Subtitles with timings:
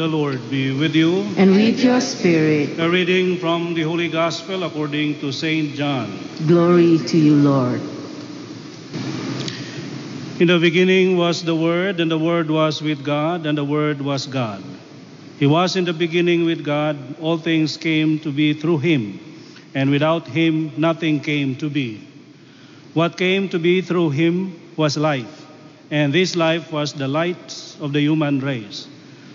[0.00, 1.28] The Lord be with you.
[1.36, 2.80] and with your spirit.
[2.80, 5.74] A reading from the Holy Gospel according to St.
[5.74, 6.08] John.
[6.48, 7.82] Glory to you, Lord.
[10.40, 14.00] In the beginning was the Word, and the Word was with God, and the Word
[14.00, 14.64] was God.
[15.38, 16.96] He was in the beginning with God.
[17.20, 19.20] All things came to be through him,
[19.74, 22.00] and without him nothing came to be.
[22.94, 25.44] What came to be through him was life,
[25.90, 28.88] and this life was the light of the human race.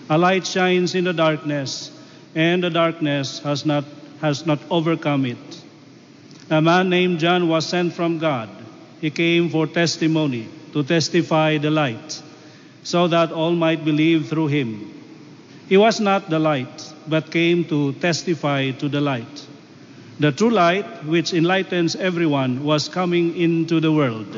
[0.09, 1.91] A light shines in the darkness,
[2.35, 3.85] and the darkness has not,
[4.21, 5.61] has not overcome it.
[6.49, 8.49] A man named John was sent from God.
[9.01, 12.21] He came for testimony, to testify the light,
[12.83, 14.93] so that all might believe through him.
[15.67, 19.47] He was not the light, but came to testify to the light.
[20.19, 24.37] The true light, which enlightens everyone, was coming into the world.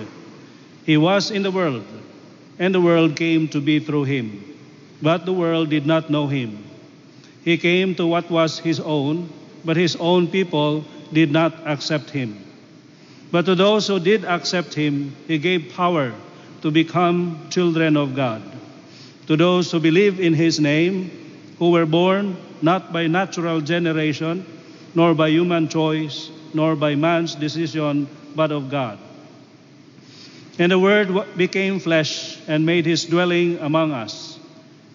[0.86, 1.86] He was in the world,
[2.58, 4.57] and the world came to be through him.
[5.02, 6.64] But the world did not know him.
[7.44, 9.30] He came to what was his own,
[9.64, 12.44] but his own people did not accept him.
[13.32, 16.14] But to those who did accept him, he gave power
[16.62, 18.42] to become children of God.
[19.28, 21.12] To those who believe in his name,
[21.60, 24.46] who were born not by natural generation,
[24.96, 28.98] nor by human choice, nor by man's decision, but of God.
[30.60, 34.27] And the Word became flesh and made his dwelling among us.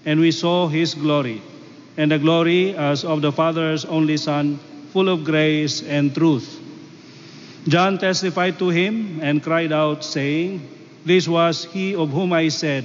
[0.05, 1.41] And we saw his glory,
[1.97, 4.59] and the glory as of the Father's only Son,
[4.93, 6.61] full of grace and truth.
[7.69, 10.67] John testified to him and cried out, saying,
[11.05, 12.85] This was he of whom I said,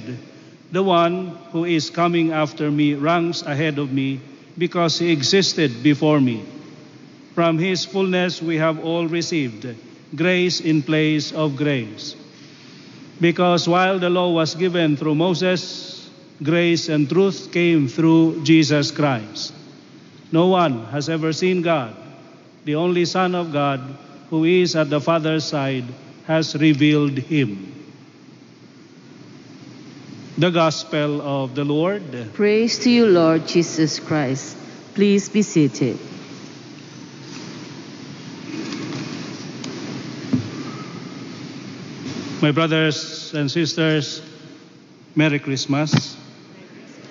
[0.70, 4.20] The one who is coming after me ranks ahead of me,
[4.56, 6.44] because he existed before me.
[7.34, 9.66] From his fullness we have all received
[10.14, 12.16] grace in place of grace.
[13.20, 15.87] Because while the law was given through Moses,
[16.42, 19.52] grace and truth came through Jesus Christ.
[20.30, 21.96] No one has ever seen God.
[22.64, 23.80] The only Son of God,
[24.30, 25.84] who is at the Father's side,
[26.26, 27.74] has revealed him.
[30.36, 32.30] The Gospel of the Lord.
[32.34, 34.56] Praise to you, Lord Jesus Christ.
[34.94, 35.98] Please be seated.
[42.40, 44.22] My brothers and sisters,
[45.16, 46.16] Merry Christmas.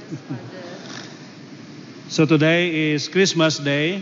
[2.07, 4.01] so today is Christmas Day,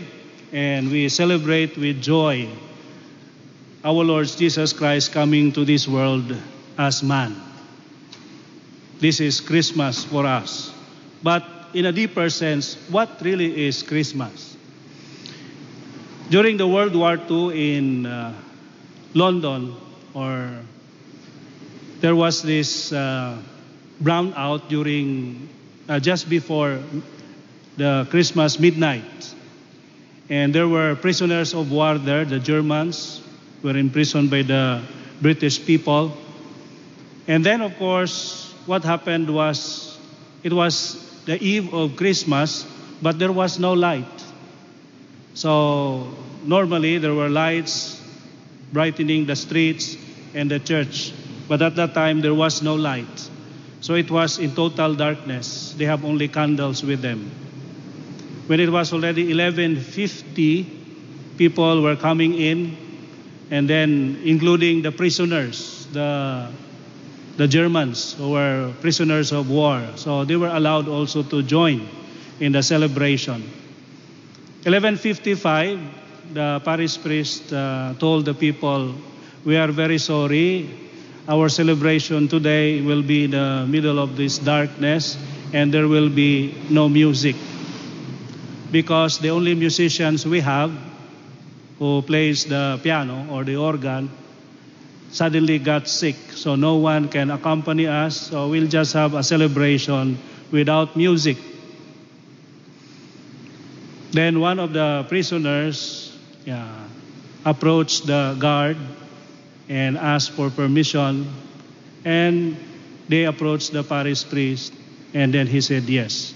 [0.52, 2.48] and we celebrate with joy
[3.82, 6.36] our Lord Jesus Christ coming to this world
[6.78, 7.34] as man.
[9.00, 10.72] This is Christmas for us.
[11.22, 11.44] But
[11.74, 14.56] in a deeper sense, what really is Christmas?
[16.30, 18.32] During the World War II in uh,
[19.14, 19.74] London,
[20.14, 20.50] or
[22.00, 23.38] there was this uh,
[24.02, 25.48] brownout during
[25.88, 26.78] uh, just before
[27.76, 29.34] the Christmas midnight,
[30.28, 32.24] and there were prisoners of war there.
[32.24, 33.22] The Germans
[33.62, 34.82] were imprisoned by the
[35.20, 36.16] British people,
[37.28, 39.98] and then of course what happened was
[40.42, 42.66] it was the eve of Christmas,
[43.02, 44.24] but there was no light.
[45.34, 46.14] So
[46.44, 48.00] normally there were lights
[48.72, 49.96] brightening the streets
[50.34, 51.12] and the church.
[51.48, 53.30] But at that time, there was no light.
[53.86, 55.72] So it was in total darkness.
[55.78, 57.30] They have only candles with them.
[58.48, 60.66] When it was already 1150,
[61.38, 62.76] people were coming in,
[63.52, 66.50] and then including the prisoners, the,
[67.36, 69.80] the Germans who were prisoners of war.
[69.94, 71.88] So they were allowed also to join
[72.40, 73.42] in the celebration.
[74.66, 75.78] 1155,
[76.34, 78.96] the parish priest uh, told the people,
[79.44, 80.85] We are very sorry
[81.28, 85.18] our celebration today will be in the middle of this darkness
[85.52, 87.34] and there will be no music.
[88.70, 90.70] Because the only musicians we have
[91.78, 94.10] who plays the piano or the organ
[95.10, 96.16] suddenly got sick.
[96.30, 98.30] So no one can accompany us.
[98.30, 100.18] So we'll just have a celebration
[100.52, 101.38] without music.
[104.12, 106.86] Then one of the prisoners yeah,
[107.44, 108.76] approached the guard
[109.68, 111.26] and asked for permission.
[112.04, 112.56] And
[113.08, 114.72] they approached the parish priest,
[115.14, 116.34] and then he said yes.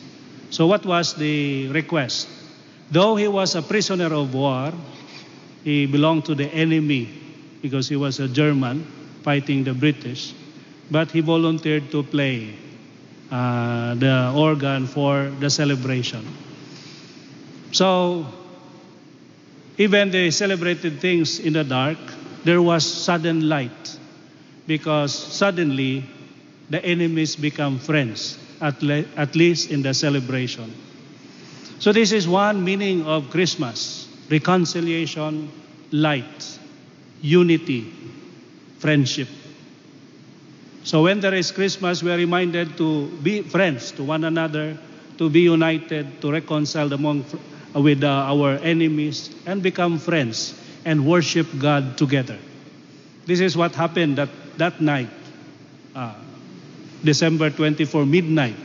[0.51, 2.29] So, what was the request?
[2.91, 4.73] Though he was a prisoner of war,
[5.63, 7.09] he belonged to the enemy
[7.63, 8.85] because he was a German
[9.23, 10.35] fighting the British,
[10.91, 12.55] but he volunteered to play
[13.31, 16.27] uh, the organ for the celebration.
[17.73, 18.27] So,
[19.79, 21.99] even they celebrated things in the dark,
[22.45, 23.99] there was sudden light
[24.67, 26.05] because suddenly
[26.71, 30.73] the enemies become friends at, le- at least in the celebration.
[31.79, 35.51] So, this is one meaning of Christmas reconciliation,
[35.91, 36.59] light,
[37.21, 37.93] unity,
[38.79, 39.27] friendship.
[40.85, 44.79] So, when there is Christmas, we are reminded to be friends to one another,
[45.19, 47.25] to be united, to reconcile among
[47.75, 52.39] with uh, our enemies, and become friends and worship God together.
[53.27, 54.29] This is what happened that,
[54.59, 55.09] that night,
[55.95, 56.15] uh,
[57.05, 58.57] December 24, midnight.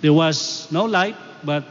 [0.00, 1.64] There was no light, but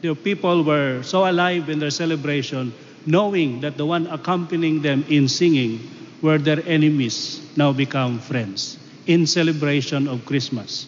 [0.00, 2.72] the people were so alive in their celebration,
[3.06, 5.80] knowing that the one accompanying them in singing
[6.22, 10.86] were their enemies, now become friends in celebration of Christmas.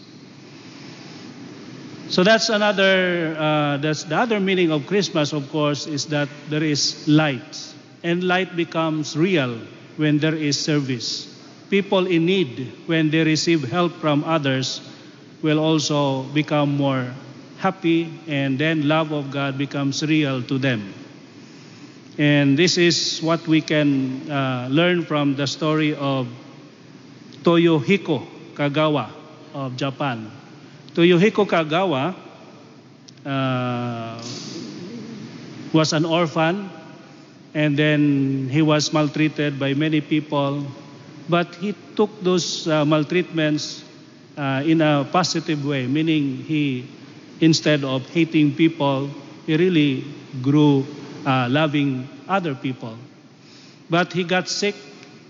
[2.08, 6.62] So that's another, uh, that's the other meaning of Christmas, of course, is that there
[6.62, 7.74] is light.
[8.02, 9.58] And light becomes real
[9.96, 11.26] when there is service.
[11.68, 14.80] People in need, when they receive help from others,
[15.42, 17.10] will also become more
[17.58, 20.94] happy, and then love of God becomes real to them.
[22.18, 26.28] And this is what we can uh, learn from the story of
[27.42, 29.10] Toyohiko Kagawa
[29.54, 30.30] of Japan.
[30.96, 32.16] Toyohiko Kagawa
[33.28, 34.16] uh,
[35.76, 36.70] was an orphan
[37.52, 40.64] and then he was maltreated by many people.
[41.28, 43.84] But he took those uh, maltreatments
[44.38, 46.88] uh, in a positive way, meaning he,
[47.40, 49.10] instead of hating people,
[49.44, 50.02] he really
[50.40, 50.86] grew
[51.26, 52.96] uh, loving other people.
[53.90, 54.74] But he got sick,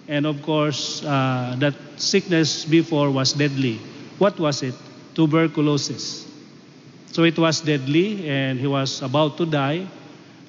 [0.06, 3.80] and of course, uh, that sickness before was deadly.
[4.18, 4.74] What was it?
[5.16, 6.28] Tuberculosis.
[7.10, 9.88] So it was deadly, and he was about to die.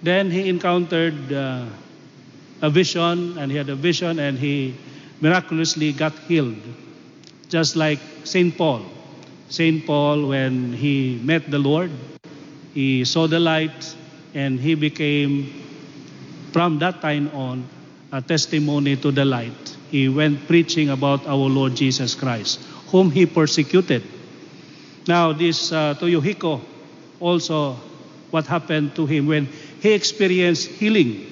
[0.03, 1.65] Then he encountered uh,
[2.61, 4.75] a vision, and he had a vision, and he
[5.21, 6.59] miraculously got healed.
[7.47, 8.57] Just like St.
[8.57, 8.83] Paul.
[9.47, 9.85] St.
[9.87, 11.89] Paul, when he met the Lord,
[12.73, 13.95] he saw the light,
[14.35, 15.63] and he became,
[16.51, 17.63] from that time on,
[18.11, 19.55] a testimony to the light.
[19.89, 22.59] He went preaching about our Lord Jesus Christ,
[22.91, 24.03] whom he persecuted.
[25.07, 26.61] Now, this uh, Toyohiko
[27.19, 27.73] also,
[28.31, 29.47] what happened to him when
[29.81, 31.25] he experienced healing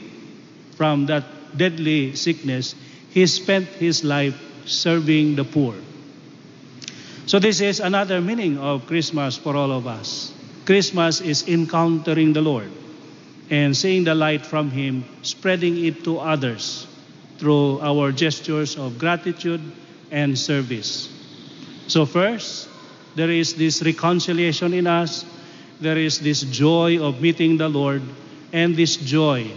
[0.77, 1.23] from that
[1.57, 2.75] deadly sickness,
[3.11, 4.35] he spent his life
[4.65, 5.75] serving the poor.
[7.25, 10.31] So, this is another meaning of Christmas for all of us.
[10.65, 12.69] Christmas is encountering the Lord
[13.49, 16.87] and seeing the light from Him, spreading it to others
[17.37, 19.61] through our gestures of gratitude
[20.11, 21.09] and service.
[21.87, 22.69] So, first,
[23.15, 25.25] there is this reconciliation in us,
[25.79, 28.01] there is this joy of meeting the Lord,
[28.53, 29.51] and this joy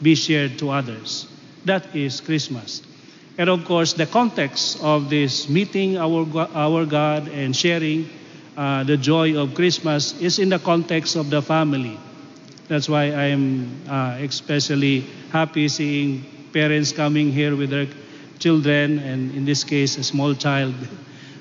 [0.00, 1.26] be shared to others.
[1.64, 2.82] That is Christmas.
[3.38, 8.10] And of course, the context of this meeting our, our God and sharing
[8.56, 11.98] uh, the joy of Christmas is in the context of the family.
[12.68, 17.88] That's why I'm uh, especially happy seeing parents coming here with their
[18.38, 20.74] children, and in this case, a small child.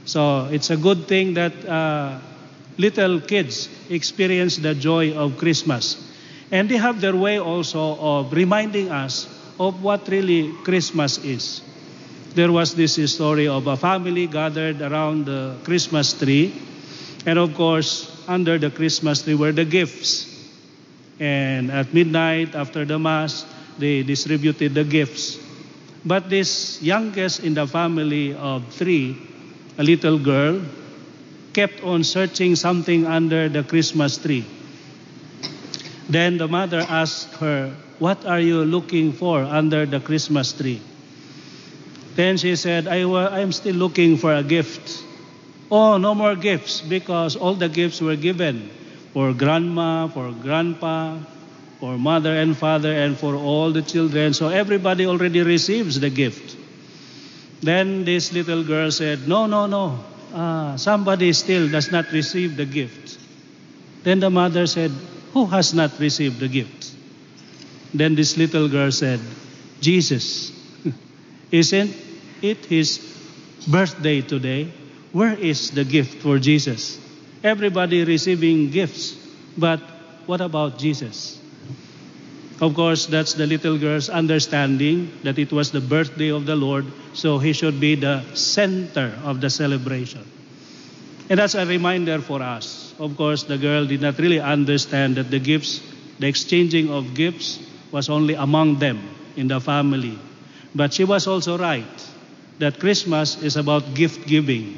[0.05, 2.19] So it's a good thing that uh,
[2.77, 6.09] little kids experience the joy of Christmas.
[6.51, 9.27] And they have their way also of reminding us
[9.59, 11.61] of what really Christmas is.
[12.33, 16.53] There was this story of a family gathered around the Christmas tree.
[17.25, 20.27] And of course, under the Christmas tree were the gifts.
[21.19, 23.45] And at midnight, after the Mass,
[23.77, 25.37] they distributed the gifts.
[26.03, 29.15] But this youngest in the family of three,
[29.77, 30.61] a little girl,
[31.53, 34.45] kept on searching something under the Christmas tree.
[36.09, 40.81] Then the mother asked her, What are you looking for under the Christmas tree?
[42.15, 43.05] Then she said, I
[43.39, 45.03] am still looking for a gift.
[45.71, 48.69] Oh, no more gifts because all the gifts were given
[49.13, 51.17] for grandma, for grandpa,
[51.79, 54.33] for mother and father, and for all the children.
[54.33, 56.57] So everybody already receives the gift.
[57.61, 59.99] Then this little girl said, No, no, no.
[60.33, 63.19] Ah, somebody still does not receive the gift.
[64.03, 64.91] Then the mother said,
[65.33, 66.91] Who has not received the gift?
[67.93, 69.19] Then this little girl said,
[69.81, 70.51] Jesus.
[71.51, 71.93] Isn't
[72.41, 72.99] it his
[73.67, 74.71] birthday today?
[75.11, 76.97] Where is the gift for Jesus?
[77.43, 79.17] Everybody receiving gifts,
[79.57, 79.81] but
[80.25, 81.40] what about Jesus?
[82.61, 86.85] Of course, that's the little girl's understanding that it was the birthday of the Lord,
[87.13, 90.21] so he should be the center of the celebration.
[91.27, 92.93] And that's a reminder for us.
[92.99, 95.81] Of course, the girl did not really understand that the gifts,
[96.19, 97.57] the exchanging of gifts,
[97.91, 99.01] was only among them
[99.35, 100.19] in the family.
[100.75, 102.09] But she was also right
[102.59, 104.77] that Christmas is about gift giving.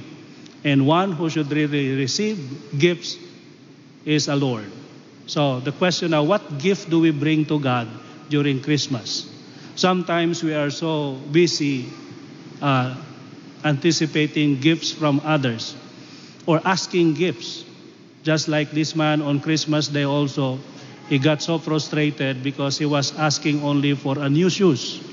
[0.63, 3.17] And one who should really receive gifts
[4.05, 4.71] is a Lord.
[5.27, 7.87] So the question now, what gift do we bring to God
[8.29, 9.29] during Christmas?
[9.75, 11.87] Sometimes we are so busy
[12.61, 12.95] uh,
[13.63, 15.75] anticipating gifts from others
[16.45, 17.65] or asking gifts.
[18.23, 20.59] Just like this man on Christmas Day also,
[21.09, 25.03] he got so frustrated because he was asking only for a new shoes.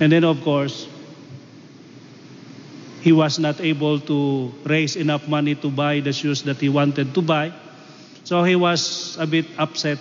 [0.00, 0.88] And then of course,
[3.02, 7.14] he was not able to raise enough money to buy the shoes that he wanted
[7.14, 7.52] to buy.
[8.26, 9.98] So he was a bit upset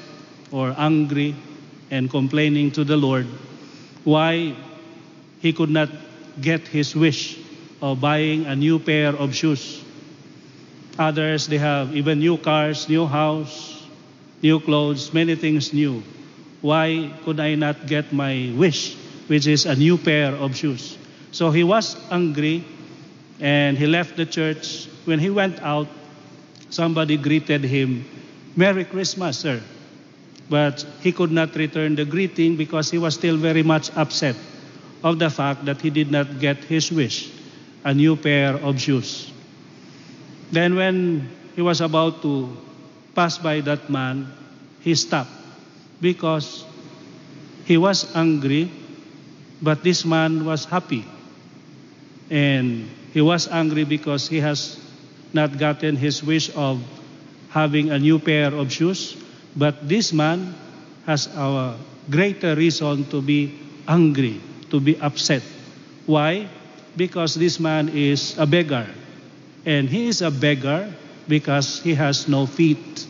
[0.50, 1.36] or angry
[1.92, 3.28] and complaining to the Lord
[4.04, 4.56] why
[5.42, 5.90] he could not
[6.42, 7.38] get his wish
[7.84, 9.84] of buying a new pair of shoes.
[10.98, 13.86] Others, they have even new cars, new house,
[14.42, 16.02] new clothes, many things new.
[16.62, 18.96] Why could I not get my wish,
[19.28, 20.98] which is a new pair of shoes?
[21.32, 22.64] So he was angry
[23.40, 24.88] and he left the church.
[25.06, 25.88] When he went out,
[26.76, 28.04] somebody greeted him,
[28.56, 29.64] Merry Christmas, sir.
[30.50, 34.36] But he could not return the greeting because he was still very much upset
[35.04, 37.32] of the fact that he did not get his wish,
[37.84, 39.32] a new pair of shoes.
[40.52, 42.52] Then, when he was about to
[43.16, 44.28] pass by that man,
[44.82, 45.32] he stopped
[46.02, 46.66] because
[47.64, 48.70] he was angry,
[49.62, 51.06] but this man was happy.
[52.30, 54.85] And he was angry because he has
[55.36, 56.82] not gotten his wish of
[57.50, 59.16] having a new pair of shoes.
[59.56, 60.56] But this man
[61.06, 61.78] has a
[62.10, 65.44] greater reason to be angry, to be upset.
[66.08, 66.48] Why?
[66.96, 68.88] Because this man is a beggar.
[69.66, 70.92] And he is a beggar
[71.28, 73.06] because he has no feet.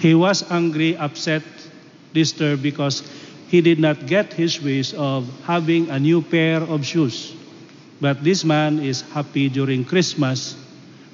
[0.00, 1.42] He was angry, upset,
[2.14, 3.02] disturbed because
[3.48, 7.37] he did not get his wish of having a new pair of shoes.
[8.00, 10.56] But this man is happy during Christmas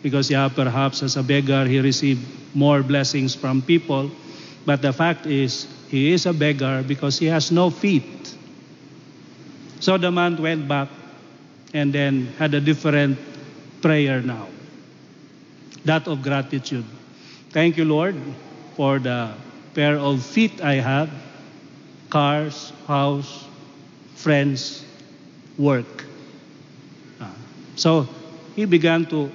[0.03, 2.25] because, yeah, perhaps as a beggar he received
[2.55, 4.11] more blessings from people.
[4.67, 8.35] But the fact is, he is a beggar because he has no feet.
[9.81, 10.88] So the man went back
[11.73, 13.19] and then had a different
[13.81, 14.49] prayer now
[15.85, 16.85] that of gratitude.
[17.50, 18.17] Thank you, Lord,
[18.75, 19.33] for the
[19.75, 21.11] pair of feet I have
[22.11, 23.47] cars, house,
[24.17, 24.85] friends,
[25.59, 26.05] work.
[27.76, 28.09] So
[28.54, 29.31] he began to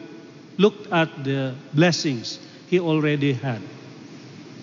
[0.58, 3.62] look at the blessings he already had.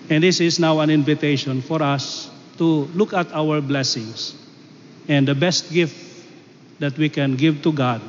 [0.08, 4.34] And this is now an invitation for us to look at our blessings.
[5.08, 5.96] And the best gift
[6.78, 8.00] that we can give to God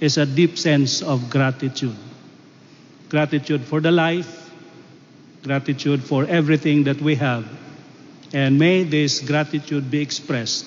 [0.00, 1.96] is a deep sense of gratitude.
[3.08, 4.50] Gratitude for the life,
[5.42, 7.46] gratitude for everything that we have.
[8.32, 10.66] And may this gratitude be expressed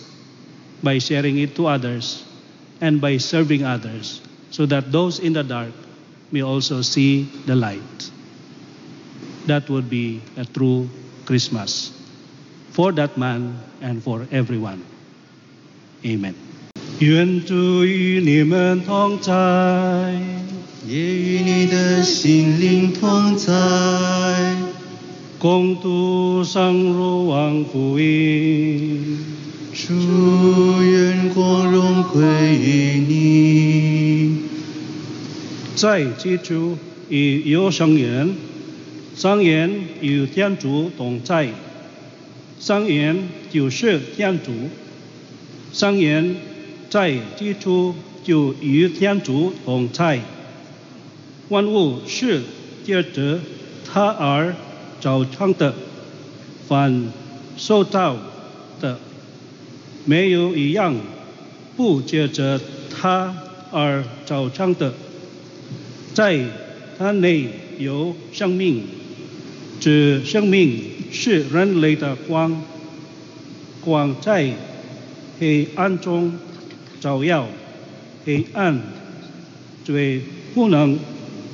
[0.82, 2.26] by sharing it to others
[2.80, 5.73] and by serving others so that those in the dark
[6.31, 8.11] may also see the light.
[9.47, 10.89] That would be a true
[11.25, 11.93] Christmas
[12.73, 14.83] for that man and for everyone.
[16.05, 16.35] Amen.
[16.99, 19.33] 愿主与你们同在，
[20.87, 23.53] 也与你的心灵同在。
[25.39, 29.19] 共度圣如王福音。
[29.75, 32.23] 主愿光荣归
[32.57, 33.20] 于你。
[35.82, 36.78] 在基督
[37.10, 38.36] 已有圣言，
[39.16, 39.68] 圣言
[40.00, 41.50] 与天主同在，
[42.60, 43.18] 圣言
[43.50, 44.52] 就是天主，
[45.74, 46.36] 圣言
[46.88, 50.20] 在基督就与天主同在，
[51.50, 52.44] 万物是
[52.86, 53.40] 借着
[53.84, 54.56] 他而
[55.00, 55.74] 造成的，
[56.68, 57.12] 凡
[57.58, 58.16] 受造
[58.80, 59.00] 的
[60.06, 60.96] 没有一样
[61.76, 62.62] 不借着
[62.92, 63.36] 他
[63.72, 64.94] 而造成的。
[66.14, 66.40] 在
[66.98, 67.48] 它内
[67.80, 68.84] 有生命，
[69.80, 72.62] 这生命是人类的光，
[73.80, 74.54] 光在
[75.40, 76.34] 黑暗中
[77.00, 77.48] 照耀，
[78.26, 78.80] 黑暗
[79.84, 80.22] 最
[80.54, 81.00] 不能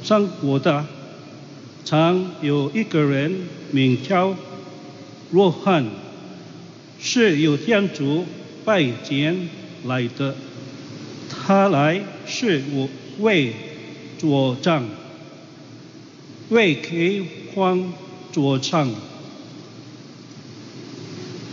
[0.04, 0.86] 生活的。
[1.86, 3.34] 常有一个人
[3.72, 4.36] 名叫
[5.32, 5.86] 若翰，
[7.00, 8.26] 是由天主
[8.66, 9.48] 拜见
[9.86, 10.36] 来的，
[11.30, 13.54] 他来是我为。
[14.18, 14.84] 作战，
[16.50, 17.22] 为开
[17.54, 17.94] 荒
[18.32, 18.90] 作唱，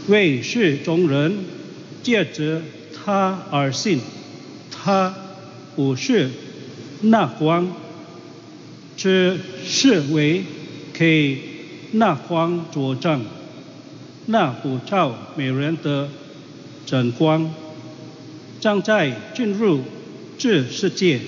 [0.09, 1.44] 为世中人
[2.02, 2.62] 借着
[2.94, 4.00] 他而信，
[4.71, 5.14] 他
[5.76, 6.30] 不是
[7.02, 7.73] 那光，
[8.97, 10.44] 只是为
[10.92, 11.38] 给
[11.92, 13.21] 那光作战，
[14.26, 16.09] 那不照每人的
[16.87, 17.52] 真光，
[18.61, 19.80] 正在进入
[20.38, 21.21] 这世界，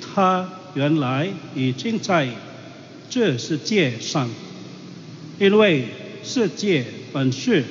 [0.00, 2.28] 他原来已经在
[3.08, 4.28] 这世界上，
[5.38, 5.86] 因为
[6.22, 7.64] 世界本是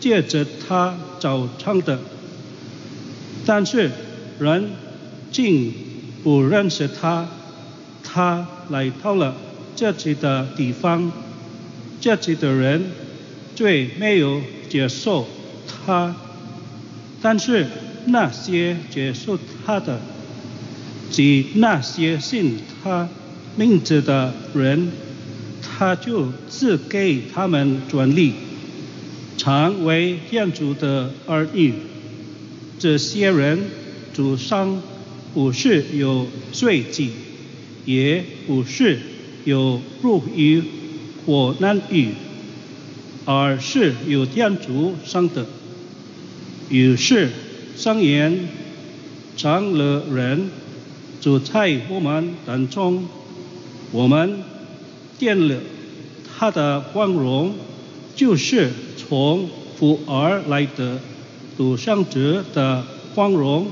[0.00, 1.98] 借着他造成的，
[3.46, 3.90] 但是
[4.38, 4.70] 人
[5.30, 5.72] 竟
[6.22, 7.28] 不认识他，
[8.02, 9.36] 他来到了
[9.76, 11.12] 这里的地方，
[12.00, 12.82] 这里的人
[13.54, 15.26] 最没有接受
[15.66, 16.16] 他，
[17.22, 17.66] 但是
[18.06, 20.00] 那些接受他的，
[21.10, 23.08] 及那些信他
[23.56, 24.90] 名字的人，
[25.62, 28.32] 他就赐给他们专利，
[29.36, 31.74] 成为天主的儿女。
[32.78, 33.58] 这些人
[34.12, 34.82] 祖上
[35.32, 37.10] 不是有罪迹，
[37.84, 38.98] 也不是
[39.44, 40.62] 有入狱
[41.24, 42.08] 或难狱，
[43.24, 45.46] 而是有天主生的。
[46.68, 47.30] 于是
[47.76, 48.48] 圣言
[49.36, 50.50] 成了人，
[51.24, 53.02] 住在我们当中，
[53.92, 54.42] 我们
[55.18, 55.56] 见了
[56.28, 57.54] 他的光荣，
[58.14, 60.98] 就是从父而来的
[61.56, 63.68] 独生者的光荣、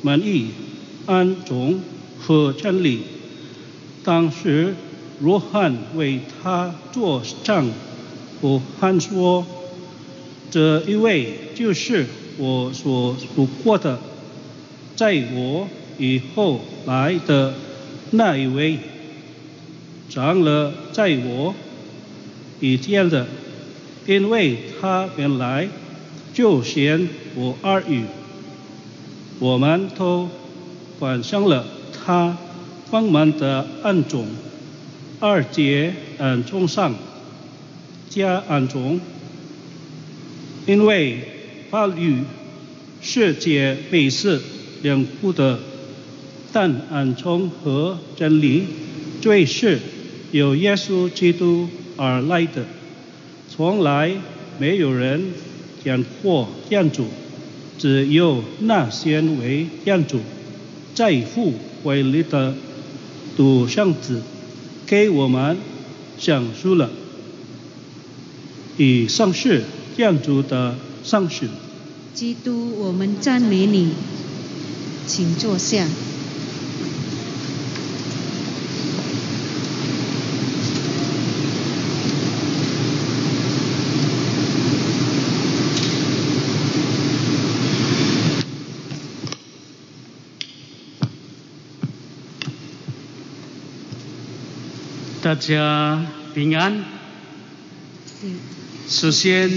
[0.00, 0.48] 满意、
[1.06, 1.80] 安忠
[2.18, 3.02] 和真理。
[4.02, 4.74] 当时
[5.20, 7.70] 罗汉为他作证，
[8.40, 9.46] 我汉说
[10.50, 12.06] ：“这一位就是
[12.38, 14.00] 我所读过的，
[14.96, 15.68] 在我
[16.02, 17.54] 以后来的
[18.10, 18.76] 那一位，
[20.10, 21.54] 长了在我
[22.58, 23.24] 以前的，
[24.04, 25.68] 因为他原来
[26.34, 28.02] 就嫌我二语，
[29.38, 30.28] 我们都
[30.98, 31.64] 反上了
[32.04, 32.36] 他
[32.90, 34.26] 帮忙的暗种，
[35.20, 36.92] 二节暗中上
[38.08, 39.00] 加暗中，
[40.66, 41.20] 因为
[41.70, 42.16] 法律
[43.00, 44.40] 世界美事
[44.82, 45.60] 两部的，
[46.52, 48.64] 但恩宠和真理
[49.22, 49.78] 最是
[50.32, 52.64] 由耶稣基督而来的，
[53.48, 54.12] 从来
[54.58, 55.32] 没有人
[55.82, 57.06] 见过天主，
[57.78, 60.20] 只有那些为天主
[60.94, 62.54] 在父怀里的
[63.36, 64.20] 独生子
[64.86, 65.56] 给我们
[66.18, 66.90] 讲述了。
[68.76, 69.62] 以上是
[69.96, 71.48] 天主的上训。
[72.14, 73.92] 基督，我们赞美你，
[75.06, 75.86] 请坐下。
[95.32, 96.84] 大家平安。
[98.86, 99.50] 首先，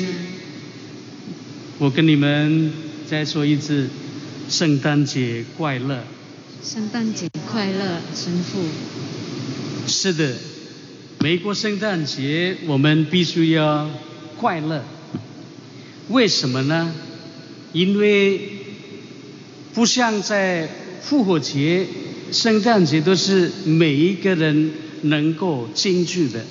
[1.80, 2.72] 我跟你们
[3.06, 3.90] 再说一次，
[4.48, 6.02] 圣诞节快乐。
[6.64, 8.64] 圣诞节快乐，神父。
[9.86, 10.36] 是的，
[11.20, 13.90] 美国圣诞节我们必须要
[14.38, 14.82] 快乐。
[16.08, 16.96] 为什么呢？
[17.74, 18.40] 因为
[19.74, 20.70] 不像在
[21.02, 21.86] 复活节、
[22.32, 24.72] 圣诞节都是每一个人
[25.06, 26.44] 能够进去的，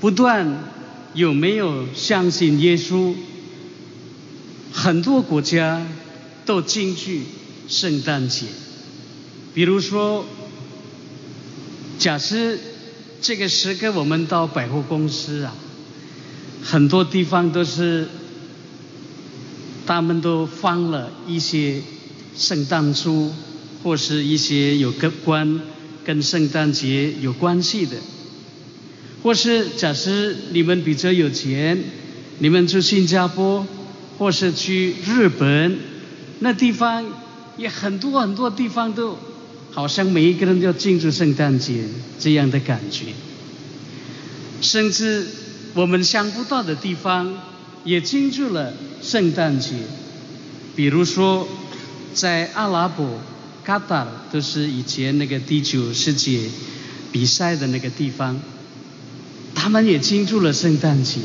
[0.00, 0.64] 不断
[1.14, 3.14] 有没有相信耶稣，
[4.72, 5.86] 很多国家
[6.44, 7.22] 都进去
[7.68, 8.46] 圣诞节。
[9.54, 10.26] 比如说，
[11.98, 12.58] 假设
[13.22, 15.54] 这个时刻我们到百货公司啊，
[16.62, 18.08] 很多地方都是
[19.86, 21.80] 他们都放了一些
[22.36, 23.32] 圣诞树，
[23.82, 24.92] 或是一些有
[25.24, 25.60] 关
[26.06, 27.96] 跟圣诞节有关系的，
[29.24, 31.82] 或是假设你们比较有钱，
[32.38, 33.66] 你们去新加坡
[34.16, 35.76] 或是去日本，
[36.38, 37.04] 那地方
[37.56, 39.18] 也很多很多地方都
[39.72, 41.82] 好像每一个人都要庆祝圣诞节
[42.20, 43.06] 这样的感觉，
[44.60, 45.26] 甚至
[45.74, 47.34] 我们想不到的地方
[47.82, 49.74] 也庆祝了圣诞节，
[50.76, 51.48] 比如说
[52.14, 53.18] 在阿拉伯、
[53.66, 56.42] 卡塔尔，都是以前那个第九世界
[57.10, 58.40] 比赛的那个地方，
[59.56, 61.18] 他们也庆祝了圣诞节。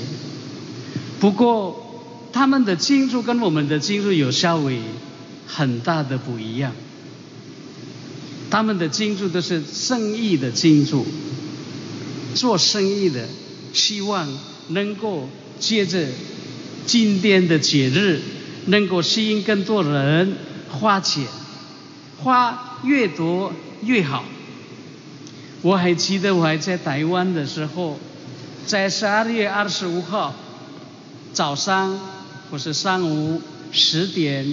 [1.19, 2.01] 不过
[2.33, 4.79] 他们的庆祝跟我们的庆祝有稍微
[5.45, 6.71] 很大的不一样。
[8.49, 11.05] 他们的庆祝都是生意的庆祝，
[12.33, 13.29] 做生意的
[13.71, 14.27] 希望
[14.69, 16.07] 能够借着
[16.87, 18.19] 今天的节日，
[18.65, 20.35] 能够吸引更多人
[20.71, 21.23] 花钱，
[22.23, 23.51] 花越多
[23.83, 24.23] 越好。
[25.61, 27.99] 我还记得我还在台湾的时候，
[28.65, 30.33] 在十二月二十五号
[31.33, 31.99] 早上
[32.49, 34.45] 或是上午十点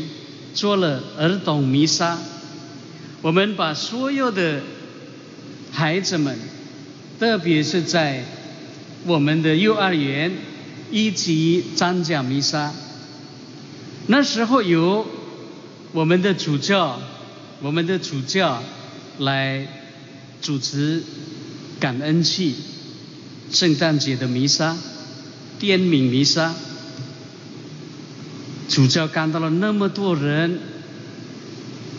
[0.54, 2.18] 做了儿童弥撒。
[3.22, 4.61] 我们把所有的
[5.72, 6.38] 孩子们，
[7.18, 8.24] 特别是在
[9.07, 10.33] 我们的幼儿园
[10.90, 12.72] 一级参加弥撒，
[14.07, 15.07] 那时候由
[15.92, 17.00] 我们的主教，
[17.60, 18.62] 我们的主教
[19.18, 19.66] 来
[20.40, 21.02] 主持
[21.80, 22.54] 感恩祭、
[23.50, 24.76] 圣诞节的弥撒、
[25.58, 26.54] 天悯弥撒。
[28.68, 30.60] 主教看到了那么多人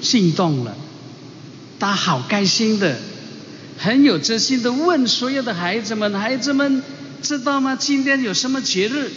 [0.01, 0.77] 心动了，
[1.77, 2.97] 他好开心的，
[3.77, 6.81] 很有自信的问所有的孩子们：“孩子们
[7.21, 7.75] 知道吗？
[7.75, 9.11] 今天有什么节日？”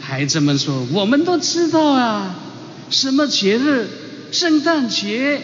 [0.00, 2.36] 孩子们说：“我们都知道啊，
[2.88, 3.88] 什么节日？
[4.32, 5.42] 圣诞节。”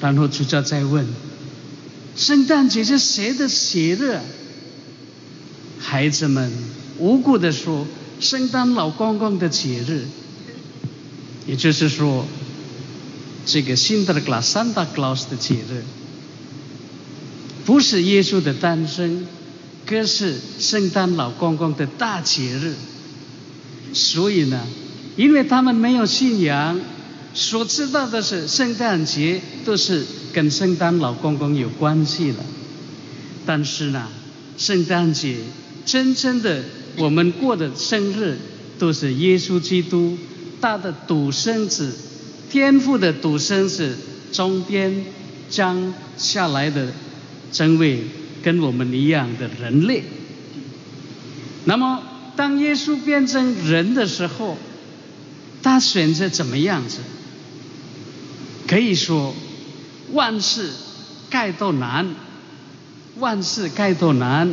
[0.00, 1.06] 然后主教再问
[2.16, 4.18] ：“圣诞节是谁的节日？”
[5.80, 6.52] 孩子们
[6.98, 7.86] 无辜的说。
[8.20, 10.04] 圣诞老公公的节日，
[11.46, 12.26] 也就是说，
[13.46, 15.84] 这个辛德拉桑达克劳斯的节日，
[17.64, 19.24] 不是耶稣的诞生，
[19.86, 22.74] 可是圣诞老公公的大节日。
[23.94, 24.66] 所以呢，
[25.18, 26.80] 因为他们没有信仰，
[27.34, 32.38] 所知道的是圣诞节都是跟圣诞老公公有关系的。
[33.44, 34.08] 但是呢，
[34.56, 35.36] 圣诞节
[35.84, 36.62] 真正的。
[36.96, 38.36] 我们过的生日
[38.76, 40.18] 都是耶稣基督
[40.60, 41.94] 他的独生子，
[42.50, 43.96] 天父的独生子，
[44.32, 45.04] 中间
[45.48, 46.88] 将下来的
[47.52, 48.00] 真位
[48.42, 50.02] 跟我们一样的人类。
[51.66, 52.02] 那么，
[52.34, 54.58] 当耶稣变成人的时候，
[55.62, 56.98] 他选择怎么样子？
[58.66, 59.34] 可以说，
[60.12, 60.70] 万事
[61.30, 62.14] 盖都难，
[63.16, 64.52] 万事盖都难。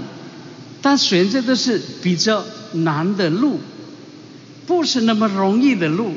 [0.81, 3.59] 他选择的是比较难的路，
[4.67, 6.13] 不是那么容易的路。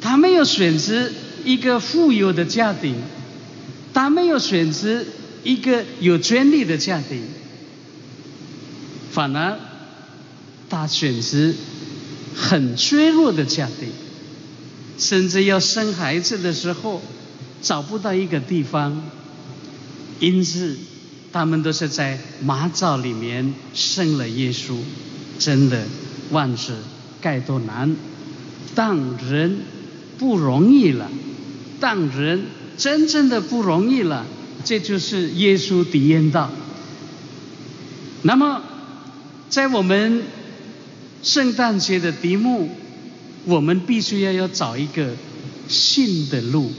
[0.00, 1.10] 他没有选择
[1.44, 2.96] 一个富有的家庭，
[3.92, 5.04] 他没有选择
[5.44, 7.22] 一个有权利的家庭，
[9.10, 9.58] 反而
[10.70, 11.52] 他选择
[12.34, 13.88] 很脆弱的家庭，
[14.98, 17.02] 甚至要生孩子的时候
[17.60, 19.02] 找不到一个地方，
[20.20, 20.76] 因此。
[21.34, 24.76] 他们都是在马槽里面生了耶稣，
[25.38, 25.82] 真的
[26.30, 26.74] 万事
[27.22, 27.96] 盖多难，
[28.74, 29.60] 当人
[30.18, 31.10] 不容易了，
[31.80, 32.44] 当人
[32.76, 34.26] 真正的不容易了，
[34.62, 36.50] 这就是耶稣体验到。
[38.20, 38.60] 那么，
[39.48, 40.24] 在我们
[41.22, 42.68] 圣诞节的题目，
[43.44, 45.14] 我们必须要要找一个
[45.68, 46.72] 信的路。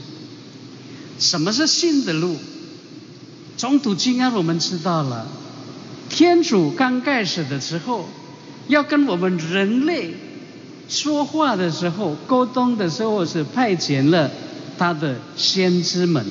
[1.18, 2.36] 什么是信的路？
[3.56, 5.26] 从读经啊，我们知道了，
[6.10, 8.06] 天主刚开始的时候，
[8.68, 10.14] 要跟我们人类
[10.88, 14.30] 说话的时候、沟通的时候，是派遣了
[14.76, 16.26] 他的先知们。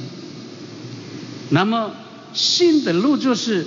[1.50, 1.92] 那么，
[2.34, 3.66] 信的路就是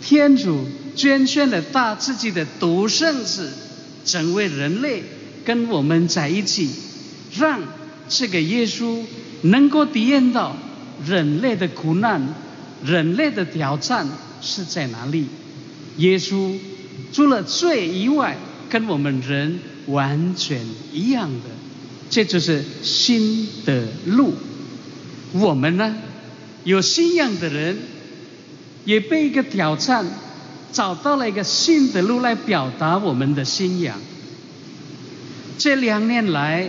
[0.00, 0.64] 天主
[0.96, 3.50] 捐献了他自己的独生子，
[4.04, 5.02] 成为人类，
[5.44, 6.70] 跟我们在一起，
[7.36, 7.60] 让
[8.08, 9.02] 这个耶稣
[9.42, 10.56] 能够体验到
[11.06, 12.34] 人类的苦难。
[12.84, 14.06] 人类的挑战
[14.42, 15.26] 是在哪里？
[15.96, 16.54] 耶稣
[17.12, 18.36] 除了罪以外，
[18.68, 20.60] 跟我们人完全
[20.92, 21.48] 一样的，
[22.10, 24.34] 这就是新的路。
[25.32, 25.96] 我们呢，
[26.64, 27.78] 有信仰的人，
[28.84, 30.04] 也被一个挑战，
[30.74, 33.96] 找到了一个新的路来表达我们的信仰。
[35.56, 36.68] 这两年来，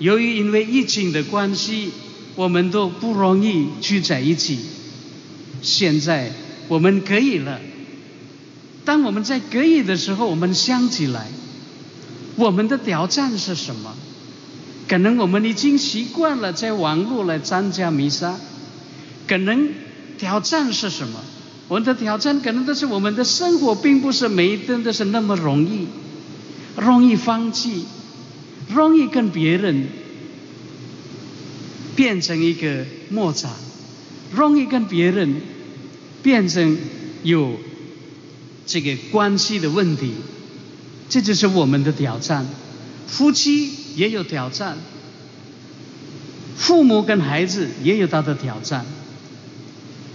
[0.00, 1.92] 由于因为疫情的关系，
[2.34, 4.58] 我们都不容易聚在一起。
[5.62, 6.32] 现在
[6.66, 7.60] 我们可以了。
[8.84, 11.28] 当我们在可以的时候，我们想起来，
[12.34, 13.94] 我们的挑战是什么？
[14.88, 18.36] 可能我们已经习惯了在网络来参加弥撒。
[19.28, 19.70] 可能
[20.18, 21.20] 挑战是什么？
[21.68, 25.86] 我们的挑战可能都是我们的生活，并不是每一天都是那么容易，
[26.76, 27.84] 容易放弃，
[28.72, 29.88] 容易跟别人
[31.94, 33.50] 变成一个莫扎。
[34.34, 35.36] 容易跟别人
[36.20, 36.76] 变成
[37.22, 37.54] 有
[38.66, 40.14] 这个关系的问题，
[41.08, 42.44] 这就是我们的挑战。
[43.06, 44.76] 夫妻也有挑战，
[46.56, 48.84] 父母跟孩子也有他的挑战，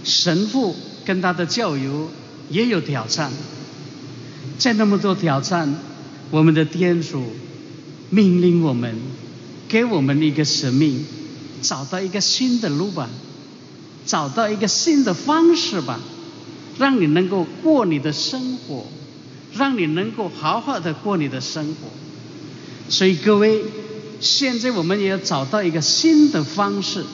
[0.04, 2.10] 神父跟他的教友
[2.50, 3.30] 也有挑战。
[4.58, 5.74] 在那么多挑战，
[6.30, 7.24] 我们的天主
[8.10, 8.96] 命令我们，
[9.68, 11.04] 给我们一个使命，
[11.60, 13.08] 找到一个新的路吧。
[14.04, 16.00] 找到一个新的方式吧，
[16.76, 18.84] 让你能够过你的生活，
[19.54, 21.88] 让你能够好好的过你的生活。
[22.88, 23.62] 所以各位，
[24.18, 27.04] 现在我们也要找到一个新的方式，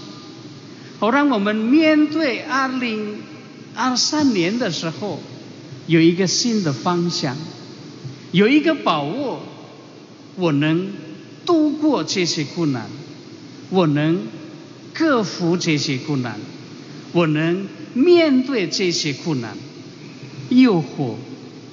[0.98, 3.18] 好让我们面对二零
[3.78, 5.20] 二三年的时候
[5.86, 7.36] 有一个新的方向，
[8.32, 9.40] 有一个把握，
[10.34, 10.90] 我能
[11.46, 12.90] 度过这些困难，
[13.70, 14.22] 我能
[14.92, 16.40] 克服这些困难，
[17.12, 19.56] 我能面对这些困难、
[20.48, 21.14] 诱惑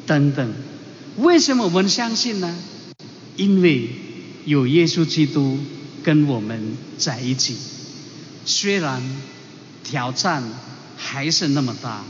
[0.06, 0.54] 等等。
[1.18, 2.56] 为什么我们相信呢？
[3.36, 3.90] 因为
[4.46, 5.58] 有耶稣基督
[6.04, 7.56] 跟我们在一起，
[8.46, 9.02] 虽然
[9.84, 10.44] 挑战
[11.06, 12.04] 还是那么大，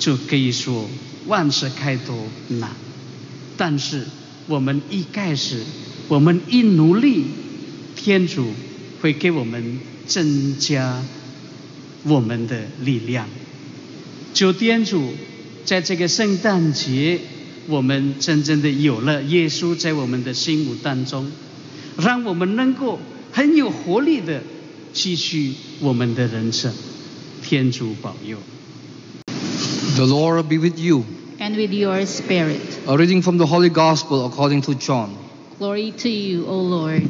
[0.00, 0.90] 就可以说
[1.26, 2.70] 万事开头难，
[3.56, 4.04] 但是
[4.48, 5.62] 我们一开始，
[6.08, 7.24] 我们一努力，
[7.94, 8.52] 天主
[9.00, 11.00] 会给我们增加
[12.02, 13.28] 我们的力量。
[14.34, 15.14] 就天主
[15.64, 17.20] 在这个圣诞节。
[17.68, 21.28] 我们真正的有了耶稣在我们的心目当中，
[21.98, 23.00] 让我们能够
[23.32, 24.40] 很有活力的
[24.92, 26.72] 继续我们的人生。
[27.45, 28.37] 天主保佑。
[29.95, 31.03] The Lord be with you.
[31.39, 32.61] And with your spirit.
[32.87, 35.17] A reading from the Holy Gospel according to John.
[35.57, 37.09] Glory to you, O Lord.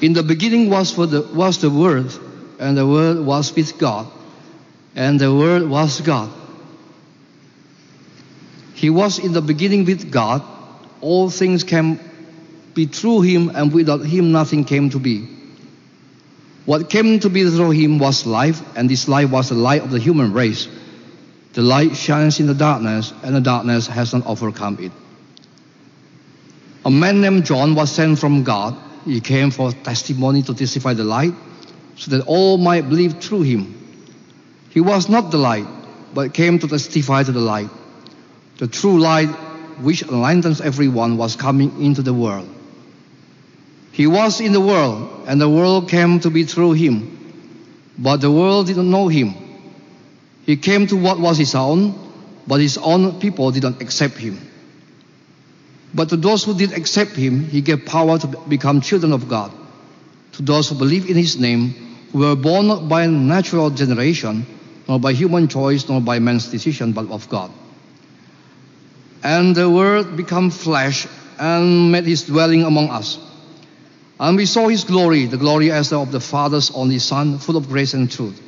[0.00, 2.12] In the beginning was, for the, was the Word,
[2.58, 4.06] and the Word was with God,
[4.94, 6.30] and the Word was God.
[8.74, 10.42] He was in the beginning with God.
[11.00, 11.98] All things came
[12.73, 15.27] be through him, and without him nothing came to be.
[16.65, 19.91] What came to be through him was life, and this life was the light of
[19.91, 20.67] the human race.
[21.53, 24.91] The light shines in the darkness, and the darkness has not overcome it.
[26.85, 28.75] A man named John was sent from God.
[29.05, 31.33] He came for testimony to testify the light,
[31.95, 33.77] so that all might believe through him.
[34.69, 35.67] He was not the light,
[36.13, 37.69] but came to testify to the light.
[38.57, 39.29] The true light,
[39.81, 42.47] which enlightens everyone, was coming into the world.
[43.91, 47.17] He was in the world, and the world came to be through him,
[47.97, 49.35] but the world did not know him.
[50.45, 51.93] He came to what was his own,
[52.47, 54.39] but his own people did not accept him.
[55.93, 59.51] But to those who did accept him, he gave power to become children of God.
[60.33, 61.73] To those who believe in his name,
[62.13, 64.45] who were born not by natural generation,
[64.87, 67.51] nor by human choice, nor by man's decision, but of God.
[69.23, 73.19] And the Word became flesh and made his dwelling among us.
[74.21, 77.67] And we saw his glory, the glory as of the Father's only Son, full of
[77.67, 78.39] grace and truth.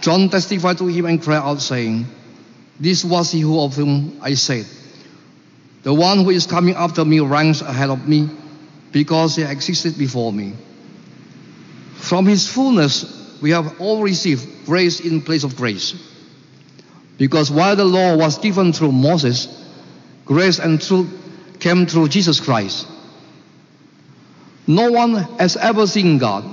[0.00, 2.06] John testified to him and cried out, saying,
[2.80, 4.64] This was he who of whom I said,
[5.82, 8.30] The one who is coming after me ranks ahead of me,
[8.90, 10.54] because he existed before me.
[11.96, 15.94] From his fullness we have all received grace in place of grace.
[17.18, 19.46] Because while the law was given through Moses,
[20.24, 21.10] grace and truth
[21.60, 22.86] came through Jesus Christ.
[24.66, 26.44] No one has ever seen God.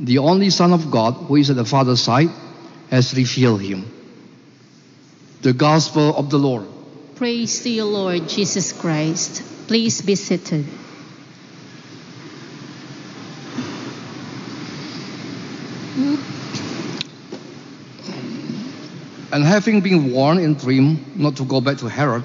[0.00, 2.30] The only Son of God, who is at the Father's side,
[2.90, 3.90] has revealed him.
[5.42, 6.66] The Gospel of the Lord.
[7.14, 9.42] Praise to you, Lord Jesus Christ.
[9.68, 10.66] Please be seated.
[19.32, 22.24] And having been warned in dream not to go back to Herod,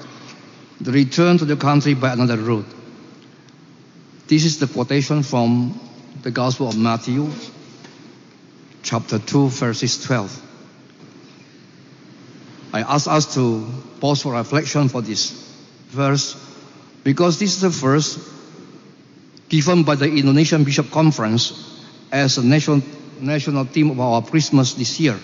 [0.80, 2.66] they returned to the country by another route.
[4.32, 5.78] This is the quotation from
[6.22, 7.30] the Gospel of Matthew,
[8.82, 10.42] chapter 2, verses 12.
[12.72, 13.68] I ask us to
[14.00, 15.32] pause for reflection for this
[15.88, 16.34] verse
[17.04, 18.16] because this is the verse
[19.50, 21.52] given by the Indonesian Bishop Conference
[22.10, 22.80] as a national,
[23.20, 25.20] national theme of our Christmas this year.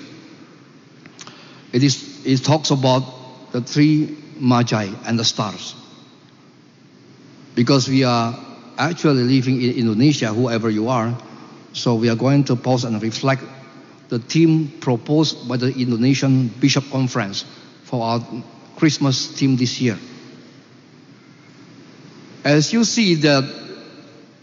[1.73, 5.75] It, is, it talks about the three magi and the stars.
[7.55, 8.45] Because we are
[8.79, 11.17] actually living in Indonesia, whoever you are,
[11.73, 13.43] so we are going to pause and reflect
[14.09, 17.45] the theme proposed by the Indonesian Bishop Conference
[17.85, 18.25] for our
[18.77, 19.99] Christmas theme this year.
[22.45, 23.45] As you see that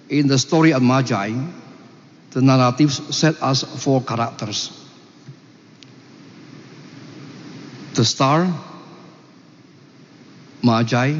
[0.09, 1.33] in the story of Magi,
[2.31, 4.69] the narratives set us four characters.
[7.93, 8.53] The star,
[10.61, 11.17] Magi,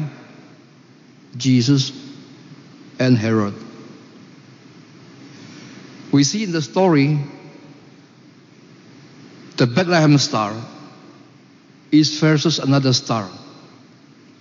[1.36, 2.05] Jesus,
[2.98, 3.54] and Herod.
[6.12, 7.18] We see in the story
[9.56, 10.54] the Bethlehem star
[11.90, 13.28] is versus another star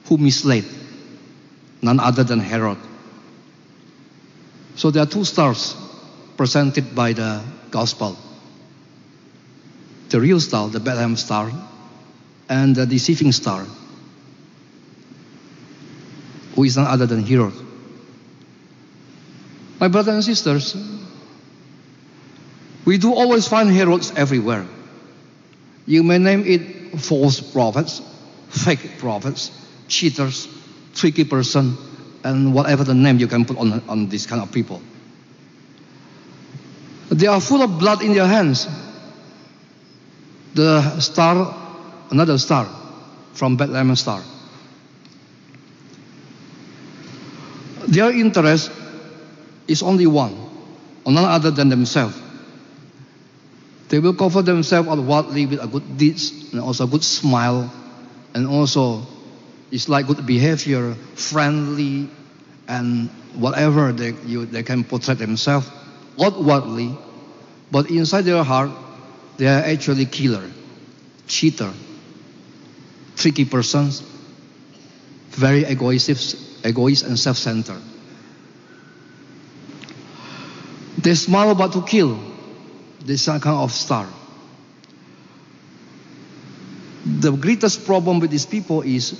[0.06, 0.65] who misled
[1.82, 2.78] none other than Herod.
[4.76, 5.76] So there are two stars
[6.38, 7.41] presented by the
[7.72, 8.18] gospel.
[10.10, 11.52] The real star, the Bethlehem star,
[12.50, 13.65] and the deceiving star,
[16.56, 17.64] who is none other than Herod.
[19.80, 20.76] My brothers and sisters,
[22.86, 24.66] we do always find Herods everywhere.
[25.86, 28.02] You may name it false prophets,
[28.50, 29.52] fake prophets,
[29.88, 30.48] cheaters,
[30.94, 31.78] tricky person,
[32.24, 34.82] and whatever the name you can put on, on these kind of people.
[37.10, 38.68] They are full of blood in their hands.
[40.54, 41.54] The star,
[42.10, 42.68] another star
[43.34, 44.24] from Bethlehem star.
[47.88, 48.72] Their interest
[49.67, 50.36] is only one,
[51.06, 52.15] or none other than themselves.
[53.89, 57.71] They will cover themselves outwardly with a good deeds and also a good smile,
[58.34, 59.04] and also
[59.71, 62.10] it's like good behavior, friendly,
[62.67, 65.69] and whatever they, you, they can portray themselves
[66.21, 66.97] outwardly,
[67.71, 68.71] but inside their heart,
[69.38, 70.49] they are actually killer,
[71.28, 71.71] cheater,
[73.15, 74.01] tricky persons,
[75.32, 76.17] very egoistic,
[76.63, 77.82] egoist and self-centered.
[81.06, 82.18] They smile about to kill.
[83.00, 84.08] This uh, kind of star.
[87.06, 89.13] The greatest problem with these people is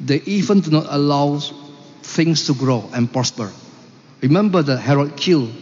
[0.00, 1.38] they even do not allow
[2.02, 3.52] things to grow and prosper.
[4.20, 5.52] Remember that Herod killed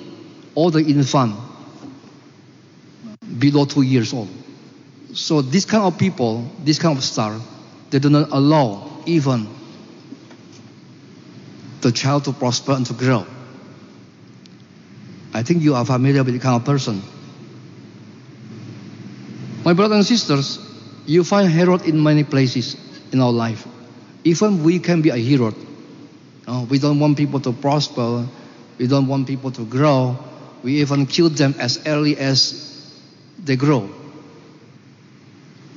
[0.54, 1.36] all the infant
[3.38, 4.30] below two years old.
[5.12, 7.38] So this kind of people, this kind of star,
[7.90, 9.46] they do not allow even
[11.82, 13.26] the child to prosper and to grow.
[15.32, 17.02] I think you are familiar with the kind of person.
[19.64, 20.58] My brothers and sisters,
[21.06, 22.76] you find Herod in many places
[23.12, 23.66] in our life.
[24.24, 25.54] Even we can be a hero.
[26.68, 28.26] We don't want people to prosper.
[28.78, 30.18] We don't want people to grow.
[30.62, 32.90] We even kill them as early as
[33.42, 33.88] they grow.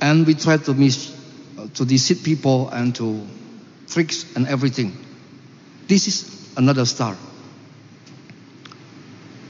[0.00, 1.14] And we try to mis-
[1.74, 3.26] to deceive people and to
[3.88, 4.96] tricks and everything.
[5.86, 7.16] This is another star.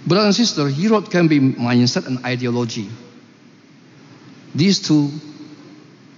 [0.06, 2.90] Brothers and sisters, Herod can be mindset and ideology.
[4.54, 5.10] These two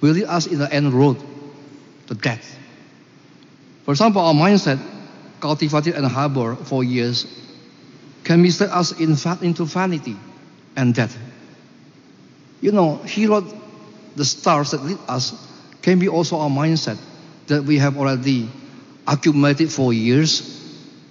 [0.01, 1.23] will lead us in the end road,
[2.09, 2.59] to death.
[3.85, 4.81] For example, our mindset,
[5.41, 7.27] cultivated and harbored for years,
[8.25, 10.17] can mislead us in fact into vanity
[10.75, 11.17] and death.
[12.61, 13.45] You know, Herod,
[14.17, 15.35] the stars that lead us,
[15.83, 16.99] can be also our mindset
[17.47, 18.51] that we have already
[19.07, 20.43] accumulated for years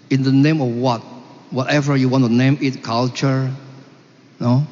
[0.10, 1.02] in the name of what?
[1.52, 3.52] Whatever you want to name it, culture,
[4.40, 4.66] no?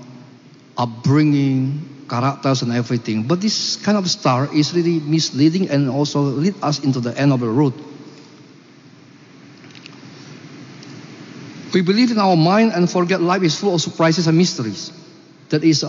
[0.78, 3.24] upbringing, characters and everything.
[3.24, 7.32] But this kind of star is really misleading and also lead us into the end
[7.32, 7.74] of the road.
[11.74, 14.92] We believe in our mind and forget life is full of surprises and mysteries.
[15.50, 15.84] That is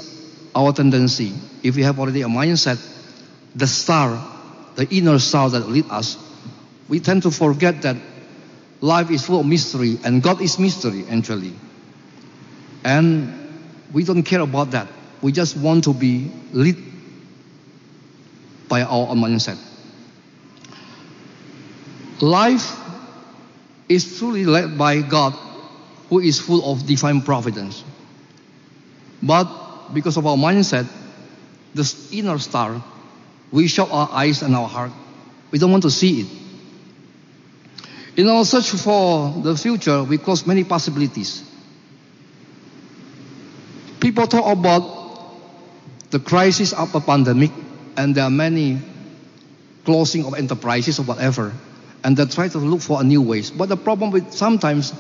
[0.55, 1.33] our tendency.
[1.63, 2.81] If we have already a mindset,
[3.55, 4.23] the star,
[4.77, 6.17] the inner star that lead us,
[6.89, 7.97] we tend to forget that
[8.81, 11.55] life is full of mystery and God is mystery actually.
[12.85, 13.33] And
[13.93, 14.89] we don't care about that.
[15.23, 16.77] We just want to be led
[18.69, 19.59] by our mindset.
[22.21, 22.77] Life
[23.89, 25.33] is truly led by God
[26.09, 27.85] who is full of divine providence.
[29.23, 30.87] But because of our mindset,
[31.75, 32.83] this inner star,
[33.51, 34.93] we shut our eyes and our heart.
[35.51, 36.44] We don't want to see it.
[38.17, 41.43] In our search for the future, we close many possibilities.
[43.99, 47.51] People talk about the crisis of a pandemic,
[47.97, 48.79] and there are many
[49.85, 51.53] closing of enterprises or whatever,
[52.05, 53.51] and they try to look for a new ways.
[53.51, 54.93] But the problem with sometimes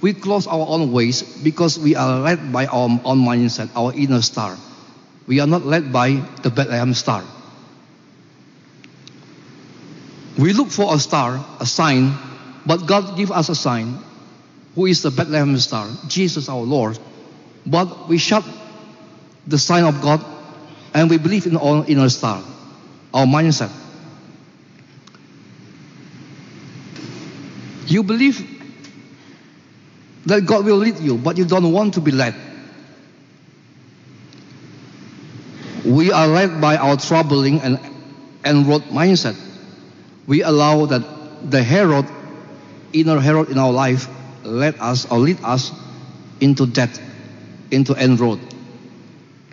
[0.00, 4.22] we close our own ways because we are led by our own mindset, our inner
[4.22, 4.56] star.
[5.26, 7.22] We are not led by the Bethlehem star.
[10.38, 12.16] We look for a star, a sign,
[12.66, 13.98] but God give us a sign,
[14.74, 16.98] who is the Bethlehem star, Jesus our Lord.
[17.66, 18.44] But we shut
[19.46, 20.24] the sign of God
[20.94, 22.42] and we believe in our inner star,
[23.12, 23.70] our mindset.
[27.86, 28.48] You believe
[30.26, 32.34] that God will lead you, but you don't want to be led.
[35.84, 37.78] We are led by our troubling and
[38.44, 39.36] enrolled mindset.
[40.26, 42.06] We allow that the Herod,
[42.92, 44.08] inner Herod in our life,
[44.44, 45.72] led us or lead us
[46.40, 47.00] into death,
[47.70, 48.40] into end road.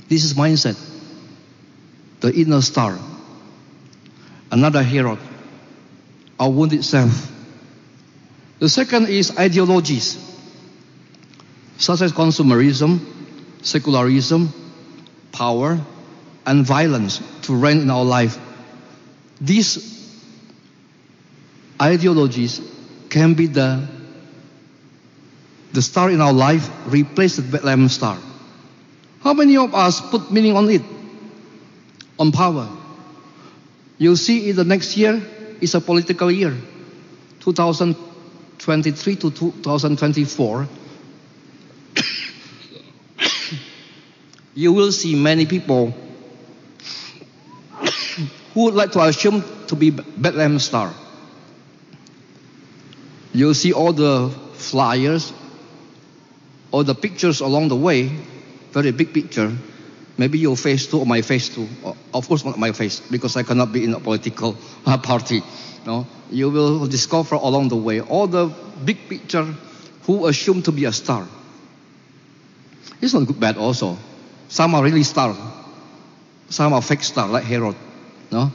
[0.07, 0.77] This is mindset.
[2.19, 2.99] The inner star.
[4.51, 5.19] Another Herod,
[6.39, 7.31] our wounded self.
[8.59, 10.17] The second is ideologies,
[11.77, 12.99] such as consumerism,
[13.61, 14.51] secularism,
[15.31, 15.79] power,
[16.45, 18.37] and violence to reign in our life.
[19.39, 19.97] These
[21.81, 22.59] ideologies
[23.09, 23.87] can be the,
[25.73, 28.17] the star in our life replace the Bethlehem star.
[29.21, 30.81] How many of us put meaning on it?
[32.17, 32.69] On power.
[33.97, 35.21] You see, in the next year
[35.59, 36.55] is a political year,
[37.41, 40.67] 2023 to 2024.
[44.55, 45.91] you will see many people
[48.53, 50.93] who would like to assume to be Bethlehem star.
[53.33, 55.33] You'll see all the flyers,
[56.71, 58.11] all the pictures along the way,
[58.71, 59.55] very big picture.
[60.17, 61.67] Maybe your face too, or my face too.
[62.13, 65.41] Of course, not my face, because I cannot be in a political party.
[65.85, 68.51] No, you will discover along the way all the
[68.83, 69.55] big picture
[70.03, 71.25] who assume to be a star.
[73.01, 73.97] It's not good bad also.
[74.49, 75.35] Some are really star.
[76.49, 77.75] Some are fake star, like Herod.
[78.31, 78.51] No?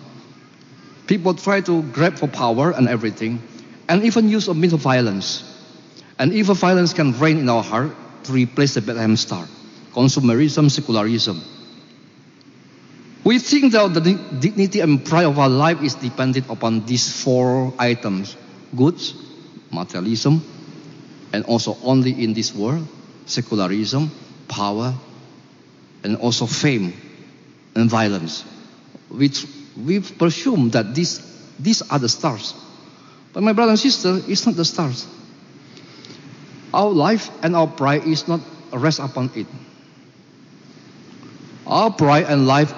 [1.06, 3.40] People try to grab for power and everything,
[3.88, 5.42] and even use a means of violence.
[6.18, 7.92] And evil violence can reign in our heart
[8.24, 9.46] to replace the Bethlehem star.
[9.92, 11.42] Consumerism, secularism.
[13.24, 14.00] We think that the
[14.38, 18.36] dignity and pride of our life is dependent upon these four items
[18.76, 19.14] goods,
[19.70, 20.42] materialism,
[21.32, 22.86] and also only in this world,
[23.26, 24.10] secularism,
[24.48, 24.94] power,
[26.02, 26.92] and also fame
[27.74, 28.44] and violence.
[29.10, 29.30] We,
[29.76, 31.20] we presume that these,
[31.58, 32.54] these are the stars.
[33.34, 35.06] But my brother and sister, it's not the stars.
[36.72, 38.40] Our life and our pride is not
[38.72, 39.46] rest upon it.
[41.66, 42.72] Our pride and life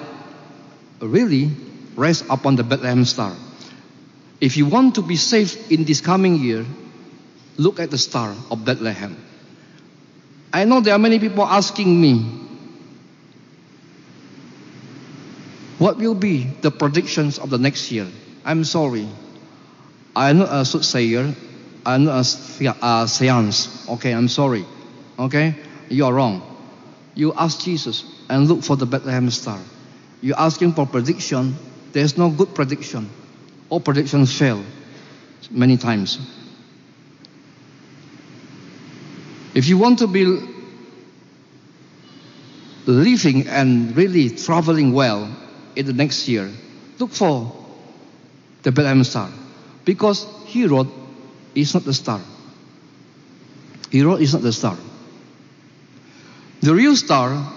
[0.99, 1.51] really
[1.95, 3.35] rest upon the Bethlehem star.
[4.41, 6.65] If you want to be safe in this coming year,
[7.57, 9.15] look at the star of Bethlehem.
[10.53, 12.23] I know there are many people asking me,
[15.77, 18.07] what will be the predictions of the next year?
[18.45, 19.07] I'm sorry.
[20.17, 21.35] I'm not a soothsayer.
[21.85, 22.25] I'm not
[22.81, 23.87] a seance.
[23.87, 24.65] Okay, I'm sorry.
[25.19, 25.55] Okay,
[25.89, 26.41] you are wrong.
[27.13, 29.59] You ask Jesus and look for the Bethlehem star.
[30.21, 31.55] You're asking for prediction.
[31.93, 33.11] There's no good prediction.
[33.69, 34.63] All predictions fail
[35.51, 36.17] many times.
[39.53, 40.25] If you want to be
[42.87, 45.29] living and really traveling well
[45.75, 46.51] in the next year,
[46.97, 47.55] look for
[48.63, 49.29] the Bethlehem star.
[49.87, 50.89] Because Herod
[51.55, 52.19] is not the star.
[53.89, 54.75] Herod is not the star.
[56.59, 57.53] The real star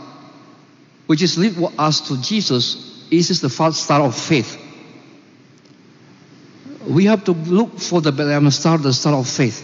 [1.10, 4.56] which is lead us to Jesus, is the first star of faith.
[6.86, 9.58] We have to look for the Bethlehem star, the star of faith.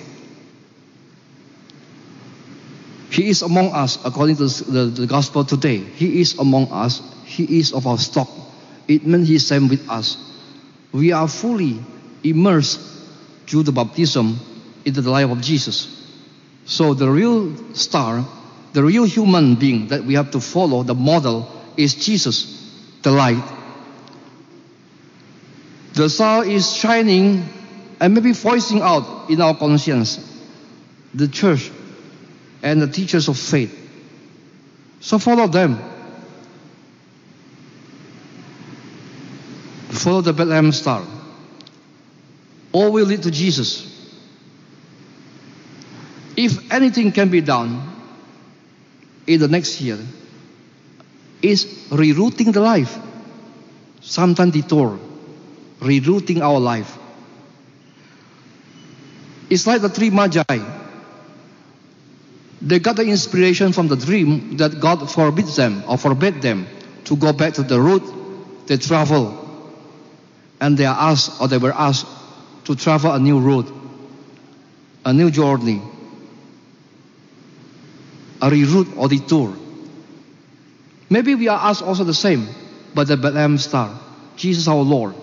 [3.11, 5.77] He is among us, according to the, the gospel today.
[5.77, 7.01] He is among us.
[7.25, 8.29] He is of our stock.
[8.89, 10.17] It means He is same with us.
[10.91, 11.79] We are fully
[12.23, 12.81] immersed
[13.47, 14.39] through the baptism
[14.85, 15.93] into the life of Jesus.
[16.65, 18.25] So the real star
[18.77, 22.45] the real human being that we have to follow, the model, is Jesus,
[23.01, 23.43] the light.
[25.95, 27.49] The star is shining
[27.99, 30.21] and maybe voicing out in our conscience
[31.15, 31.71] the church
[32.63, 33.73] and the teachers of faith.
[35.01, 35.79] So follow them.
[39.89, 41.03] Follow the Bethlehem star.
[42.77, 43.91] All will lead to Jesus.
[46.37, 47.81] If anything can be done,
[49.27, 49.99] in the next year
[51.41, 52.99] is rerouting the life.
[54.03, 54.99] Sometimes detour,
[55.81, 56.99] rerouting our life.
[59.49, 60.45] It's like the three magi.
[62.61, 66.67] They got the inspiration from the dream that God forbids them or forbade them
[67.05, 69.33] to go back to the route they travel.
[70.61, 72.16] And they are asked or they were asked
[72.67, 73.67] to travel a new road,
[75.05, 75.83] a new journey
[78.41, 79.57] a reroute or detour.
[81.09, 82.49] Maybe we are asked also the same,
[82.95, 83.99] but the Bethlehem star,
[84.37, 85.15] Jesus our Lord.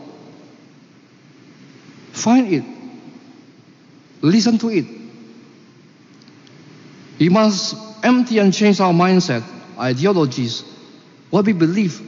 [2.12, 2.64] Find it.
[4.22, 4.86] Listen to it.
[7.20, 9.44] We must empty and change our mindset,
[9.78, 10.64] ideologies,
[11.30, 12.02] what we believe,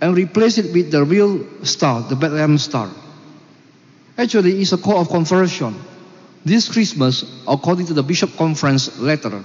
[0.00, 2.90] and replace it with the real star, the Bethlehem star.
[4.16, 5.74] Actually, it's a call of conversion.
[6.44, 9.42] This Christmas, according to the Bishop Conference letter,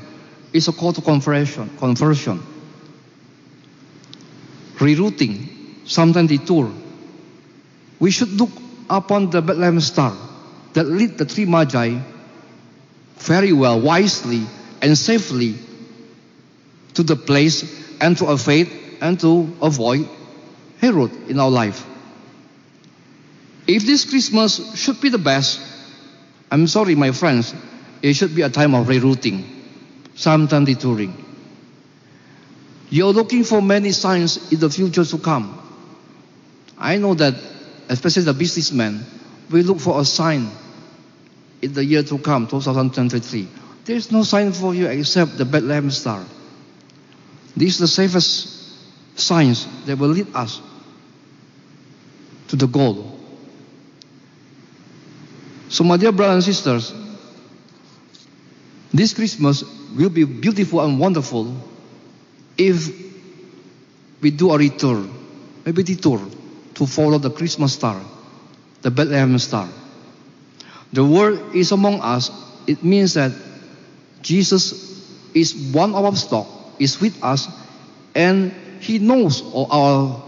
[0.51, 2.41] is a call to conversion, conversion.
[4.75, 6.71] Rerouting, sometimes detour.
[7.99, 8.51] We should look
[8.89, 10.15] upon the Bethlehem star
[10.73, 11.99] that lead the three magi
[13.17, 14.45] very well, wisely,
[14.81, 15.55] and safely
[16.93, 17.65] to the place
[17.99, 18.69] and to avoid
[19.01, 20.07] and to avoid
[20.79, 21.85] Herod in our life.
[23.67, 25.59] If this Christmas should be the best,
[26.49, 27.53] I'm sorry, my friends,
[28.01, 29.43] it should be a time of rerouting,
[30.15, 31.25] sometimes detouring.
[32.89, 35.61] You're looking for many signs in the future to come.
[36.77, 37.35] I know that,
[37.89, 39.05] especially the businessmen,
[39.51, 40.49] we look for a sign
[41.61, 43.47] in the year to come, 2023.
[43.83, 46.23] There's no sign for you except the Bethlehem star.
[47.57, 50.61] This is the safest signs that will lead us
[52.49, 53.16] to the goal.
[55.69, 56.93] So, my dear brothers and sisters,
[58.93, 59.63] this Christmas
[59.95, 61.55] will be beautiful and wonderful
[62.57, 62.89] if
[64.21, 65.11] we do a return,
[65.65, 66.21] maybe detour,
[66.75, 68.01] to follow the Christmas star,
[68.81, 69.67] the Bethlehem star.
[70.93, 72.31] The word is among us,
[72.65, 73.33] it means that
[74.21, 75.03] Jesus
[75.33, 76.47] is one of our stock,
[76.79, 77.47] is with us,
[78.15, 80.23] and he knows of our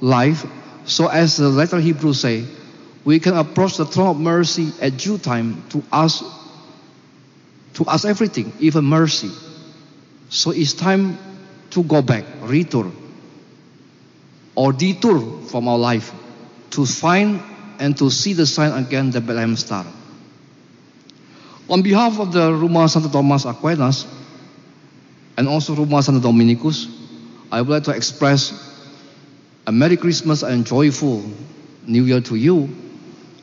[0.00, 0.44] life.
[0.84, 2.44] So as the letter Hebrew say,
[3.04, 6.24] we can approach the throne of mercy at due time to ask
[7.74, 9.30] to ask everything, even mercy.
[10.28, 11.18] So it's time
[11.70, 12.92] to go back, return,
[14.54, 16.12] or detour from our life
[16.70, 17.40] to find
[17.78, 19.86] and to see the sign again, the Bethlehem star.
[21.68, 24.06] On behalf of the Rumah Santo Thomas Aquinas
[25.36, 26.86] and also Rumah Santo Dominicus,
[27.50, 28.52] I would like to express
[29.66, 31.24] a Merry Christmas and joyful
[31.86, 32.68] New Year to you.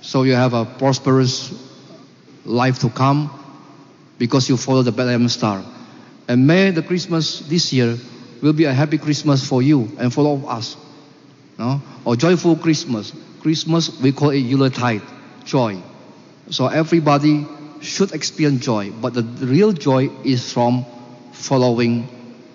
[0.08, 1.52] So you have a prosperous
[2.46, 3.28] life to come
[4.18, 5.60] because you follow the Bethlehem star.
[6.30, 7.98] And may the Christmas this year
[8.42, 10.78] will be a happy Christmas for you and for all of us.
[11.60, 11.82] No?
[12.06, 13.12] Or joyful Christmas.
[13.42, 15.04] Christmas, we call it Yuletide,
[15.44, 15.84] joy.
[16.52, 17.46] So everybody
[17.82, 20.86] should experience joy, but the real joy is from
[21.34, 22.08] following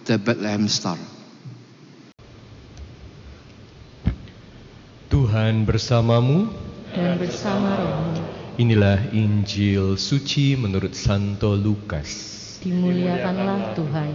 [0.07, 0.97] the Bethlehem star.
[5.13, 6.62] Tuhan bersamamu.
[6.93, 8.21] Dan bersama rohmu
[8.61, 12.09] Inilah Injil suci menurut Santo Lukas.
[12.61, 14.13] dimuliakanlah Tuhan.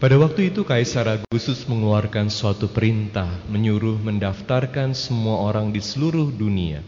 [0.00, 6.80] Pada waktu itu Kaisar Agustus mengeluarkan suatu perintah menyuruh mendaftarkan semua orang di seluruh dunia.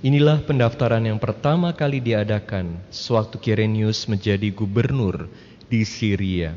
[0.00, 5.28] Inilah pendaftaran yang pertama kali diadakan sewaktu Kirenius menjadi gubernur
[5.68, 6.56] di Syria.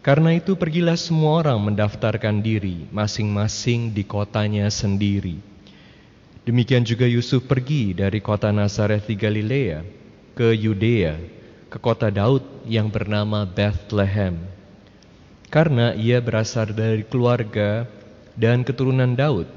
[0.00, 5.36] Karena itu pergilah semua orang mendaftarkan diri masing-masing di kotanya sendiri.
[6.48, 9.84] Demikian juga Yusuf pergi dari kota Nazaret di Galilea
[10.32, 11.20] ke Yudea,
[11.68, 14.40] ke kota Daud yang bernama Bethlehem.
[15.52, 17.84] Karena ia berasal dari keluarga
[18.40, 19.52] dan keturunan Daud,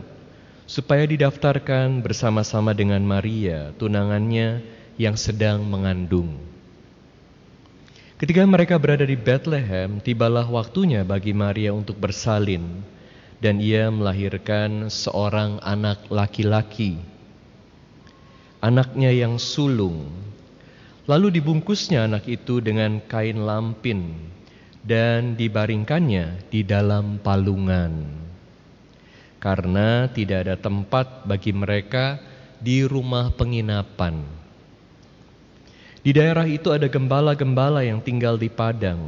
[0.68, 4.60] supaya didaftarkan bersama-sama dengan Maria, tunangannya
[5.00, 6.53] yang sedang mengandung.
[8.24, 12.80] Ketika mereka berada di Bethlehem, tibalah waktunya bagi Maria untuk bersalin,
[13.44, 17.04] dan ia melahirkan seorang anak laki-laki.
[18.64, 20.08] Anaknya yang sulung.
[21.04, 24.16] Lalu dibungkusnya anak itu dengan kain lampin
[24.88, 28.08] dan dibaringkannya di dalam palungan.
[29.44, 32.24] Karena tidak ada tempat bagi mereka
[32.64, 34.43] di rumah penginapan.
[36.04, 39.08] Di daerah itu ada gembala-gembala yang tinggal di padang,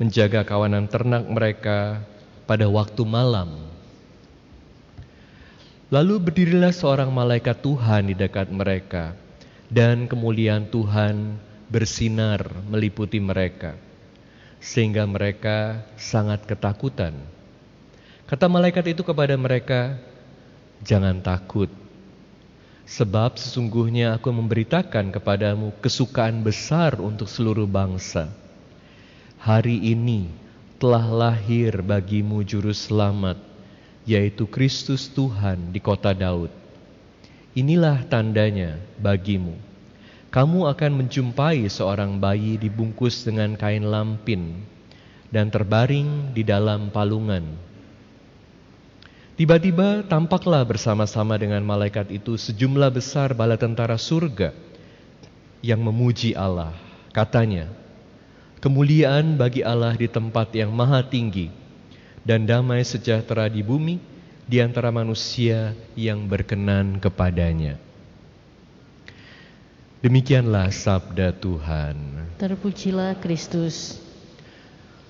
[0.00, 2.00] menjaga kawanan ternak mereka
[2.48, 3.60] pada waktu malam.
[5.92, 9.12] Lalu berdirilah seorang malaikat Tuhan di dekat mereka,
[9.68, 11.36] dan kemuliaan Tuhan
[11.68, 12.40] bersinar
[12.72, 13.76] meliputi mereka,
[14.64, 17.12] sehingga mereka sangat ketakutan.
[18.24, 20.00] Kata malaikat itu kepada mereka,
[20.80, 21.68] "Jangan takut,
[22.84, 28.28] Sebab sesungguhnya aku memberitakan kepadamu kesukaan besar untuk seluruh bangsa.
[29.40, 30.28] Hari ini
[30.76, 33.40] telah lahir bagimu juru selamat,
[34.04, 36.52] yaitu Kristus Tuhan di kota Daud.
[37.56, 39.56] Inilah tandanya bagimu.
[40.28, 44.60] Kamu akan menjumpai seorang bayi dibungkus dengan kain lampin
[45.32, 47.46] dan terbaring di dalam palungan
[49.34, 54.54] Tiba-tiba tampaklah bersama-sama dengan malaikat itu sejumlah besar bala tentara surga
[55.58, 56.70] yang memuji Allah.
[57.10, 57.66] Katanya,
[58.62, 61.50] kemuliaan bagi Allah di tempat yang maha tinggi
[62.22, 63.98] dan damai sejahtera di bumi
[64.46, 67.74] di antara manusia yang berkenan kepadanya.
[69.98, 71.96] Demikianlah sabda Tuhan.
[72.38, 74.03] Terpujilah Kristus.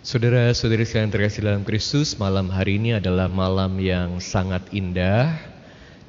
[0.05, 5.33] Saudara-saudari sekalian terkasih dalam Kristus, malam hari ini adalah malam yang sangat indah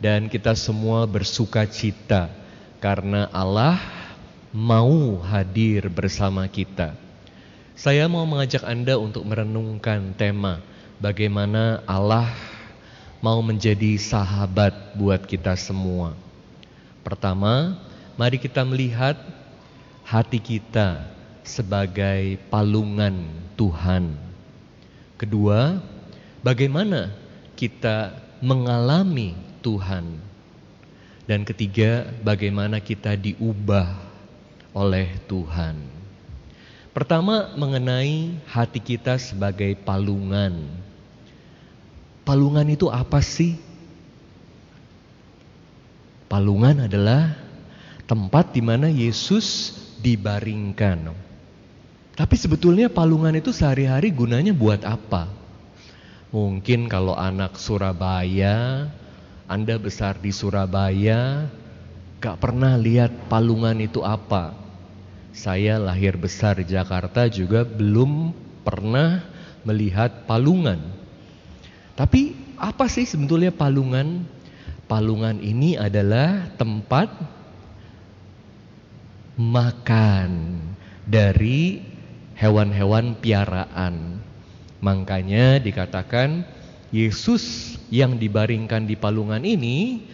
[0.03, 2.27] dan kita semua bersuka cita
[2.83, 3.79] karena Allah
[4.51, 6.91] mau hadir bersama kita.
[7.71, 10.59] Saya mau mengajak Anda untuk merenungkan tema
[10.99, 12.35] bagaimana Allah
[13.23, 16.19] mau menjadi sahabat buat kita semua.
[16.99, 17.79] Pertama,
[18.19, 19.15] mari kita melihat
[20.03, 20.99] hati kita
[21.47, 24.15] sebagai palungan Tuhan.
[25.15, 25.79] Kedua,
[26.43, 27.11] bagaimana
[27.55, 28.11] kita
[28.43, 29.33] mengalami
[29.63, 30.21] Tuhan.
[31.25, 33.97] Dan ketiga, bagaimana kita diubah
[34.75, 35.79] oleh Tuhan.
[36.93, 40.69] Pertama, mengenai hati kita sebagai palungan.
[42.23, 43.57] Palungan itu apa sih?
[46.29, 47.35] Palungan adalah
[48.05, 51.24] tempat di mana Yesus dibaringkan.
[52.15, 55.27] Tapi sebetulnya palungan itu sehari-hari gunanya buat apa?
[56.31, 58.87] Mungkin kalau anak Surabaya,
[59.51, 61.51] Anda besar di Surabaya,
[62.23, 64.55] gak pernah lihat palungan itu apa.
[65.35, 68.31] Saya lahir besar di Jakarta juga belum
[68.63, 69.19] pernah
[69.67, 70.79] melihat palungan.
[71.99, 74.23] Tapi apa sih sebetulnya palungan?
[74.87, 77.11] Palungan ini adalah tempat
[79.35, 80.63] makan
[81.03, 81.94] dari
[82.35, 84.19] hewan-hewan piaraan.
[84.83, 86.45] Makanya dikatakan
[86.91, 90.05] Yesus yang dibaringkan di palungan ini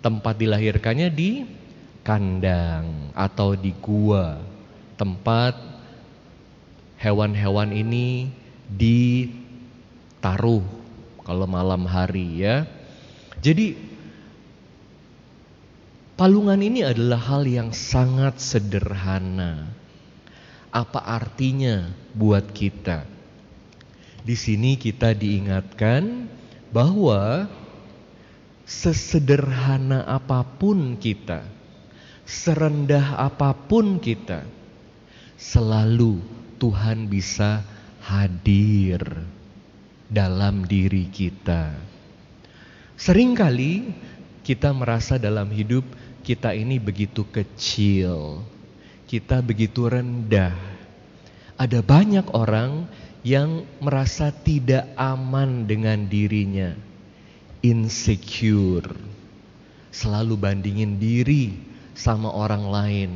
[0.00, 1.44] tempat dilahirkannya di
[2.06, 4.38] kandang atau di gua
[4.94, 5.58] tempat
[6.96, 8.30] hewan-hewan ini
[8.70, 10.64] ditaruh
[11.26, 12.64] kalau malam hari ya.
[13.42, 13.76] Jadi
[16.16, 19.68] palungan ini adalah hal yang sangat sederhana.
[20.76, 23.08] Apa artinya buat kita?
[24.20, 26.28] Di sini kita diingatkan
[26.68, 27.48] bahwa
[28.68, 31.48] sesederhana apa pun kita,
[32.28, 34.44] serendah apa pun kita,
[35.40, 36.20] selalu
[36.60, 37.64] Tuhan bisa
[38.04, 39.00] hadir
[40.12, 41.72] dalam diri kita.
[43.00, 43.96] Seringkali
[44.44, 45.88] kita merasa dalam hidup
[46.20, 48.44] kita ini begitu kecil,
[49.06, 50.54] kita begitu rendah.
[51.56, 52.90] Ada banyak orang
[53.22, 56.74] yang merasa tidak aman dengan dirinya,
[57.64, 58.92] insecure,
[59.94, 61.56] selalu bandingin diri
[61.96, 63.10] sama orang lain.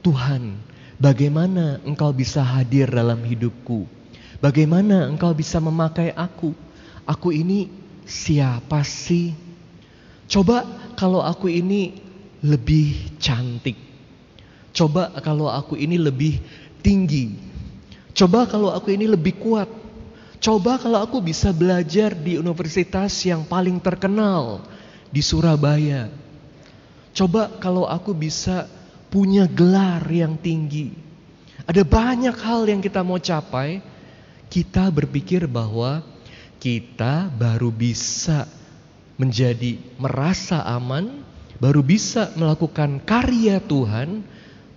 [0.00, 0.58] Tuhan,
[0.96, 3.84] bagaimana Engkau bisa hadir dalam hidupku?
[4.40, 6.56] Bagaimana Engkau bisa memakai aku?
[7.04, 7.68] Aku ini
[8.08, 9.36] siapa sih?
[10.24, 10.64] Coba
[10.96, 12.00] kalau aku ini
[12.40, 13.93] lebih cantik.
[14.74, 16.42] Coba kalau aku ini lebih
[16.82, 17.30] tinggi.
[18.10, 19.70] Coba kalau aku ini lebih kuat.
[20.42, 24.66] Coba kalau aku bisa belajar di universitas yang paling terkenal
[25.08, 26.10] di Surabaya.
[27.14, 28.66] Coba kalau aku bisa
[29.14, 30.90] punya gelar yang tinggi.
[31.64, 33.78] Ada banyak hal yang kita mau capai.
[34.50, 36.02] Kita berpikir bahwa
[36.58, 38.44] kita baru bisa
[39.14, 41.22] menjadi merasa aman,
[41.62, 44.26] baru bisa melakukan karya Tuhan.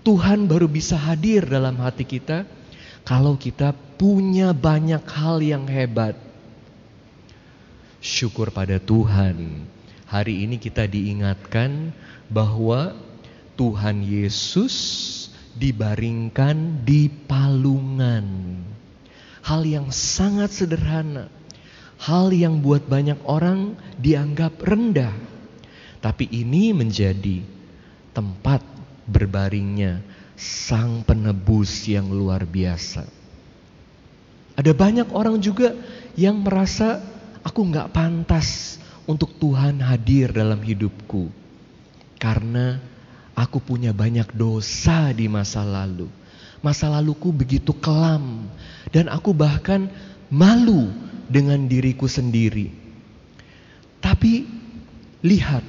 [0.07, 2.47] Tuhan baru bisa hadir dalam hati kita
[3.03, 6.15] kalau kita punya banyak hal yang hebat.
[7.99, 9.67] Syukur pada Tuhan.
[10.07, 11.91] Hari ini kita diingatkan
[12.31, 12.95] bahwa
[13.59, 14.75] Tuhan Yesus
[15.59, 18.63] dibaringkan di palungan.
[19.43, 21.27] Hal yang sangat sederhana.
[21.99, 25.11] Hal yang buat banyak orang dianggap rendah.
[25.99, 27.43] Tapi ini menjadi
[28.15, 28.76] tempat
[29.07, 30.03] berbaringnya
[30.37, 33.07] sang penebus yang luar biasa.
[34.57, 35.73] Ada banyak orang juga
[36.13, 37.01] yang merasa
[37.41, 38.77] aku nggak pantas
[39.09, 41.29] untuk Tuhan hadir dalam hidupku.
[42.17, 42.81] Karena
[43.37, 46.09] aku punya banyak dosa di masa lalu.
[46.65, 48.49] Masa laluku begitu kelam
[48.89, 49.87] dan aku bahkan
[50.33, 50.89] malu
[51.29, 52.73] dengan diriku sendiri.
[54.01, 54.49] Tapi
[55.21, 55.61] lihat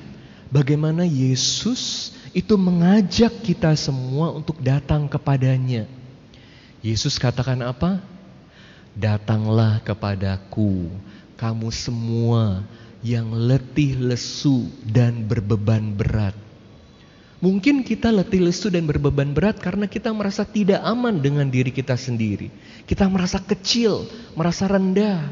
[0.48, 5.88] bagaimana Yesus itu mengajak kita semua untuk datang kepadanya.
[6.84, 8.00] Yesus katakan apa?
[8.98, 10.90] Datanglah kepadaku,
[11.38, 12.66] kamu semua
[13.02, 16.34] yang letih lesu dan berbeban berat.
[17.38, 21.94] Mungkin kita letih lesu dan berbeban berat karena kita merasa tidak aman dengan diri kita
[21.94, 22.50] sendiri.
[22.82, 25.30] Kita merasa kecil, merasa rendah.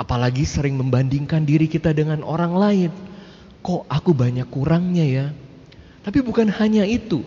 [0.00, 2.90] Apalagi sering membandingkan diri kita dengan orang lain.
[3.60, 5.26] Kok aku banyak kurangnya ya?
[6.02, 7.22] Tapi bukan hanya itu.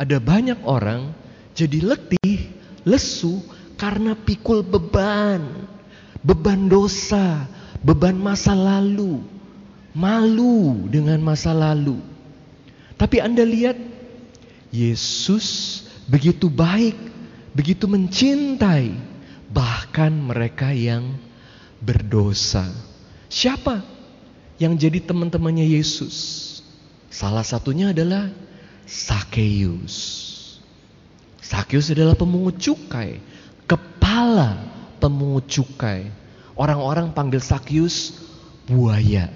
[0.00, 1.12] Ada banyak orang
[1.52, 2.48] jadi letih,
[2.88, 3.44] lesu
[3.76, 5.68] karena pikul beban.
[6.24, 7.46] Beban dosa,
[7.84, 9.22] beban masa lalu,
[9.94, 12.00] malu dengan masa lalu.
[12.98, 13.78] Tapi Anda lihat,
[14.74, 16.98] Yesus begitu baik,
[17.54, 18.98] begitu mencintai,
[19.52, 21.14] bahkan mereka yang
[21.78, 22.66] berdosa.
[23.30, 23.84] Siapa
[24.58, 26.46] yang jadi teman-temannya Yesus?
[27.18, 28.30] Salah satunya adalah
[28.86, 29.98] Sakeus.
[31.42, 33.18] Sakeus adalah pemungut cukai,
[33.66, 34.54] kepala
[35.02, 36.14] pemungut cukai.
[36.54, 38.14] Orang-orang panggil Sakeus
[38.70, 39.34] buaya.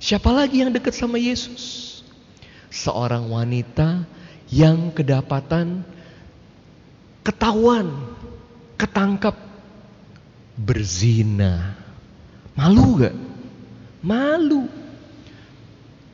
[0.00, 2.00] Siapa lagi yang dekat sama Yesus?
[2.72, 4.08] Seorang wanita
[4.48, 5.84] yang kedapatan
[7.20, 7.92] ketahuan,
[8.80, 9.36] ketangkap
[10.56, 11.76] berzina.
[12.56, 13.16] Malu gak?
[14.00, 14.79] Malu.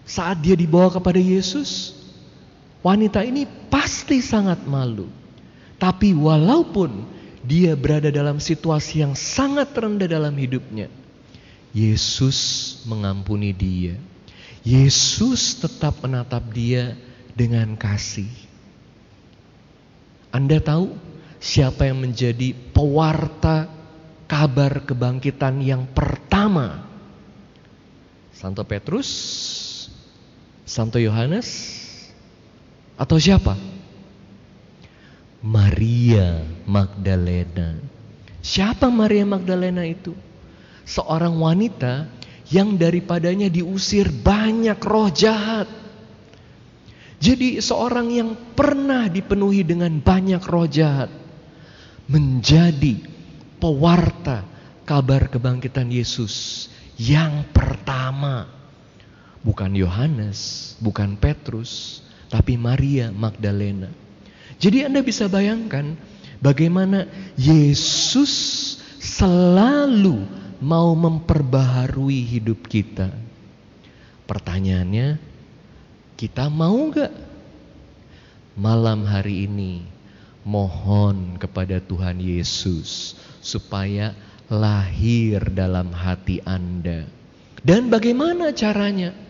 [0.07, 1.99] Saat dia dibawa kepada Yesus,
[2.87, 5.11] wanita ini pasti sangat malu.
[5.77, 7.05] Tapi walaupun
[7.43, 10.87] dia berada dalam situasi yang sangat rendah dalam hidupnya,
[11.75, 12.39] Yesus
[12.87, 13.99] mengampuni dia.
[14.63, 16.95] Yesus tetap menatap dia
[17.35, 18.31] dengan kasih.
[20.35, 20.95] Anda tahu
[21.39, 23.71] siapa yang menjadi pewarta
[24.27, 26.83] kabar kebangkitan yang pertama?
[28.35, 29.09] Santo Petrus,
[30.77, 31.49] Santo Yohanes,
[33.01, 33.57] atau siapa?
[35.41, 37.81] Maria Magdalena.
[38.45, 40.13] Siapa Maria Magdalena itu?
[40.85, 42.13] Seorang wanita
[42.53, 45.65] yang daripadanya diusir banyak roh jahat.
[47.25, 51.09] Jadi seorang yang pernah dipenuhi dengan banyak roh jahat
[52.05, 53.01] menjadi
[53.57, 54.45] pewarta
[54.85, 56.69] kabar kebangkitan Yesus
[57.01, 58.56] yang pertama.
[59.47, 63.87] Bukan Yohanes, bukan Petrus, tapi Maria Magdalena.
[64.59, 65.95] Jadi Anda bisa bayangkan
[66.43, 67.07] bagaimana
[67.39, 68.35] Yesus
[68.99, 70.27] selalu
[70.59, 73.13] mau memperbaharui hidup kita.
[74.27, 75.23] Pertanyaannya,
[76.19, 77.15] kita mau gak
[78.57, 79.85] malam hari ini
[80.43, 84.17] mohon kepada Tuhan Yesus supaya
[84.49, 87.05] lahir dalam hati Anda.
[87.61, 89.26] Dan bagaimana caranya?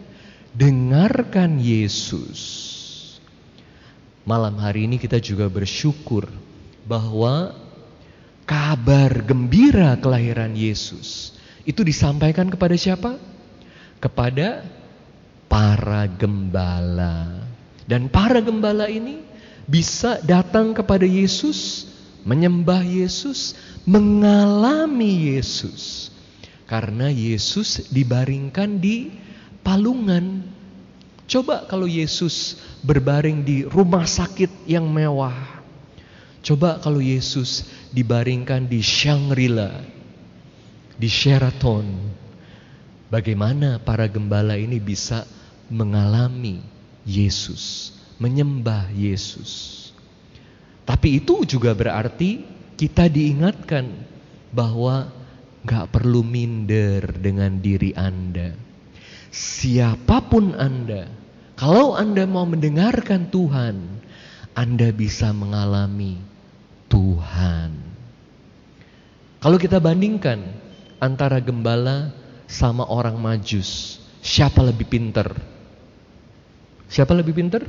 [0.56, 2.40] Dengarkan Yesus.
[4.24, 6.32] Malam hari ini kita juga bersyukur
[6.88, 7.52] bahwa
[8.48, 11.36] kabar gembira kelahiran Yesus
[11.68, 13.20] itu disampaikan kepada siapa?
[14.00, 14.64] Kepada
[15.44, 17.44] para gembala.
[17.84, 19.20] Dan para gembala ini
[19.68, 21.84] bisa datang kepada Yesus,
[22.24, 23.52] menyembah Yesus,
[23.84, 26.08] mengalami Yesus.
[26.64, 29.25] Karena Yesus dibaringkan di
[29.66, 30.46] palungan.
[31.26, 35.34] Coba kalau Yesus berbaring di rumah sakit yang mewah.
[36.46, 39.82] Coba kalau Yesus dibaringkan di Shangri-La,
[40.94, 42.14] di Sheraton.
[43.10, 45.26] Bagaimana para gembala ini bisa
[45.66, 46.62] mengalami
[47.02, 47.90] Yesus,
[48.22, 49.82] menyembah Yesus.
[50.86, 52.46] Tapi itu juga berarti
[52.78, 53.90] kita diingatkan
[54.54, 55.10] bahwa
[55.66, 58.65] gak perlu minder dengan diri Anda.
[59.36, 61.12] Siapa pun Anda,
[61.60, 63.76] kalau Anda mau mendengarkan Tuhan,
[64.56, 66.16] Anda bisa mengalami
[66.88, 67.76] Tuhan.
[69.36, 70.40] Kalau kita bandingkan
[71.04, 72.16] antara gembala
[72.48, 75.28] sama orang majus, siapa lebih pinter?
[76.88, 77.60] Siapa lebih pinter?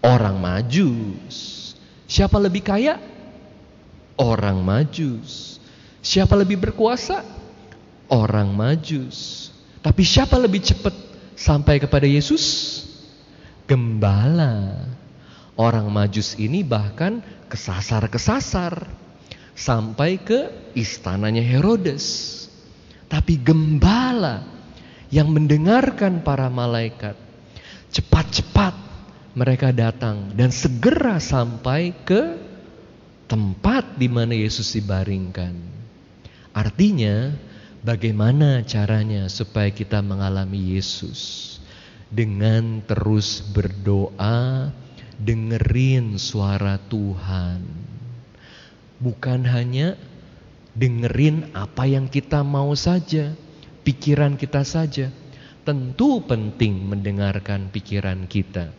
[0.00, 1.36] Orang majus.
[2.08, 2.96] Siapa lebih kaya?
[4.16, 5.60] Orang majus.
[6.00, 7.20] Siapa lebih berkuasa?
[8.08, 9.51] Orang majus.
[9.82, 10.94] Tapi siapa lebih cepat
[11.34, 12.44] sampai kepada Yesus?
[13.66, 14.86] Gembala.
[15.58, 17.20] Orang majus ini bahkan
[17.52, 18.88] kesasar-kesasar
[19.52, 22.30] sampai ke istananya Herodes.
[23.10, 24.48] Tapi gembala
[25.12, 27.12] yang mendengarkan para malaikat
[27.92, 28.72] Cepat-cepat
[29.36, 32.40] mereka datang dan segera sampai ke
[33.28, 35.52] tempat di mana Yesus dibaringkan.
[36.56, 37.36] Artinya,
[37.82, 41.50] bagaimana caranya supaya kita mengalami Yesus?
[42.08, 44.70] Dengan terus berdoa,
[45.18, 47.66] dengerin suara Tuhan.
[49.02, 49.98] Bukan hanya
[50.78, 53.34] dengerin apa yang kita mau saja,
[53.82, 55.10] pikiran kita saja,
[55.62, 58.74] Tentu penting mendengarkan pikiran kita,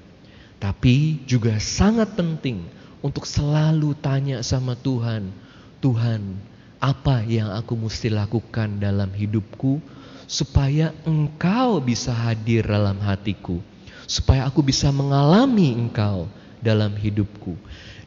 [0.59, 2.67] tapi juga sangat penting
[2.99, 5.31] untuk selalu tanya sama Tuhan,
[5.79, 6.35] Tuhan,
[6.83, 9.79] apa yang aku mesti lakukan dalam hidupku
[10.27, 13.63] supaya Engkau bisa hadir dalam hatiku,
[14.03, 16.27] supaya aku bisa mengalami Engkau
[16.59, 17.55] dalam hidupku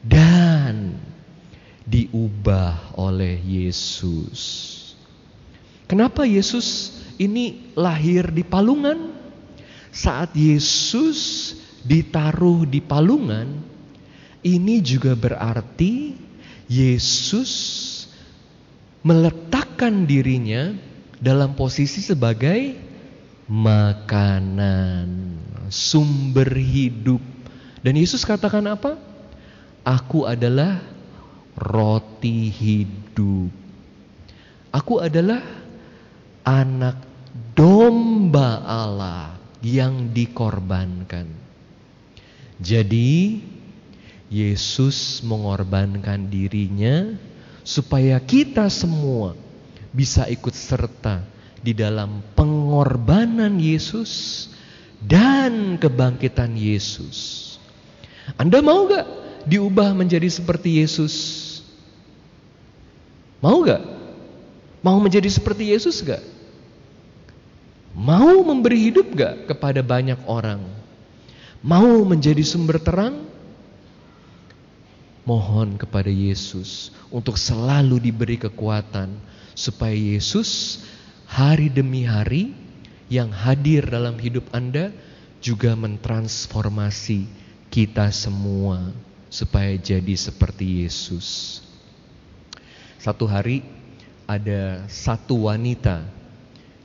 [0.05, 0.93] dan
[1.89, 4.75] diubah oleh Yesus.
[5.89, 9.17] Kenapa Yesus ini lahir di palungan.
[9.89, 13.49] Saat Yesus ditaruh di palungan,
[14.45, 16.13] ini juga berarti
[16.69, 17.51] Yesus
[19.07, 20.75] meletakkan dirinya
[21.15, 22.75] dalam posisi sebagai
[23.47, 25.39] makanan,
[25.71, 27.23] sumber hidup.
[27.79, 28.99] Dan Yesus katakan apa?
[29.87, 30.83] Aku adalah
[31.55, 33.55] roti hidup.
[34.75, 35.39] Aku adalah
[36.43, 36.99] anak
[37.55, 41.31] domba Allah yang dikorbankan.
[42.59, 43.39] Jadi
[44.27, 47.15] Yesus mengorbankan dirinya
[47.67, 49.35] supaya kita semua
[49.91, 51.19] bisa ikut serta
[51.59, 54.47] di dalam pengorbanan Yesus
[55.03, 57.43] dan kebangkitan Yesus.
[58.39, 59.03] Anda mau gak
[59.51, 61.15] diubah menjadi seperti Yesus?
[63.43, 63.83] Mau gak?
[64.79, 66.23] Mau menjadi seperti Yesus gak?
[67.91, 70.63] Mau memberi hidup gak kepada banyak orang?
[71.59, 73.26] Mau menjadi sumber terang?
[75.27, 79.11] Mohon kepada Yesus untuk selalu diberi kekuatan
[79.51, 80.79] supaya Yesus
[81.27, 82.55] hari demi hari
[83.11, 84.95] yang hadir dalam hidup Anda
[85.43, 87.27] juga mentransformasi
[87.67, 88.95] kita semua
[89.27, 91.59] supaya jadi seperti Yesus.
[92.95, 93.67] Satu hari
[94.27, 96.03] ada satu wanita,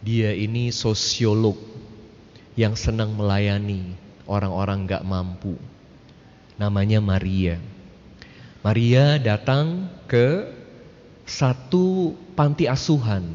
[0.03, 1.59] dia ini sosiolog
[2.59, 3.95] yang senang melayani
[4.27, 5.55] orang-orang gak mampu.
[6.59, 7.59] Namanya Maria.
[8.63, 10.47] Maria datang ke
[11.27, 13.27] satu panti asuhan.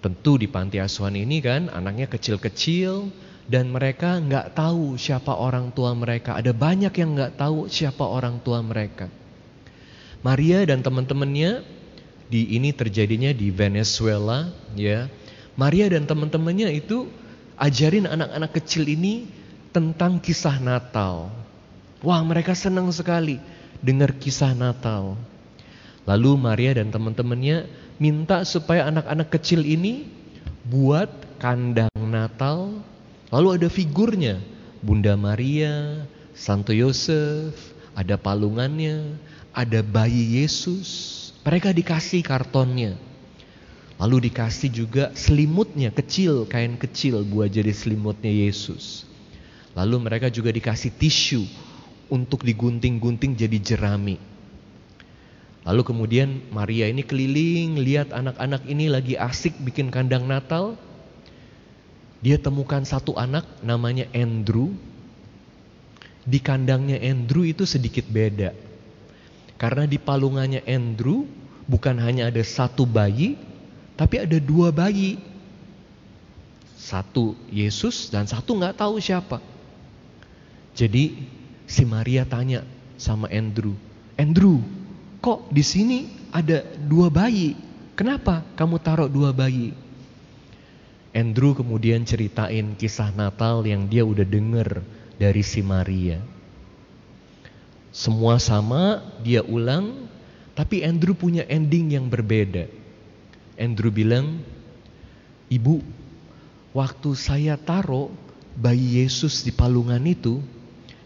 [0.00, 3.12] Tentu di panti asuhan ini kan anaknya kecil-kecil
[3.44, 6.32] dan mereka nggak tahu siapa orang tua mereka.
[6.32, 9.12] Ada banyak yang nggak tahu siapa orang tua mereka.
[10.24, 11.60] Maria dan teman-temannya
[12.32, 15.12] di ini terjadinya di Venezuela ya.
[15.60, 17.04] Maria dan teman-temannya itu
[17.60, 19.28] ajarin anak-anak kecil ini
[19.76, 21.28] tentang kisah Natal.
[22.00, 23.55] Wah, mereka senang sekali
[23.86, 25.14] dengar kisah Natal.
[26.02, 27.70] Lalu Maria dan teman-temannya
[28.02, 30.10] minta supaya anak-anak kecil ini
[30.66, 32.82] buat kandang Natal.
[33.30, 34.42] Lalu ada figurnya,
[34.82, 36.02] Bunda Maria,
[36.34, 37.54] Santo Yosef,
[37.94, 39.14] ada palungannya,
[39.54, 41.14] ada bayi Yesus.
[41.46, 42.98] Mereka dikasih kartonnya.
[43.96, 49.08] Lalu dikasih juga selimutnya kecil, kain kecil buat jadi selimutnya Yesus.
[49.72, 51.48] Lalu mereka juga dikasih tisu
[52.08, 54.16] untuk digunting-gunting jadi jerami.
[55.66, 60.78] Lalu kemudian Maria ini keliling lihat anak-anak ini lagi asik bikin kandang Natal.
[62.22, 64.70] Dia temukan satu anak namanya Andrew.
[66.22, 68.54] Di kandangnya Andrew itu sedikit beda.
[69.58, 71.26] Karena di palungannya Andrew
[71.66, 73.34] bukan hanya ada satu bayi,
[73.98, 75.18] tapi ada dua bayi.
[76.78, 79.42] Satu Yesus dan satu nggak tahu siapa.
[80.78, 81.26] Jadi
[81.66, 82.62] Si Maria tanya
[82.96, 83.74] sama Andrew,
[84.16, 84.64] Andrew,
[85.20, 87.52] kok di sini ada dua bayi?
[87.98, 89.74] Kenapa kamu taruh dua bayi?
[91.16, 94.84] Andrew kemudian ceritain kisah Natal yang dia udah denger
[95.16, 96.20] dari si Maria.
[97.88, 100.08] Semua sama, dia ulang,
[100.52, 102.68] tapi Andrew punya ending yang berbeda.
[103.56, 104.44] Andrew bilang,
[105.48, 105.80] Ibu,
[106.76, 108.12] waktu saya taruh
[108.52, 110.44] bayi Yesus di palungan itu,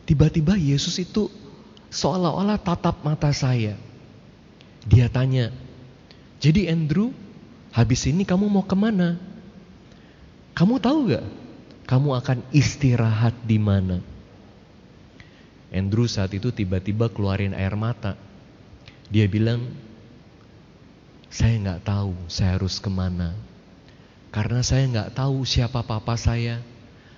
[0.05, 1.31] Tiba-tiba Yesus itu
[1.91, 3.75] seolah-olah tatap mata saya.
[4.87, 5.53] Dia tanya,
[6.41, 7.13] jadi Andrew,
[7.71, 9.21] habis ini kamu mau ke mana?
[10.57, 11.27] Kamu tahu gak?
[11.85, 14.01] Kamu akan istirahat di mana?
[15.71, 18.19] Andrew saat itu tiba-tiba keluarin air mata.
[19.11, 19.71] Dia bilang,
[21.31, 23.39] saya nggak tahu saya harus ke mana.
[24.35, 26.63] Karena saya nggak tahu siapa papa saya.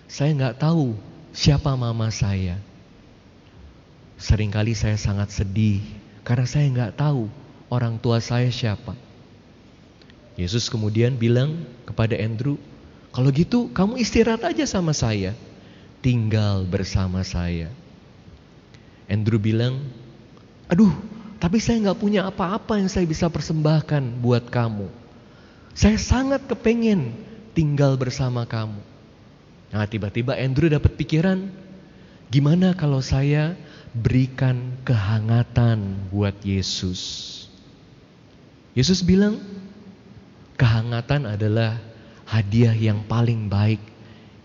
[0.09, 0.97] Saya nggak tahu
[1.33, 2.61] siapa mama saya.
[4.22, 5.82] Seringkali saya sangat sedih
[6.22, 7.26] karena saya nggak tahu
[7.66, 8.94] orang tua saya siapa.
[10.38, 12.54] Yesus kemudian bilang kepada Andrew,
[13.10, 15.34] kalau gitu kamu istirahat aja sama saya,
[16.06, 17.74] tinggal bersama saya.
[19.10, 19.82] Andrew bilang,
[20.70, 20.94] aduh,
[21.42, 24.86] tapi saya nggak punya apa-apa yang saya bisa persembahkan buat kamu.
[25.74, 27.10] Saya sangat kepengen
[27.58, 28.78] tinggal bersama kamu.
[29.74, 31.50] Nah tiba-tiba Andrew dapat pikiran,
[32.30, 33.58] gimana kalau saya
[33.93, 37.28] berikan kehangatan buat Yesus.
[38.72, 39.36] Yesus bilang,
[40.57, 41.76] kehangatan adalah
[42.24, 43.80] hadiah yang paling baik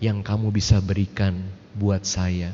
[0.04, 2.52] yang kamu bisa berikan buat saya.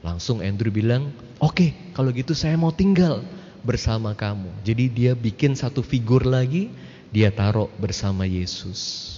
[0.00, 3.20] Langsung Andrew bilang, oke okay, kalau gitu saya mau tinggal
[3.60, 4.48] bersama kamu.
[4.64, 6.72] Jadi dia bikin satu figur lagi,
[7.12, 9.12] dia taruh bersama Yesus.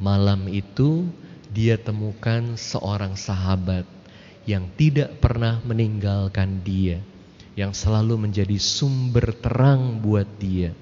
[0.00, 1.04] Malam itu
[1.52, 3.97] dia temukan seorang sahabat
[4.48, 7.04] yang tidak pernah meninggalkan dia,
[7.52, 10.72] yang selalu menjadi sumber terang buat dia.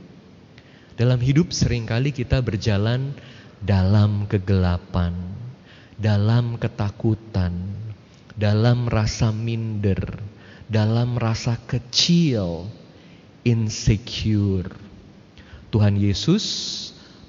[0.95, 3.11] Dalam hidup sering kali kita berjalan
[3.59, 5.19] dalam kegelapan,
[5.99, 7.75] dalam ketakutan,
[8.39, 9.99] dalam rasa minder,
[10.71, 12.71] dalam rasa kecil,
[13.43, 14.71] insecure.
[15.75, 16.47] Tuhan Yesus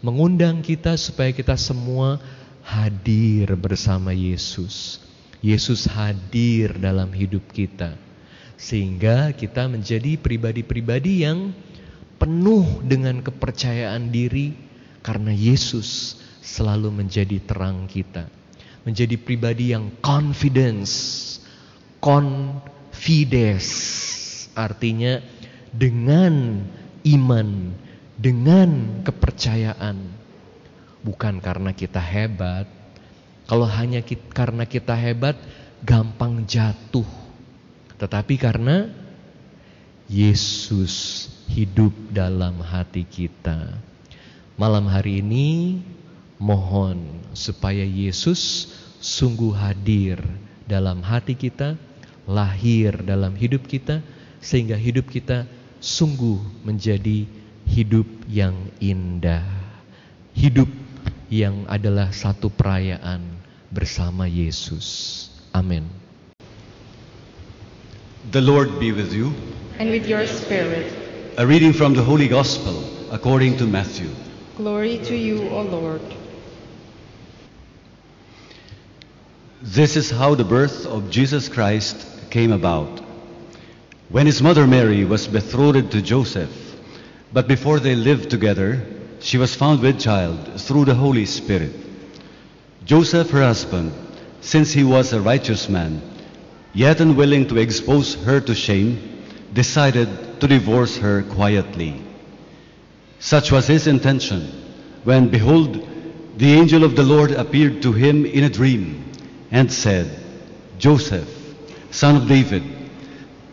[0.06, 2.22] mengundang kita supaya kita semua
[2.62, 5.07] hadir bersama Yesus.
[5.42, 7.94] Yesus hadir dalam hidup kita,
[8.58, 11.54] sehingga kita menjadi pribadi-pribadi yang
[12.18, 14.58] penuh dengan kepercayaan diri
[15.06, 18.26] karena Yesus selalu menjadi terang kita.
[18.88, 21.38] Menjadi pribadi yang confidence,
[22.00, 23.68] confides,
[24.56, 25.20] artinya
[25.70, 26.64] dengan
[27.04, 27.76] iman,
[28.16, 29.98] dengan kepercayaan.
[31.04, 32.77] Bukan karena kita hebat.
[33.48, 35.40] Kalau hanya kita, karena kita hebat,
[35.80, 37.08] gampang jatuh.
[37.96, 38.92] Tetapi karena
[40.12, 43.80] Yesus hidup dalam hati kita.
[44.60, 45.80] Malam hari ini
[46.44, 48.68] mohon supaya Yesus
[49.00, 50.20] sungguh hadir
[50.68, 51.80] dalam hati kita,
[52.28, 54.04] lahir dalam hidup kita,
[54.44, 55.48] sehingga hidup kita
[55.80, 57.24] sungguh menjadi
[57.64, 59.48] hidup yang indah.
[60.36, 60.68] Hidup
[61.32, 63.37] yang adalah satu perayaan
[63.74, 65.30] bersama Yesus.
[65.54, 65.90] Amin.
[68.32, 69.34] The Lord be with you.
[69.80, 70.92] and with your spirit.
[71.38, 72.74] A reading from the Holy Gospel
[73.12, 74.10] according to Matthew.
[74.58, 76.02] Glory to you, O Lord.
[79.62, 83.02] This is how the birth of Jesus Christ came about.
[84.10, 86.50] When his mother Mary was betrothed to Joseph,
[87.32, 88.82] but before they lived together,
[89.20, 91.74] she was found with child through the Holy Spirit.
[92.88, 93.92] Joseph, her husband,
[94.40, 96.02] since he was a righteous man,
[96.74, 102.02] yet unwilling to expose her to shame, decided to divorce her quietly.
[103.20, 104.42] Such was his intention
[105.04, 105.86] when, behold,
[106.38, 109.12] the angel of the Lord appeared to him in a dream
[109.52, 110.24] and said,
[110.80, 111.28] Joseph,
[111.92, 112.64] son of David,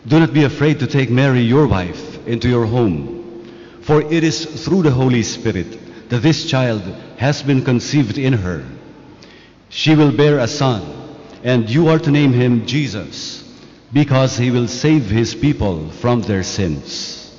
[0.07, 4.45] do not be afraid to take Mary, your wife, into your home, for it is
[4.63, 6.83] through the Holy Spirit that this child
[7.17, 8.63] has been conceived in her.
[9.75, 10.83] She will bear a son,
[11.43, 13.43] and you are to name him Jesus,
[13.91, 17.29] because he will save his people from their sins.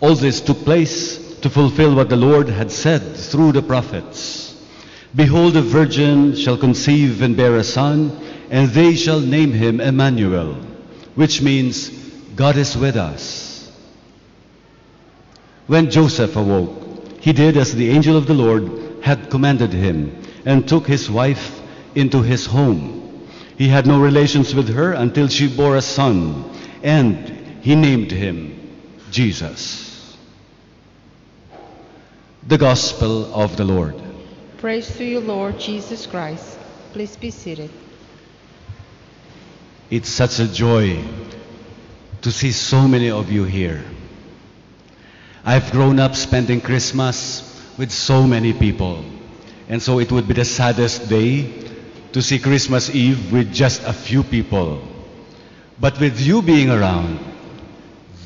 [0.00, 4.54] All this took place to fulfill what the Lord had said through the prophets.
[5.16, 8.16] Behold, a virgin shall conceive and bear a son,
[8.48, 10.54] and they shall name him Emmanuel,
[11.16, 11.88] which means
[12.36, 13.68] God is with us.
[15.66, 20.68] When Joseph awoke, he did as the angel of the Lord had commanded him, and
[20.68, 21.60] took his wife
[21.94, 23.28] into his home.
[23.56, 26.44] He had no relations with her until she bore a son,
[26.82, 28.60] and he named him
[29.10, 30.16] Jesus.
[32.46, 33.94] The Gospel of the Lord.
[34.58, 36.58] Praise to you, Lord Jesus Christ.
[36.92, 37.70] Please be seated.
[39.90, 41.04] It's such a joy
[42.22, 43.84] to see so many of you here.
[45.44, 47.42] I've grown up spending Christmas
[47.78, 49.04] with so many people,
[49.68, 51.50] and so it would be the saddest day
[52.12, 54.82] to see Christmas Eve with just a few people.
[55.80, 57.18] But with you being around,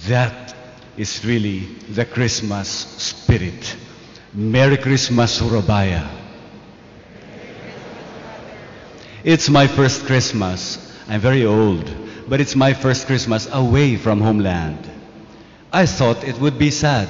[0.07, 0.55] that
[0.97, 1.61] is really
[1.91, 3.77] the Christmas spirit.
[4.35, 6.09] Merry Christmas, Surabaya.
[9.25, 10.79] It's my first Christmas.
[11.09, 11.91] I'm very old,
[12.29, 14.79] but it's my first Christmas away from homeland.
[15.73, 17.09] I thought it would be sad.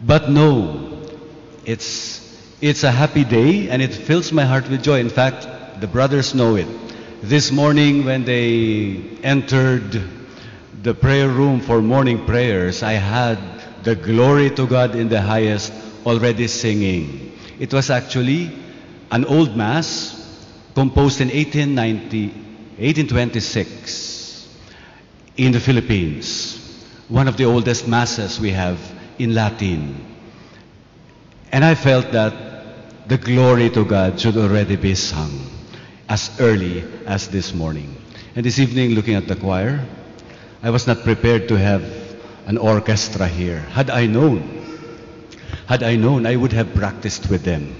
[0.00, 1.08] But no,
[1.64, 2.15] it's,
[2.60, 5.00] it's a happy day and it fills my heart with joy.
[5.00, 5.46] In fact,
[5.80, 6.66] the brothers know it.
[7.22, 10.02] This morning, when they entered
[10.82, 13.38] the prayer room for morning prayers, I had
[13.82, 15.72] the glory to God in the highest
[16.04, 17.38] already singing.
[17.58, 18.50] It was actually
[19.10, 20.14] an old mass
[20.74, 22.26] composed in 1890,
[22.78, 24.48] 1826
[25.36, 26.56] in the Philippines,
[27.08, 28.78] one of the oldest masses we have
[29.18, 30.15] in Latin.
[31.52, 35.46] And I felt that the glory to God should already be sung
[36.08, 37.96] as early as this morning.
[38.34, 39.84] And this evening, looking at the choir,
[40.62, 41.82] I was not prepared to have
[42.46, 43.60] an orchestra here.
[43.60, 44.66] Had I known,
[45.66, 47.74] had I known, I would have practiced with them.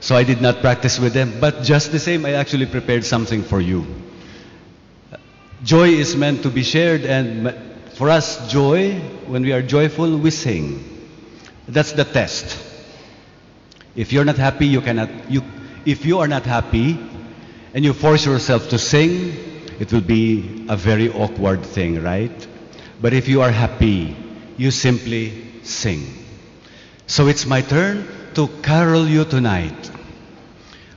[0.00, 3.42] So I did not practice with them, but just the same, I actually prepared something
[3.42, 3.86] for you.
[5.62, 7.54] Joy is meant to be shared, and
[7.94, 10.91] for us, joy, when we are joyful, we sing.
[11.68, 12.58] That's the test.
[13.94, 15.42] If you're not happy, you cannot, you,
[15.84, 16.98] if you are not happy
[17.74, 19.34] and you force yourself to sing,
[19.78, 22.48] it will be a very awkward thing, right?
[23.00, 24.16] But if you are happy,
[24.56, 26.06] you simply sing.
[27.06, 29.90] So it's my turn to carol you tonight.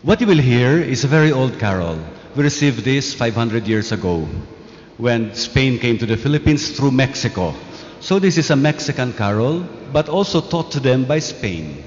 [0.04, 2.00] What you will hear is a very old carol.
[2.36, 4.28] We received this 500 years ago
[4.98, 7.54] when Spain came to the Philippines through Mexico.
[8.06, 11.84] So this is a Mexican carol, but also taught to them by Spain.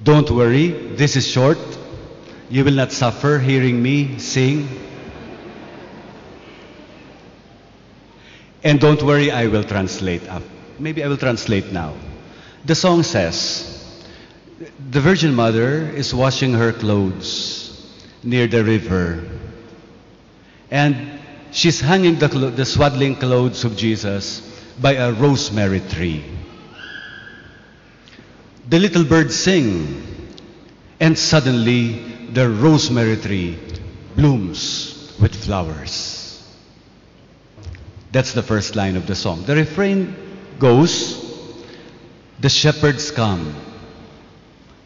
[0.00, 1.58] Don't worry, this is short.
[2.48, 4.68] You will not suffer hearing me sing.
[8.62, 10.44] And don't worry, I will translate up.
[10.78, 11.96] Maybe I will translate now.
[12.64, 14.06] The song says,
[14.88, 17.92] the Virgin Mother is washing her clothes
[18.22, 19.24] near the river.
[20.70, 21.18] And
[21.50, 26.24] she's hanging the, the swaddling clothes of Jesus by a rosemary tree.
[28.68, 30.02] The little birds sing,
[31.00, 31.98] and suddenly
[32.32, 33.58] the rosemary tree
[34.16, 36.22] blooms with flowers.
[38.12, 39.44] That's the first line of the song.
[39.44, 40.14] The refrain
[40.58, 41.20] goes,
[42.40, 43.54] The shepherds come,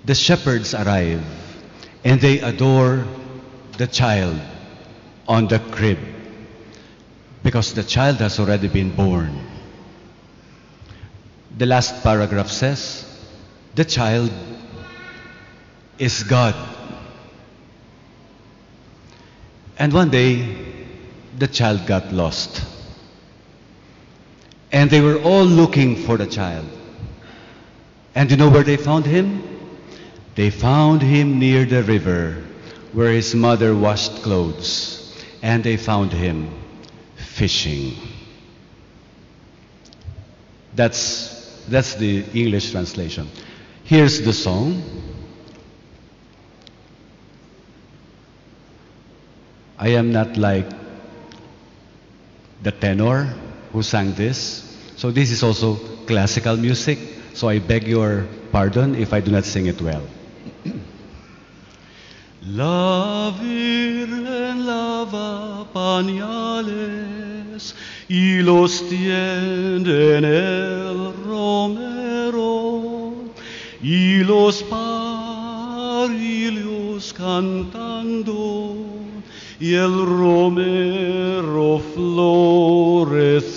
[0.05, 1.25] the shepherds arrive,
[2.05, 3.05] and they adore
[3.79, 4.41] the child
[5.29, 5.99] on the crib
[7.43, 9.56] because the child has already been born.
[11.57, 13.05] The last paragraph says,
[13.75, 14.31] The child
[15.99, 16.55] is God.
[19.79, 20.57] And one day,
[21.39, 22.65] the child got lost.
[24.73, 26.67] And they were all looking for the child.
[28.15, 29.43] And you know where they found him?
[30.35, 32.43] They found him near the river
[32.93, 35.25] where his mother washed clothes.
[35.43, 36.51] And they found him
[37.17, 37.97] fishing.
[40.75, 41.36] That's,
[41.69, 43.29] that's the English translation.
[43.85, 44.83] Here's the song.
[49.79, 50.69] I am not like
[52.63, 53.35] the tenor
[53.73, 54.63] who sang this.
[54.97, 55.75] So this is also
[56.07, 56.99] classical music.
[57.35, 60.03] So I beg your pardon if I do not sing it well.
[62.49, 67.75] La Virgen lava pañales
[68.09, 73.13] y los tiende en el romero
[73.83, 76.07] y los parillos
[77.13, 78.77] cantando
[79.59, 83.49] y el romero floreciendo.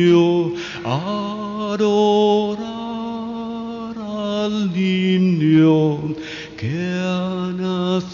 [0.00, 0.52] niño,
[0.84, 1.88] adorar
[3.98, 6.14] al niño
[6.56, 8.08] que ha nacido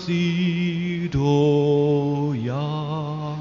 [2.34, 3.37] ya.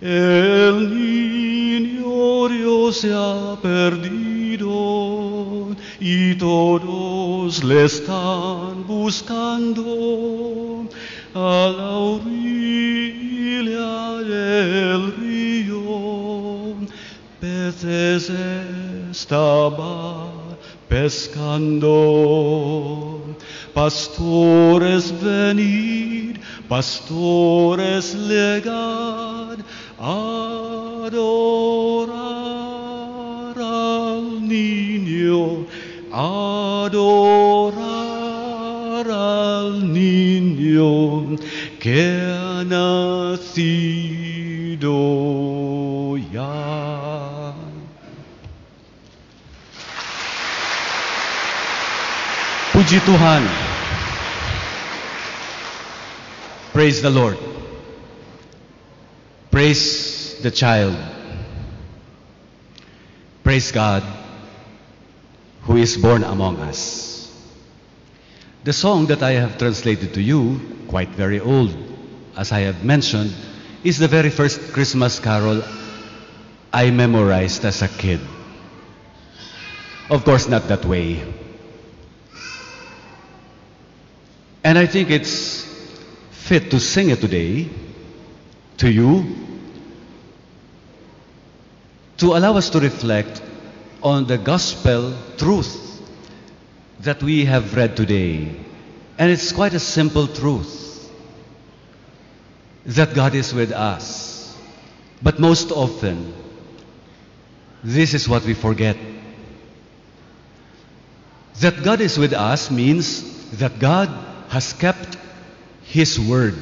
[0.00, 5.68] El niño Dios se ha perdido
[6.00, 10.88] y todos le están buscando
[11.34, 13.02] a la orilla
[14.22, 15.31] del río.
[17.42, 18.30] Peces
[19.10, 20.30] estaba
[20.88, 21.90] pescando.
[23.74, 26.36] Pastores venid,
[26.68, 29.58] pastores legad,
[29.98, 31.18] adorar
[33.58, 35.66] al niño,
[36.12, 37.82] adorar
[39.10, 41.36] al niño
[41.80, 43.72] que ha nacido
[53.00, 53.46] Tuhan.
[56.72, 57.38] Praise the Lord.
[59.50, 60.96] Praise the child.
[63.44, 64.02] Praise God
[65.62, 67.30] who is born among us.
[68.64, 71.74] The song that I have translated to you, quite very old,
[72.36, 73.32] as I have mentioned,
[73.84, 75.62] is the very first Christmas carol
[76.72, 78.20] I memorized as a kid.
[80.08, 81.22] Of course, not that way.
[84.72, 85.66] And I think it's
[86.30, 87.68] fit to sing it today
[88.78, 89.36] to you
[92.16, 93.42] to allow us to reflect
[94.02, 96.00] on the gospel truth
[97.00, 98.56] that we have read today.
[99.18, 101.12] And it's quite a simple truth
[102.86, 104.56] that God is with us.
[105.20, 106.32] But most often,
[107.84, 108.96] this is what we forget.
[111.60, 115.16] That God is with us means that God has kept
[115.82, 116.54] His word.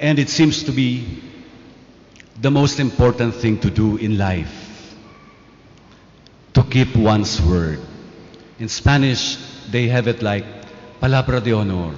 [0.00, 1.22] And it seems to be
[2.40, 4.96] the most important thing to do in life
[6.54, 7.78] to keep one's word.
[8.58, 9.36] In Spanish,
[9.70, 10.44] they have it like
[11.00, 11.94] palabra de honor.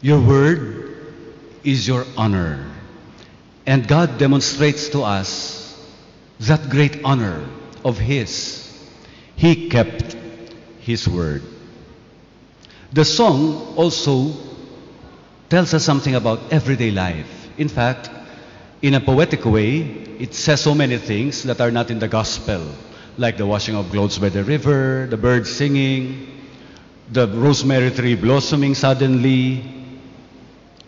[0.00, 0.96] Your word
[1.62, 2.72] is your honor.
[3.66, 5.76] And God demonstrates to us
[6.40, 7.44] that great honor
[7.84, 8.64] of His.
[9.36, 10.13] He kept
[10.84, 11.42] His word.
[12.92, 14.32] The song also
[15.48, 17.48] tells us something about everyday life.
[17.56, 18.10] In fact,
[18.82, 19.78] in a poetic way,
[20.20, 22.68] it says so many things that are not in the gospel,
[23.16, 26.28] like the washing of clothes by the river, the birds singing,
[27.10, 29.64] the rosemary tree blossoming suddenly.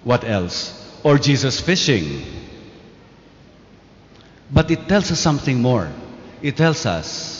[0.04, 0.76] What else?
[1.04, 2.22] Or Jesus fishing.
[4.52, 5.90] But it tells us something more.
[6.42, 7.35] It tells us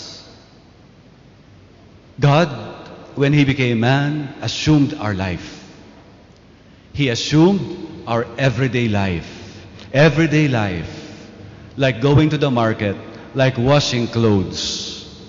[2.18, 2.48] God,
[3.14, 5.52] when He became man, assumed our life.
[6.92, 9.28] He assumed our everyday life.
[9.92, 10.92] Everyday life.
[11.76, 12.96] Like going to the market,
[13.34, 15.22] like washing clothes,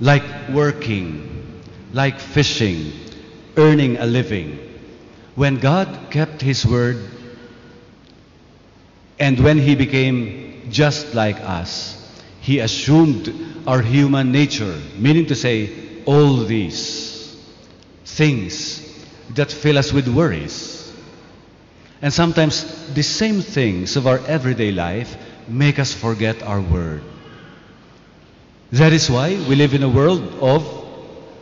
[0.00, 1.62] like working,
[1.92, 2.92] like fishing,
[3.56, 4.58] earning a living.
[5.36, 6.98] When God kept His word,
[9.20, 11.96] and when He became just like us,
[12.40, 17.36] He assumed our human nature, meaning to say, all these
[18.04, 18.80] things
[19.34, 20.92] that fill us with worries.
[22.02, 25.16] And sometimes the same things of our everyday life
[25.48, 27.02] make us forget our word.
[28.72, 30.64] That is why we live in a world of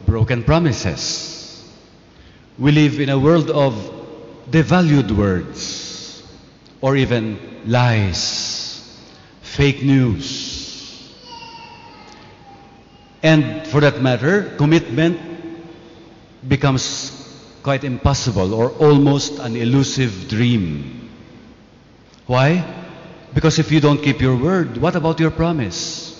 [0.06, 1.62] broken promises.
[2.58, 3.72] We live in a world of
[4.50, 6.22] devalued words
[6.80, 8.98] or even lies,
[9.42, 10.57] fake news.
[13.22, 15.20] And for that matter, commitment
[16.46, 17.14] becomes
[17.62, 21.10] quite impossible or almost an elusive dream.
[22.26, 22.64] Why?
[23.34, 26.14] Because if you don't keep your word, what about your promise?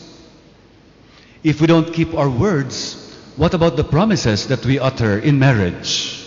[1.45, 6.27] If we don't keep our words, what about the promises that we utter in marriage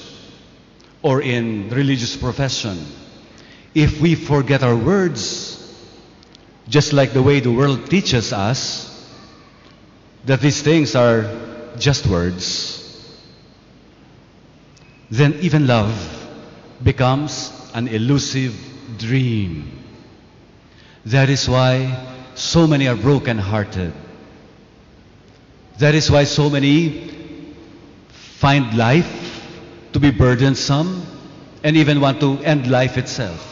[1.01, 2.85] or in religious profession?
[3.75, 5.57] If we forget our words,
[6.69, 8.90] just like the way the world teaches us
[10.25, 11.29] that these things are
[11.77, 12.77] just words,
[15.09, 15.91] then even love
[16.83, 18.55] becomes an elusive
[18.97, 19.79] dream.
[21.05, 23.93] That is why so many are broken-hearted.
[25.79, 27.09] That is why so many
[28.09, 29.43] find life
[29.93, 31.05] to be burdensome
[31.63, 33.47] and even want to end life itself.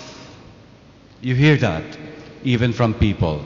[1.22, 1.84] You hear that
[2.44, 3.44] even from people.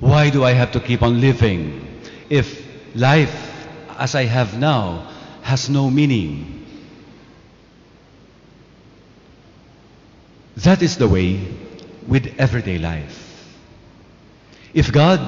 [0.00, 1.95] Why do I have to keep on living
[2.30, 3.66] if life
[3.98, 5.10] as I have now
[5.42, 6.64] has no meaning?
[10.56, 11.40] That is the way
[12.06, 13.22] with everyday life.
[14.74, 15.20] If God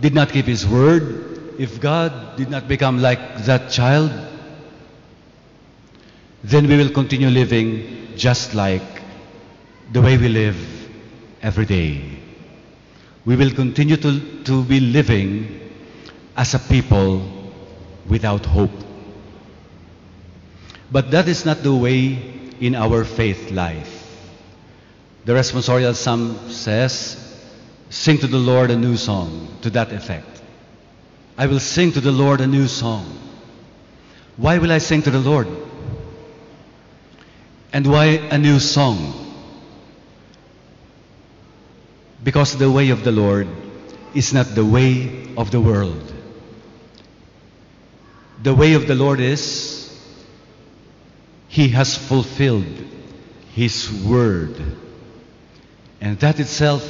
[0.00, 4.12] did not keep His word, if God did not become like that child,
[6.42, 9.02] then we will continue living just like
[9.92, 10.58] the way we live
[11.42, 12.02] every day.
[13.24, 15.69] We will continue to, to be living
[16.40, 17.20] as a people
[18.08, 18.70] without hope.
[20.90, 22.16] But that is not the way
[22.58, 23.98] in our faith life.
[25.26, 27.18] The responsorial psalm says,
[27.90, 30.40] Sing to the Lord a new song, to that effect.
[31.36, 33.18] I will sing to the Lord a new song.
[34.38, 35.48] Why will I sing to the Lord?
[37.70, 38.96] And why a new song?
[42.24, 43.46] Because the way of the Lord
[44.14, 46.09] is not the way of the world.
[48.42, 49.90] The way of the Lord is
[51.48, 52.66] He has fulfilled
[53.52, 54.56] His word.
[56.00, 56.82] And that itself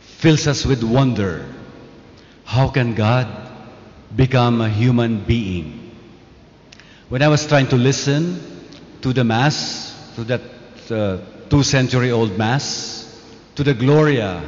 [0.00, 1.46] fills us with wonder.
[2.44, 3.28] How can God
[4.14, 5.90] become a human being?
[7.08, 8.40] When I was trying to listen
[9.02, 10.40] to the Mass, to that
[10.90, 13.22] uh, two century old Mass,
[13.54, 14.42] to the Gloria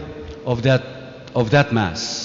[0.47, 0.83] of that,
[1.35, 2.24] of that Mass,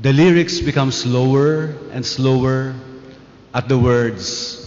[0.00, 2.74] the lyrics become slower and slower
[3.52, 4.60] at the words,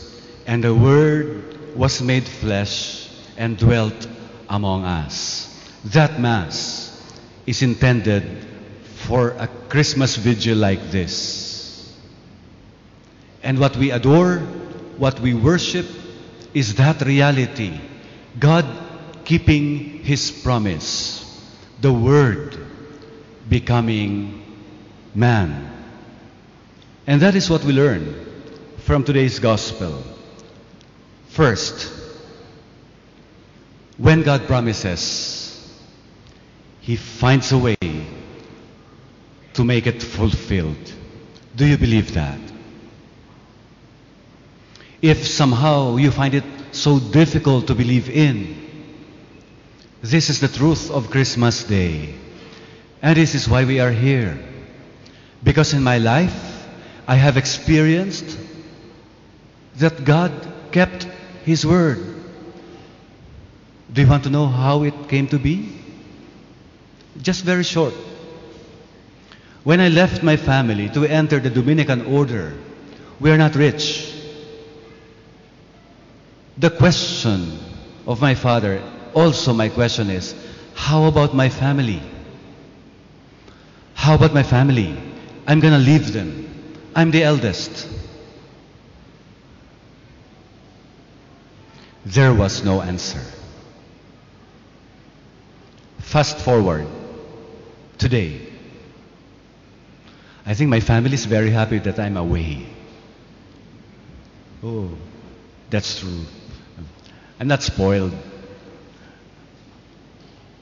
[0.45, 4.07] and the Word was made flesh and dwelt
[4.49, 5.43] among us.
[5.85, 7.03] That Mass
[7.45, 8.45] is intended
[9.07, 11.93] for a Christmas vigil like this.
[13.43, 14.39] And what we adore,
[14.97, 15.85] what we worship,
[16.53, 17.79] is that reality.
[18.39, 18.65] God
[19.25, 21.23] keeping His promise,
[21.81, 22.57] the Word
[23.49, 24.36] becoming
[25.17, 25.67] man.
[27.07, 28.13] And that is what we learn
[28.77, 30.03] from today's Gospel.
[31.29, 31.91] First,
[33.97, 35.75] when God promises,
[36.81, 37.77] He finds a way
[39.53, 40.93] to make it fulfilled.
[41.55, 42.39] Do you believe that?
[45.01, 48.55] If somehow you find it so difficult to believe in,
[50.01, 52.13] this is the truth of Christmas Day.
[53.01, 54.37] And this is why we are here.
[55.43, 56.67] Because in my life,
[57.07, 58.37] I have experienced
[59.77, 60.31] that God
[60.71, 61.03] kept
[61.45, 62.15] His word.
[63.91, 65.73] Do you want to know how it came to be?
[67.21, 67.93] Just very short.
[69.63, 72.53] When I left my family to enter the Dominican order,
[73.19, 74.13] we are not rich.
[76.57, 77.59] The question
[78.05, 78.81] of my father,
[79.13, 80.35] also my question is,
[80.73, 82.01] how about my family?
[83.93, 84.97] How about my family?
[85.47, 86.45] I'm going to leave them.
[86.93, 87.87] I'm the eldest.
[92.05, 93.21] There was no answer.
[95.99, 96.87] Fast forward
[97.97, 98.41] today.
[100.45, 102.65] I think my family is very happy that I'm away.
[104.63, 104.89] Oh,
[105.69, 106.23] that's true.
[107.39, 108.13] I'm not spoiled.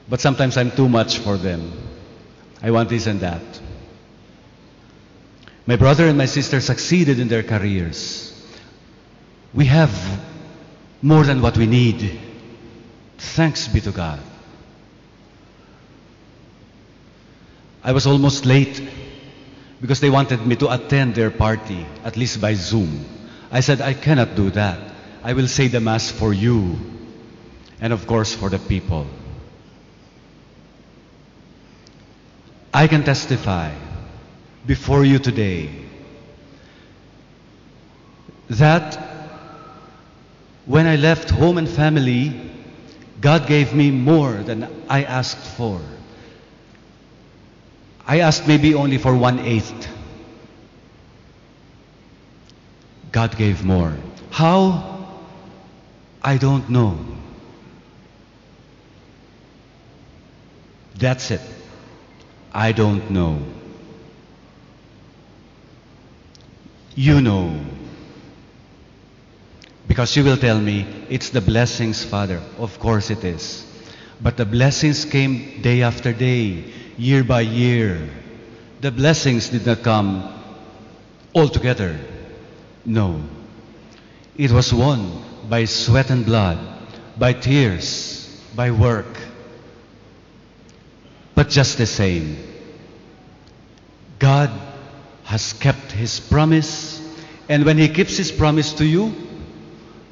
[0.08, 1.72] But sometimes I'm too much for them.
[2.62, 3.42] I want this and that.
[5.66, 8.32] My brother and my sister succeeded in their careers.
[9.52, 9.92] We have
[11.02, 12.20] more than what we need.
[13.18, 14.20] Thanks be to God.
[17.82, 18.80] I was almost late
[19.80, 23.04] because they wanted me to attend their party, at least by Zoom.
[23.50, 24.78] I said, I cannot do that.
[25.22, 26.78] I will say the Mass for you
[27.80, 29.06] and, of course, for the people.
[32.72, 33.72] I can testify
[34.66, 35.70] before you today
[38.50, 38.96] that
[40.64, 42.50] when I left home and family,
[43.20, 45.80] God gave me more than I asked for.
[48.06, 49.88] I asked maybe only for one eighth.
[53.12, 53.96] God gave more.
[54.30, 55.22] How?
[56.22, 56.98] I don't know.
[60.96, 61.40] That's it.
[62.52, 63.42] I don't know.
[66.96, 67.60] You know.
[69.86, 72.42] Because you will tell me, it's the blessings, Father.
[72.58, 73.64] Of course it is.
[74.20, 76.64] But the blessings came day after day,
[76.96, 78.08] year by year.
[78.80, 80.32] The blessings did not come
[81.34, 81.98] all together.
[82.84, 83.22] No.
[84.36, 86.58] It was won by sweat and blood,
[87.18, 89.20] by tears, by work.
[91.34, 92.38] But just the same,
[94.18, 94.50] God
[95.26, 97.02] has kept His promise,
[97.48, 99.12] and when He keeps His promise to you,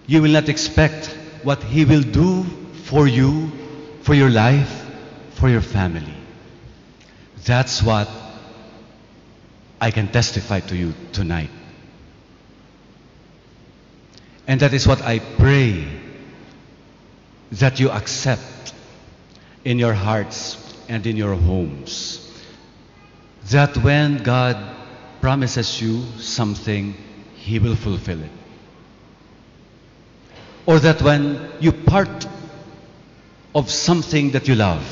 [0.07, 1.07] you will not expect
[1.45, 2.43] what He will do
[2.85, 3.51] for you,
[4.03, 4.85] for your life,
[5.31, 6.15] for your family.
[7.45, 8.09] That's what
[9.81, 11.51] I can testify to you tonight.
[14.49, 15.86] And that is what I pray
[17.53, 18.74] that you accept
[19.65, 20.59] in your hearts
[20.89, 22.20] and in your homes.
[23.51, 24.73] That when God
[25.24, 26.94] promises you something,
[27.36, 28.30] He will fulfill it.
[30.66, 32.26] Or that when you part
[33.55, 34.84] of something that you love,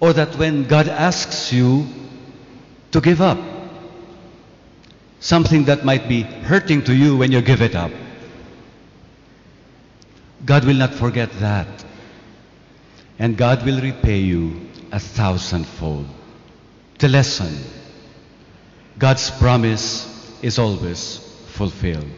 [0.00, 1.86] or that when God asks you
[2.92, 3.38] to give up
[5.20, 7.92] something that might be hurting to you when you give it up,
[10.44, 11.86] God will not forget that.
[13.18, 16.04] And God will repay you a thousandfold.
[16.98, 17.75] The lesson
[18.98, 21.18] God's promise is always
[21.48, 22.08] fulfilled.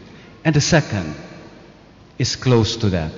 [0.45, 1.15] And the second
[2.17, 3.11] is close to that.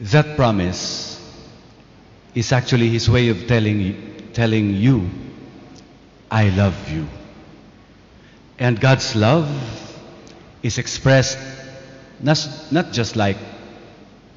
[0.00, 1.16] That promise
[2.34, 5.08] is actually His way of telling, telling you,
[6.30, 7.08] I love you.
[8.58, 9.48] And God's love
[10.62, 11.38] is expressed
[12.20, 13.36] not, not just like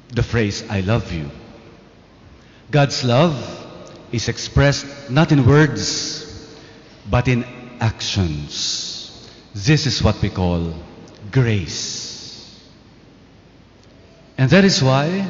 [0.08, 1.30] the phrase, I love you.
[2.70, 3.34] God's love
[4.12, 6.11] is expressed not in words,
[7.10, 7.44] but in
[7.80, 9.28] actions.
[9.54, 10.74] This is what we call
[11.30, 12.60] grace.
[14.38, 15.28] And that is why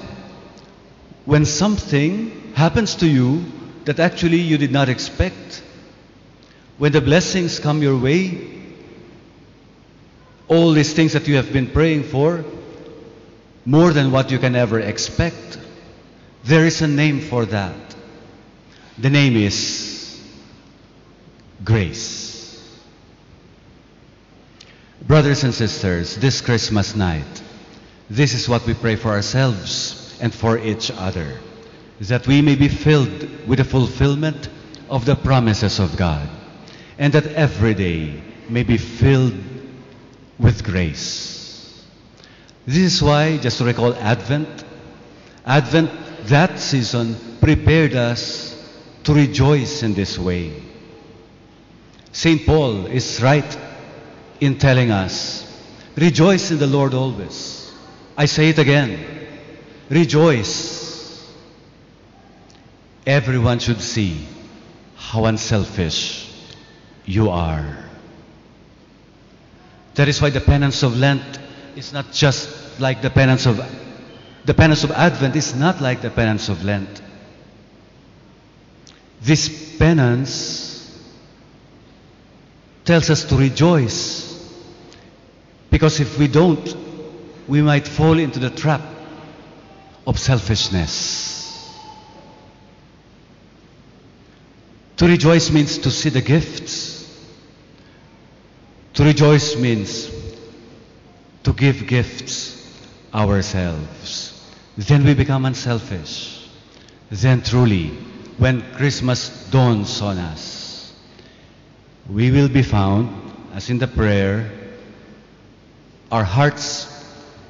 [1.25, 3.45] when something happens to you
[3.85, 5.63] that actually you did not expect,
[6.79, 8.49] when the blessings come your way,
[10.49, 12.45] all these things that you have been praying for,
[13.65, 15.59] more than what you can ever expect,
[16.45, 17.95] there is a name for that.
[18.99, 19.92] The name is
[21.65, 22.79] grace.
[25.07, 27.43] Brothers and sisters, this Christmas night,
[28.09, 31.39] this is what we pray for ourselves and for each other.
[32.09, 34.49] that we may be filled with the fulfillment
[34.91, 36.29] of the promises of God,
[36.99, 39.35] and that every day may be filled
[40.39, 41.85] with grace.
[42.67, 44.65] This is why, just to recall Advent,
[45.47, 45.91] Advent,
[46.27, 48.59] that season, prepared us
[49.05, 50.53] to rejoice in this way.
[52.13, 52.45] St.
[52.45, 53.59] Paul is right
[54.39, 55.49] in telling us,
[55.97, 57.73] rejoice in the Lord always.
[58.17, 59.03] I say it again,
[59.89, 61.33] rejoice.
[63.07, 64.27] Everyone should see
[64.97, 66.31] how unselfish
[67.05, 67.79] you are.
[69.95, 71.39] That is why the penance of Lent
[71.77, 73.61] is not just like the penance of
[74.45, 77.01] the penance of Advent is not like the penance of Lent.
[79.21, 80.62] This penance
[82.85, 84.33] tells us to rejoice
[85.71, 86.77] because if we don't,
[87.49, 88.83] we might fall into the trap
[90.07, 91.33] of selfishness.
[94.99, 97.09] To rejoice means to see the gifts.
[98.95, 100.11] To rejoice means
[101.45, 102.79] to give gifts
[103.15, 104.53] ourselves.
[104.77, 106.49] Then we become unselfish.
[107.11, 107.89] Then truly,
[108.39, 110.52] when Christmas dawns on us,
[112.09, 113.09] we will be found,
[113.55, 114.51] as in the prayer,
[116.11, 116.89] our hearts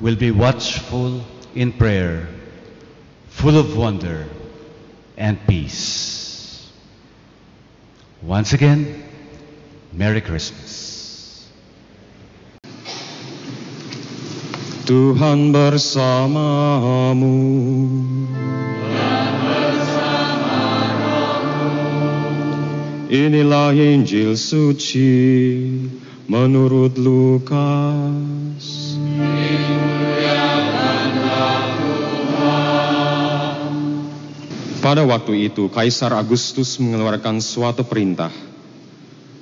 [0.00, 1.24] will be watchful
[1.54, 2.28] in prayer,
[3.28, 4.26] full of wonder
[5.16, 6.70] and peace.
[8.22, 9.02] Once again,
[9.92, 11.50] Merry Christmas.
[14.86, 17.32] Tuhan bersamamu.
[23.12, 25.12] Inilah Injil suci
[26.32, 28.64] menurut Lukas.
[34.80, 38.32] Pada waktu itu, Kaisar Agustus mengeluarkan suatu perintah,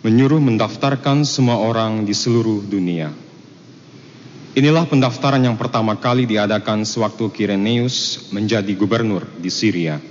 [0.03, 3.15] menyuruh mendaftarkan semua orang di seluruh dunia.
[4.59, 10.03] Inilah pendaftaran yang pertama kali diadakan sewaktu Kireneus menjadi gubernur di Syria.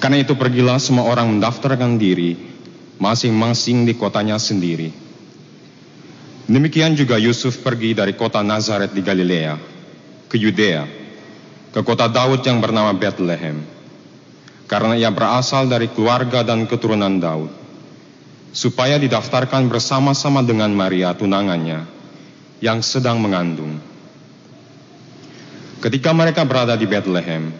[0.00, 2.32] Karena itu pergilah semua orang mendaftarkan diri
[3.00, 4.92] masing-masing di kotanya sendiri.
[6.50, 9.54] Demikian juga Yusuf pergi dari kota Nazaret di Galilea
[10.26, 10.82] ke Yudea,
[11.70, 13.62] ke kota Daud yang bernama Bethlehem,
[14.66, 17.52] karena ia berasal dari keluarga dan keturunan Daud,
[18.50, 21.86] supaya didaftarkan bersama-sama dengan Maria tunangannya
[22.58, 23.78] yang sedang mengandung.
[25.80, 27.54] Ketika mereka berada di Bethlehem,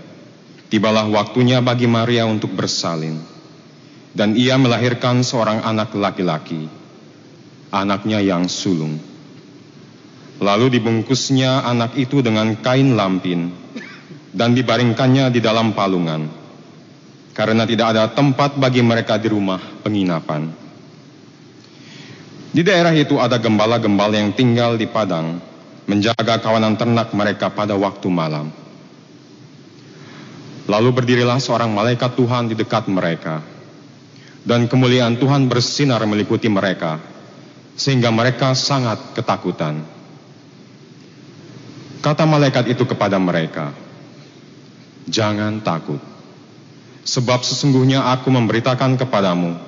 [0.70, 3.18] tibalah waktunya bagi Maria untuk bersalin,
[4.14, 6.70] dan ia melahirkan seorang anak laki-laki,
[7.74, 8.96] anaknya yang sulung.
[10.40, 13.52] Lalu dibungkusnya anak itu dengan kain lampin
[14.32, 16.30] dan dibaringkannya di dalam palungan,
[17.34, 20.48] karena tidak ada tempat bagi mereka di rumah penginapan.
[22.50, 25.38] Di daerah itu ada gembala-gembala yang tinggal di padang,
[25.86, 28.59] menjaga kawanan ternak mereka pada waktu malam.
[30.70, 33.42] Lalu berdirilah seorang malaikat Tuhan di dekat mereka,
[34.46, 37.02] dan kemuliaan Tuhan bersinar meliputi mereka,
[37.74, 39.82] sehingga mereka sangat ketakutan.
[41.98, 43.74] Kata malaikat itu kepada mereka,
[45.10, 45.98] "Jangan takut,
[47.02, 49.58] sebab sesungguhnya Aku memberitakan kepadamu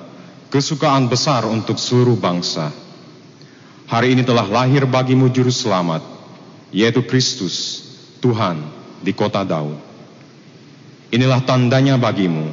[0.53, 2.69] kesukaan besar untuk seluruh bangsa.
[3.89, 6.05] Hari ini telah lahir bagimu Juru Selamat,
[6.69, 7.81] yaitu Kristus,
[8.21, 8.61] Tuhan
[9.01, 9.92] di kota Daud.
[11.13, 12.49] Inilah tandanya bagimu."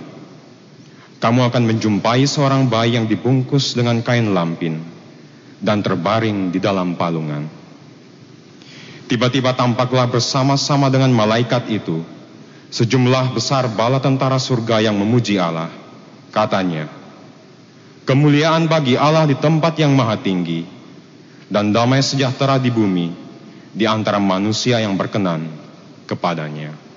[1.21, 4.81] Kamu akan menjumpai seorang bayi yang dibungkus dengan kain lampin
[5.61, 7.45] dan terbaring di dalam palungan.
[9.05, 12.01] Tiba-tiba tampaklah bersama-sama dengan malaikat itu
[12.73, 15.69] sejumlah besar bala tentara surga yang memuji Allah.
[16.31, 16.87] Katanya,
[18.07, 20.65] kemuliaan bagi Allah di tempat yang maha tinggi
[21.51, 23.11] dan damai sejahtera di bumi
[23.75, 25.51] di antara manusia yang berkenan
[26.07, 26.90] kepadanya.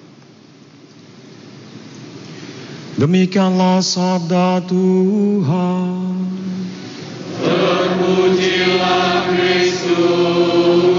[2.94, 6.30] Demikianlah sabda Tuhan.
[7.42, 10.94] Terpujilah Kristus.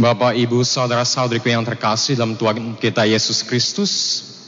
[0.00, 3.92] Bapak, Ibu, saudara-saudariku yang terkasih dalam Tuhan kita Yesus Kristus,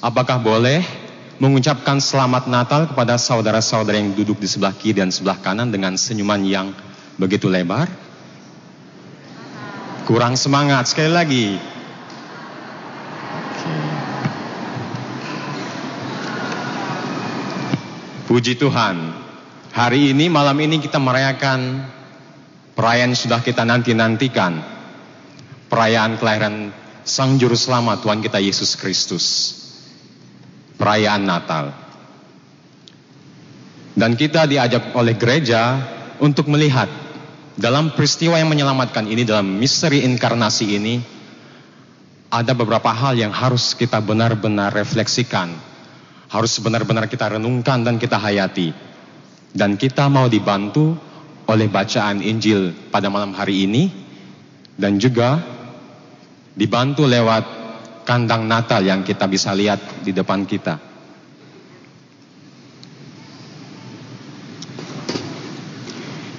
[0.00, 1.01] apakah boleh
[1.42, 6.38] mengucapkan selamat Natal kepada saudara-saudara yang duduk di sebelah kiri dan sebelah kanan dengan senyuman
[6.46, 6.70] yang
[7.18, 7.90] begitu lebar?
[10.06, 11.46] Kurang semangat sekali lagi.
[18.30, 19.10] Puji Tuhan,
[19.74, 21.90] hari ini, malam ini kita merayakan
[22.78, 24.62] perayaan yang sudah kita nanti-nantikan.
[25.66, 26.70] Perayaan kelahiran
[27.02, 29.61] Sang Juru Selamat Tuhan kita Yesus Kristus.
[30.82, 31.70] Perayaan Natal.
[33.94, 35.78] Dan kita diajak oleh gereja
[36.18, 36.90] untuk melihat
[37.54, 40.98] dalam peristiwa yang menyelamatkan ini, dalam misteri inkarnasi ini,
[42.34, 45.54] ada beberapa hal yang harus kita benar-benar refleksikan.
[46.26, 48.74] Harus benar-benar kita renungkan dan kita hayati.
[49.54, 50.98] Dan kita mau dibantu
[51.46, 53.86] oleh bacaan Injil pada malam hari ini.
[54.74, 55.38] Dan juga
[56.58, 57.61] dibantu lewat
[58.02, 60.78] kandang Natal yang kita bisa lihat di depan kita.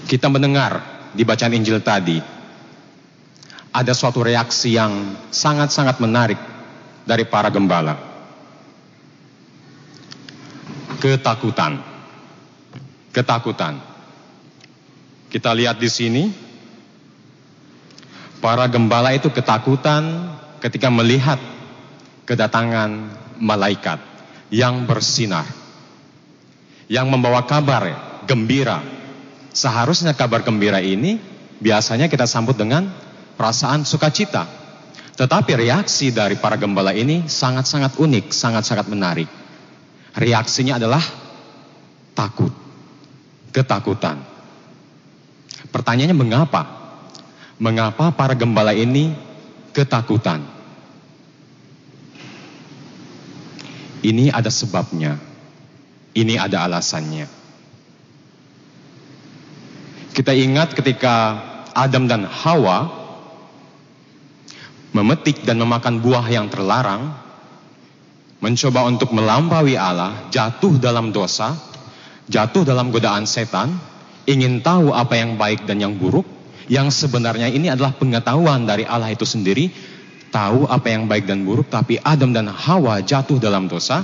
[0.04, 2.22] Kita mendengar di bacaan Injil tadi
[3.74, 6.38] ada suatu reaksi yang sangat-sangat menarik
[7.04, 7.98] dari para gembala.
[11.02, 11.82] Ketakutan.
[13.10, 13.82] Ketakutan.
[15.34, 16.24] Kita lihat di sini
[18.38, 20.30] para gembala itu ketakutan
[20.62, 21.42] ketika melihat
[22.24, 22.90] kedatangan
[23.40, 24.00] malaikat
[24.54, 25.48] yang bersinar.
[26.92, 27.84] Yang membawa kabar
[28.28, 28.84] gembira.
[29.54, 31.18] Seharusnya kabar gembira ini
[31.62, 32.90] biasanya kita sambut dengan
[33.40, 34.46] perasaan sukacita.
[35.14, 39.30] Tetapi reaksi dari para gembala ini sangat-sangat unik, sangat-sangat menarik.
[40.18, 41.02] Reaksinya adalah
[42.18, 42.54] takut,
[43.54, 44.22] ketakutan.
[45.70, 46.62] Pertanyaannya mengapa?
[47.62, 49.14] Mengapa para gembala ini
[49.74, 50.53] ketakutan?
[54.04, 55.16] Ini ada sebabnya.
[56.14, 57.26] Ini ada alasannya.
[60.14, 61.42] Kita ingat ketika
[61.74, 63.02] Adam dan Hawa
[64.94, 67.18] memetik dan memakan buah yang terlarang,
[68.38, 71.58] mencoba untuk melampaui Allah, jatuh dalam dosa,
[72.30, 73.74] jatuh dalam godaan setan,
[74.30, 76.30] ingin tahu apa yang baik dan yang buruk,
[76.70, 79.74] yang sebenarnya ini adalah pengetahuan dari Allah itu sendiri,
[80.34, 84.02] tahu apa yang baik dan buruk, tapi Adam dan Hawa jatuh dalam dosa,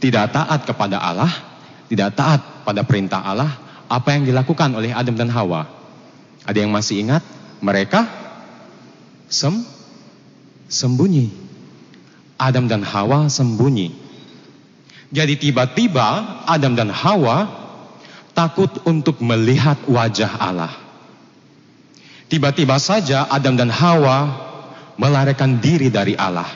[0.00, 1.28] tidak taat kepada Allah,
[1.92, 3.52] tidak taat pada perintah Allah,
[3.86, 5.68] apa yang dilakukan oleh Adam dan Hawa?
[6.48, 7.20] Ada yang masih ingat?
[7.60, 8.08] Mereka
[9.28, 9.60] sem
[10.72, 11.44] sembunyi.
[12.40, 13.92] Adam dan Hawa sembunyi.
[15.12, 17.48] Jadi tiba-tiba Adam dan Hawa
[18.36, 20.74] takut untuk melihat wajah Allah.
[22.26, 24.45] Tiba-tiba saja Adam dan Hawa
[24.96, 26.48] melarikan diri dari Allah.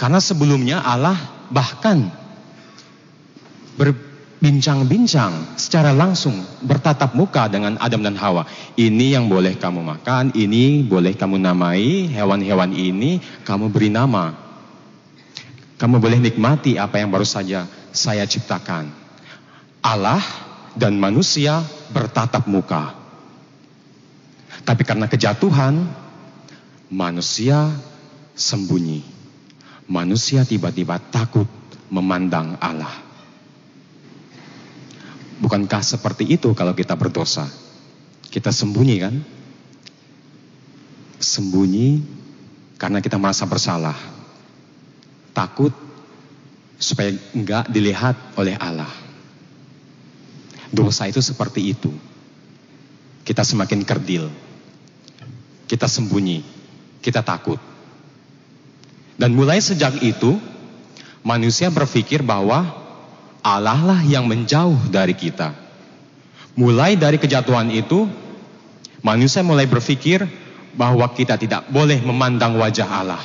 [0.00, 1.18] Karena sebelumnya Allah
[1.52, 2.08] bahkan
[3.76, 8.48] berbincang-bincang secara langsung bertatap muka dengan Adam dan Hawa.
[8.80, 14.32] Ini yang boleh kamu makan, ini boleh kamu namai, hewan-hewan ini kamu beri nama.
[15.76, 18.92] Kamu boleh nikmati apa yang baru saja saya ciptakan.
[19.80, 20.20] Allah
[20.76, 22.94] dan manusia bertatap muka.
[24.60, 25.88] Tapi karena kejatuhan,
[26.90, 27.70] manusia
[28.34, 29.06] sembunyi.
[29.86, 31.46] Manusia tiba-tiba takut
[31.90, 32.92] memandang Allah.
[35.40, 37.48] Bukankah seperti itu kalau kita berdosa?
[38.28, 39.14] Kita sembunyi kan?
[41.16, 42.04] Sembunyi
[42.76, 43.96] karena kita merasa bersalah.
[45.32, 45.72] Takut
[46.76, 48.90] supaya enggak dilihat oleh Allah.
[50.70, 51.90] Dosa itu seperti itu.
[53.26, 54.30] Kita semakin kerdil.
[55.66, 56.59] Kita sembunyi.
[57.00, 57.60] Kita takut.
[59.20, 60.40] Dan mulai sejak itu,
[61.20, 62.64] manusia berpikir bahwa
[63.40, 65.52] Allah lah yang menjauh dari kita.
[66.56, 68.08] Mulai dari kejatuhan itu,
[69.04, 70.24] manusia mulai berpikir
[70.76, 73.22] bahwa kita tidak boleh memandang wajah Allah.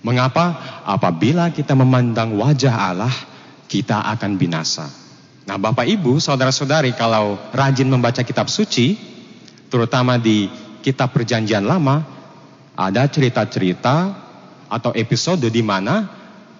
[0.00, 0.56] Mengapa?
[0.86, 3.14] Apabila kita memandang wajah Allah,
[3.70, 4.88] kita akan binasa.
[5.46, 8.96] Nah, Bapak Ibu, saudara-saudari, kalau rajin membaca kitab suci,
[9.66, 10.50] terutama di
[10.80, 12.19] kitab Perjanjian Lama,
[12.80, 14.16] ada cerita-cerita
[14.72, 16.08] atau episode di mana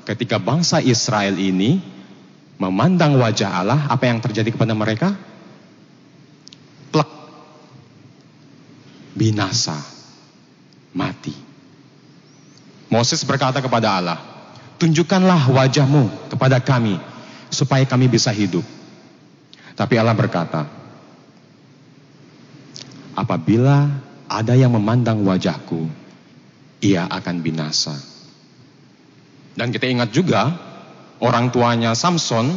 [0.04, 1.80] ketika bangsa Israel ini
[2.60, 5.16] memandang wajah Allah, apa yang terjadi kepada mereka?
[6.92, 7.08] Plek.
[9.16, 9.80] Binasa.
[10.92, 11.32] Mati.
[12.92, 14.18] Moses berkata kepada Allah,
[14.76, 17.00] "Tunjukkanlah wajahmu kepada kami
[17.48, 18.66] supaya kami bisa hidup."
[19.78, 20.66] Tapi Allah berkata,
[23.14, 23.88] "Apabila
[24.26, 25.99] ada yang memandang wajahku,
[26.82, 27.96] ia akan binasa."
[29.54, 30.56] Dan kita ingat juga
[31.20, 32.56] orang tuanya Samson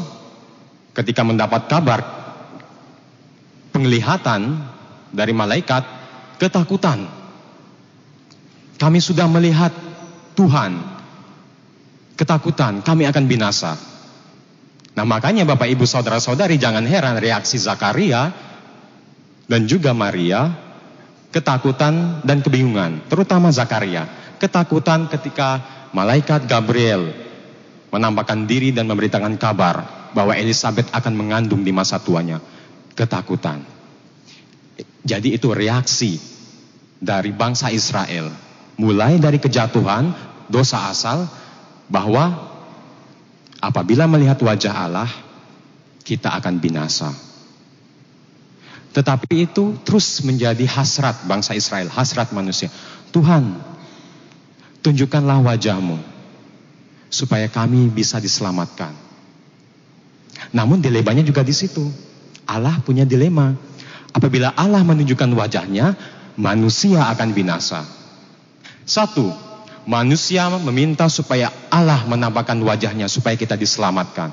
[0.96, 2.00] ketika mendapat kabar
[3.74, 4.62] penglihatan
[5.10, 5.84] dari malaikat
[6.38, 7.10] ketakutan.
[8.78, 9.74] Kami sudah melihat
[10.38, 10.96] Tuhan.
[12.14, 13.74] Ketakutan, kami akan binasa.
[14.94, 18.30] Nah makanya Bapak Ibu Saudara-saudari jangan heran reaksi Zakaria
[19.50, 20.54] dan juga Maria
[21.34, 24.06] ketakutan dan kebingungan, terutama Zakaria.
[24.38, 27.10] Ketakutan ketika malaikat Gabriel
[27.90, 32.38] menampakkan diri dan memberitakan kabar bahwa Elizabeth akan mengandung di masa tuanya.
[32.94, 33.66] Ketakutan.
[35.02, 36.22] Jadi itu reaksi
[37.02, 38.30] dari bangsa Israel.
[38.78, 40.14] Mulai dari kejatuhan,
[40.50, 41.26] dosa asal,
[41.90, 42.30] bahwa
[43.58, 45.10] apabila melihat wajah Allah,
[46.06, 47.33] kita akan binasa.
[48.94, 52.70] Tetapi itu terus menjadi hasrat bangsa Israel, hasrat manusia.
[53.10, 53.58] Tuhan,
[54.86, 55.98] tunjukkanlah wajahmu
[57.10, 58.94] supaya kami bisa diselamatkan.
[60.54, 61.90] Namun dilemanya juga di situ.
[62.46, 63.58] Allah punya dilema.
[64.14, 65.98] Apabila Allah menunjukkan wajahnya,
[66.38, 67.82] manusia akan binasa.
[68.86, 69.34] Satu,
[69.90, 74.30] manusia meminta supaya Allah menampakkan wajahnya supaya kita diselamatkan.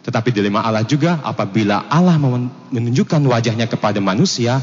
[0.00, 2.16] Tetapi dilema Allah juga apabila Allah
[2.72, 4.56] menunjukkan wajahnya kepada manusia,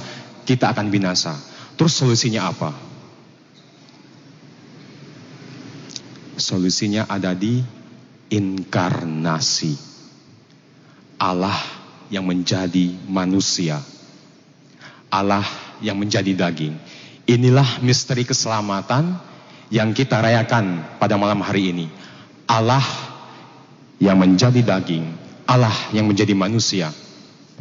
[0.49, 1.37] kita akan binasa.
[1.77, 2.73] Terus solusinya apa?
[6.41, 7.61] Solusinya ada di
[8.33, 9.77] inkarnasi.
[11.21, 11.57] Allah
[12.09, 13.81] yang menjadi manusia.
[15.13, 15.45] Allah
[15.85, 16.73] yang menjadi daging.
[17.29, 19.21] Inilah misteri keselamatan
[19.69, 21.85] yang kita rayakan pada malam hari ini.
[22.47, 22.85] Allah
[24.01, 25.16] yang menjadi daging
[25.47, 26.91] Allah yang menjadi manusia.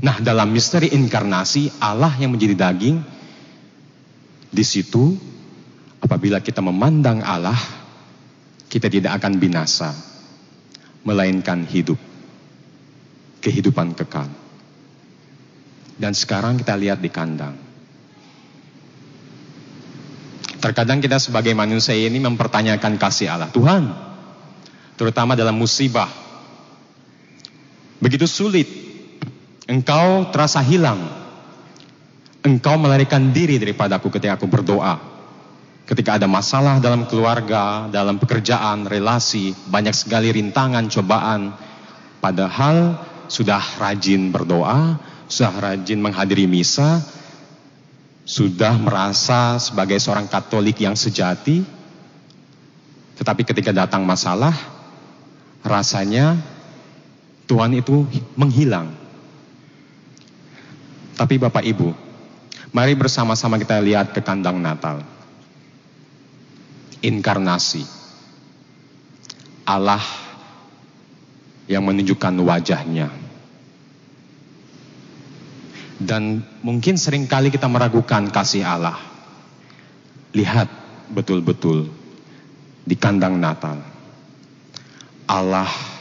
[0.02, 2.98] Nah, dalam misteri inkarnasi, Allah yang menjadi daging,
[4.50, 5.16] di situ
[6.02, 7.56] apabila kita memandang Allah,
[8.66, 9.94] kita tidak akan binasa,
[11.06, 11.96] melainkan hidup.
[13.40, 14.26] Kehidupan kekal.
[15.96, 17.54] Dan sekarang kita lihat di kandang.
[20.58, 23.46] Terkadang kita sebagai manusia ini mempertanyakan kasih Allah.
[23.54, 23.86] Tuhan,
[24.98, 26.10] terutama dalam musibah,
[28.00, 28.68] Begitu sulit.
[29.66, 31.02] Engkau terasa hilang.
[32.46, 34.98] Engkau melarikan diri daripada aku ketika aku berdoa.
[35.86, 41.54] Ketika ada masalah dalam keluarga, dalam pekerjaan, relasi, banyak sekali rintangan, cobaan.
[42.22, 47.02] Padahal sudah rajin berdoa, sudah rajin menghadiri misa,
[48.26, 51.62] sudah merasa sebagai seorang Katolik yang sejati,
[53.18, 54.54] tetapi ketika datang masalah,
[55.62, 56.38] rasanya
[57.46, 58.02] Tuhan itu
[58.34, 58.90] menghilang.
[61.16, 61.94] Tapi Bapak Ibu,
[62.74, 65.00] mari bersama-sama kita lihat ke kandang Natal.
[67.00, 67.86] Inkarnasi.
[69.66, 70.02] Allah
[71.66, 73.08] yang menunjukkan wajahnya.
[75.96, 79.00] Dan mungkin sering kali kita meragukan kasih Allah.
[80.36, 80.68] Lihat
[81.08, 81.88] betul-betul
[82.84, 83.80] di kandang Natal.
[85.26, 85.95] Allah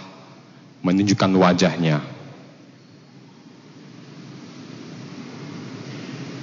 [0.86, 1.98] menunjukkan wajahnya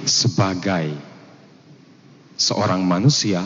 [0.02, 0.98] sebagai
[2.34, 3.38] seorang manusia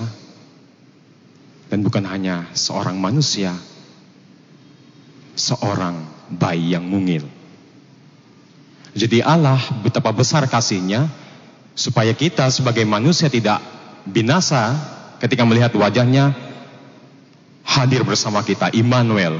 [1.69, 3.53] dan bukan hanya seorang manusia,
[5.37, 6.01] seorang
[6.33, 7.29] bayi yang mungil.
[8.97, 11.13] Jadi Allah betapa besar kasihnya
[11.77, 13.61] supaya kita sebagai manusia tidak
[14.09, 14.73] binasa
[15.21, 16.33] ketika melihat wajahnya
[17.67, 19.37] hadir bersama kita, Immanuel,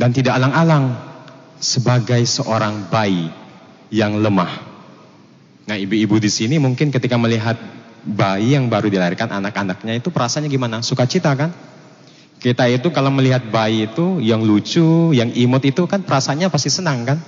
[0.00, 0.96] dan tidak alang-alang
[1.60, 3.28] sebagai seorang bayi
[3.92, 4.48] yang lemah.
[5.68, 7.60] Nah, ibu-ibu di sini mungkin ketika melihat
[8.00, 10.80] bayi yang baru dilahirkan anak-anaknya itu perasaannya gimana?
[10.80, 11.52] Sukacita kan?
[12.40, 17.04] Kita itu kalau melihat bayi itu yang lucu, yang imut itu kan perasaannya pasti senang
[17.04, 17.20] kan?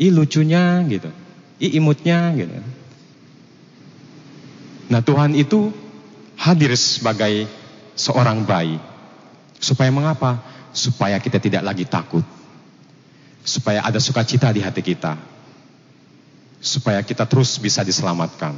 [0.00, 1.12] Ih lucunya gitu.
[1.60, 2.56] Ih imutnya gitu.
[4.88, 5.68] Nah Tuhan itu
[6.40, 7.44] hadir sebagai
[7.92, 8.80] seorang bayi.
[9.60, 10.40] Supaya mengapa?
[10.78, 12.22] Supaya kita tidak lagi takut.
[13.42, 15.18] Supaya ada sukacita di hati kita.
[16.62, 18.54] Supaya kita terus bisa diselamatkan.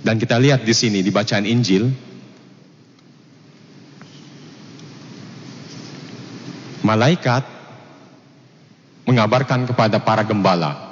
[0.00, 1.90] Dan kita lihat di sini di bacaan Injil
[6.86, 7.42] malaikat
[9.02, 10.86] mengabarkan kepada para gembala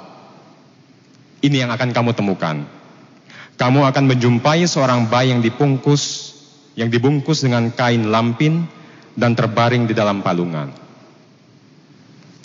[1.39, 2.67] ini yang akan kamu temukan.
[3.55, 6.35] Kamu akan menjumpai seorang bayi yang dibungkus
[6.75, 8.67] yang dibungkus dengan kain lampin
[9.15, 10.69] dan terbaring di dalam palungan.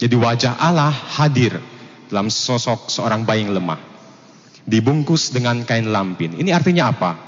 [0.00, 1.60] Jadi wajah Allah hadir
[2.08, 3.76] dalam sosok seorang bayi yang lemah.
[4.64, 6.38] Dibungkus dengan kain lampin.
[6.38, 7.18] Ini artinya apa?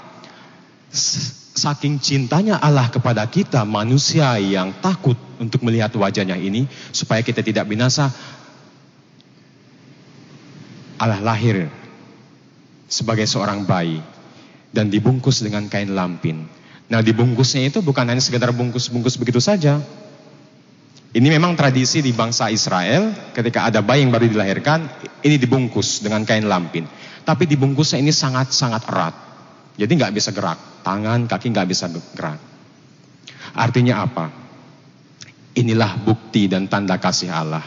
[1.53, 7.69] Saking cintanya Allah kepada kita manusia yang takut untuk melihat wajahnya ini supaya kita tidak
[7.69, 8.09] binasa.
[10.97, 11.67] Allah lahir
[12.87, 13.99] sebagai seorang bayi
[14.73, 16.47] dan dibungkus dengan kain lampin
[16.93, 19.81] Nah dibungkusnya itu bukan hanya sekedar bungkus-bungkus begitu saja.
[21.09, 26.21] Ini memang tradisi di bangsa Israel ketika ada bayi yang baru dilahirkan, ini dibungkus dengan
[26.21, 26.85] kain lampin.
[27.25, 29.15] Tapi dibungkusnya ini sangat-sangat erat.
[29.73, 32.37] Jadi nggak bisa gerak, tangan, kaki nggak bisa gerak.
[33.57, 34.29] Artinya apa?
[35.57, 37.65] Inilah bukti dan tanda kasih Allah.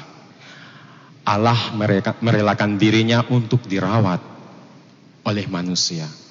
[1.27, 1.75] Allah
[2.23, 4.23] merelakan dirinya untuk dirawat
[5.27, 6.26] oleh manusia.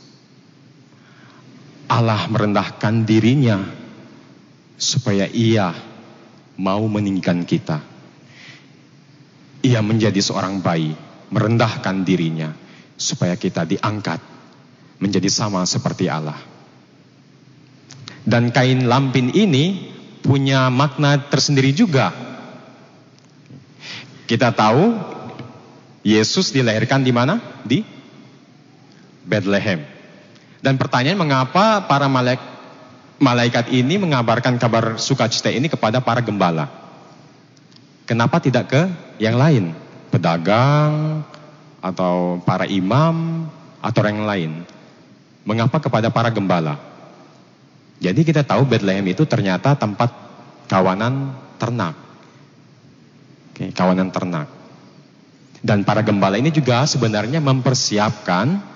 [1.86, 3.62] Allah merendahkan dirinya
[4.76, 5.74] supaya ia
[6.58, 7.82] mau meninggikan kita.
[9.66, 10.94] Ia menjadi seorang bayi,
[11.34, 12.54] merendahkan dirinya
[12.96, 14.22] supaya kita diangkat
[15.02, 16.38] menjadi sama seperti Allah.
[18.26, 19.94] Dan kain lampin ini
[20.26, 22.10] punya makna tersendiri juga.
[24.26, 24.98] Kita tahu
[26.02, 27.38] Yesus dilahirkan di mana?
[27.62, 27.86] Di
[29.26, 29.95] Bethlehem.
[30.66, 32.10] Dan pertanyaan mengapa para
[33.22, 36.66] malaikat ini mengabarkan kabar sukacita ini kepada para gembala.
[38.10, 38.82] Kenapa tidak ke
[39.22, 39.78] yang lain?
[40.10, 41.22] Pedagang
[41.86, 43.46] atau para imam
[43.78, 44.66] atau yang lain?
[45.46, 46.82] Mengapa kepada para gembala?
[48.02, 50.10] Jadi kita tahu Bethlehem itu ternyata tempat
[50.66, 51.30] kawanan
[51.62, 51.94] ternak.
[53.54, 54.50] Oke, kawanan ternak.
[55.62, 58.74] Dan para gembala ini juga sebenarnya mempersiapkan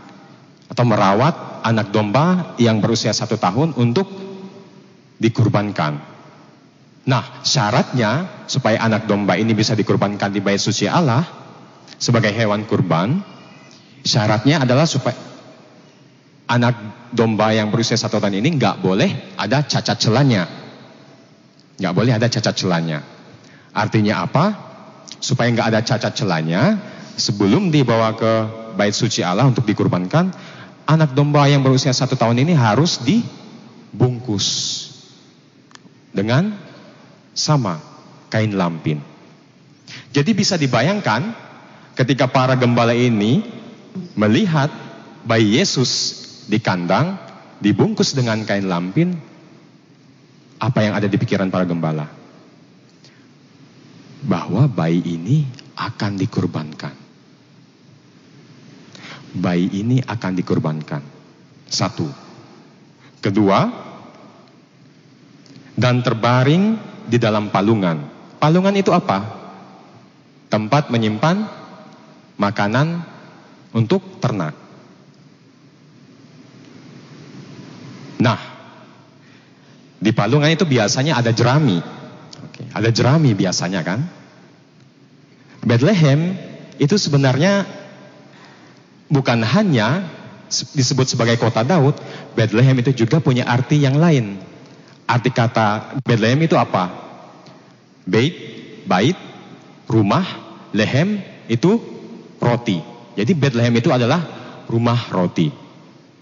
[0.69, 4.05] atau merawat anak domba yang berusia satu tahun untuk
[5.19, 5.93] dikurbankan.
[7.09, 11.25] Nah, syaratnya supaya anak domba ini bisa dikurbankan di bait suci Allah
[11.97, 13.19] sebagai hewan kurban,
[14.05, 15.17] syaratnya adalah supaya
[16.49, 16.75] anak
[17.11, 20.45] domba yang berusia satu tahun ini nggak boleh ada cacat celanya.
[21.79, 22.99] Nggak boleh ada cacat celanya.
[23.73, 24.45] Artinya apa?
[25.19, 26.77] Supaya nggak ada cacat celanya,
[27.19, 28.31] sebelum dibawa ke
[28.79, 30.31] bait suci Allah untuk dikurbankan,
[30.89, 34.47] anak domba yang berusia satu tahun ini harus dibungkus
[36.09, 36.57] dengan
[37.37, 37.77] sama
[38.33, 38.97] kain lampin.
[40.09, 41.29] Jadi bisa dibayangkan
[41.93, 43.45] ketika para gembala ini
[44.17, 44.73] melihat
[45.21, 46.17] bayi Yesus
[46.49, 47.21] di kandang
[47.61, 49.13] dibungkus dengan kain lampin,
[50.57, 52.09] apa yang ada di pikiran para gembala?
[54.25, 55.45] Bahwa bayi ini
[55.77, 56.98] akan dikurbankan.
[59.35, 61.03] Bayi ini akan dikurbankan.
[61.69, 62.09] Satu.
[63.19, 63.69] Kedua,
[65.79, 66.75] dan terbaring
[67.07, 68.03] di dalam palungan.
[68.35, 69.23] Palungan itu apa?
[70.51, 71.47] Tempat menyimpan
[72.35, 72.99] makanan
[73.71, 74.55] untuk ternak.
[78.19, 78.39] Nah,
[79.99, 81.79] di palungan itu biasanya ada jerami.
[82.43, 83.99] Oke, ada jerami biasanya kan?
[85.63, 86.35] Bethlehem
[86.79, 87.67] itu sebenarnya
[89.09, 90.05] bukan hanya
[90.49, 91.97] disebut sebagai kota Daud,
[92.33, 94.41] Bethlehem itu juga punya arti yang lain.
[95.09, 96.89] Arti kata Bethlehem itu apa?
[98.05, 98.33] Bait,
[98.85, 99.17] bait,
[99.89, 100.25] rumah,
[100.73, 101.81] lehem itu
[102.37, 102.81] roti.
[103.17, 104.21] Jadi Bethlehem itu adalah
[104.69, 105.49] rumah roti.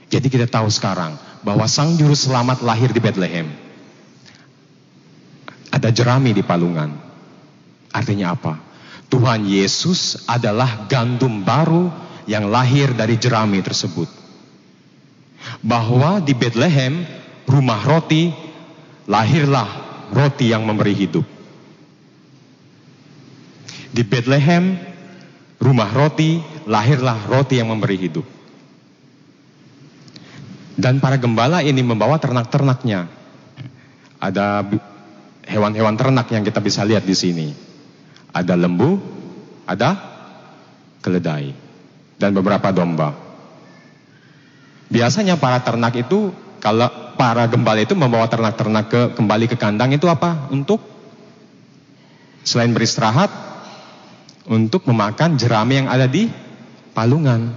[0.08, 3.52] Jadi kita tahu sekarang bahwa Sang Juru Selamat lahir di Bethlehem.
[5.68, 6.96] Ada jerami di palungan.
[7.92, 8.56] Artinya apa?
[9.08, 14.12] Tuhan Yesus adalah gandum baru yang lahir dari jerami tersebut.
[15.64, 17.08] Bahwa di Bethlehem
[17.48, 18.30] rumah roti
[19.08, 21.26] lahirlah roti yang memberi hidup.
[23.88, 24.78] Di Bethlehem,
[25.58, 26.38] rumah roti,
[26.68, 28.26] lahirlah roti yang memberi hidup.
[30.78, 33.10] Dan para gembala ini membawa ternak-ternaknya.
[34.22, 34.62] Ada
[35.50, 37.48] hewan-hewan ternak yang kita bisa lihat di sini.
[38.30, 39.02] Ada lembu,
[39.66, 39.98] ada
[41.02, 41.56] keledai,
[42.18, 43.14] dan beberapa domba.
[44.90, 50.10] Biasanya para ternak itu kalau para gembala itu membawa ternak-ternak ke kembali ke kandang itu
[50.10, 50.50] apa?
[50.50, 50.82] Untuk
[52.42, 53.30] selain beristirahat,
[54.48, 56.32] untuk memakan jerami yang ada di
[56.96, 57.52] palungan.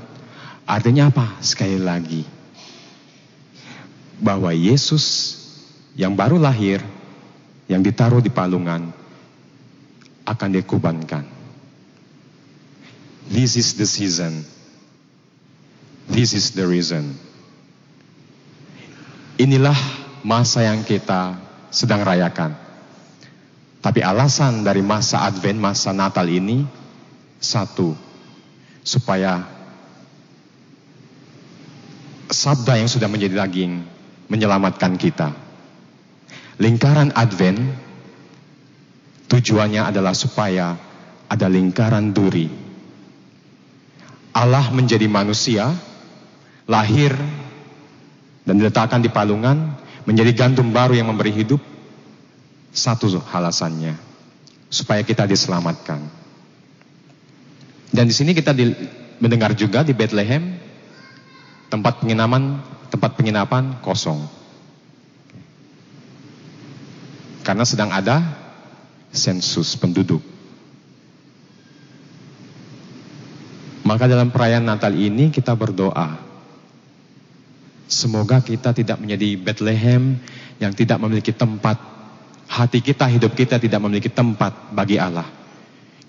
[0.67, 1.39] Artinya apa?
[1.43, 2.23] Sekali lagi,
[4.19, 5.39] bahwa Yesus
[5.95, 6.83] yang baru lahir,
[7.67, 8.91] yang ditaruh di palungan,
[10.27, 11.40] akan dikubankan.
[13.31, 14.43] This is the season.
[16.11, 17.15] This is the reason.
[19.39, 19.79] Inilah
[20.27, 21.39] masa yang kita
[21.71, 22.59] sedang rayakan.
[23.81, 26.67] Tapi alasan dari masa Advent, masa Natal ini
[27.41, 27.95] satu,
[28.83, 29.47] supaya
[32.29, 33.81] sabda yang sudah menjadi daging
[34.27, 35.33] menyelamatkan kita.
[36.61, 37.63] Lingkaran Advent
[39.31, 40.77] tujuannya adalah supaya
[41.31, 42.70] ada lingkaran duri.
[44.31, 45.75] Allah menjadi manusia,
[46.71, 47.11] lahir
[48.47, 49.75] dan diletakkan di palungan
[50.07, 51.59] menjadi gandum baru yang memberi hidup.
[52.71, 53.99] Satu alasannya
[54.71, 55.99] supaya kita diselamatkan.
[57.91, 58.71] Dan di sini kita di,
[59.19, 60.55] mendengar juga di Bethlehem
[61.67, 62.63] tempat penginapan
[62.95, 64.23] tempat penginapan kosong.
[67.43, 68.23] Karena sedang ada
[69.11, 70.23] sensus penduduk.
[73.91, 76.15] Maka dalam perayaan Natal ini kita berdoa.
[77.91, 80.15] Semoga kita tidak menjadi Bethlehem
[80.63, 81.75] yang tidak memiliki tempat.
[82.47, 85.27] Hati kita, hidup kita tidak memiliki tempat bagi Allah.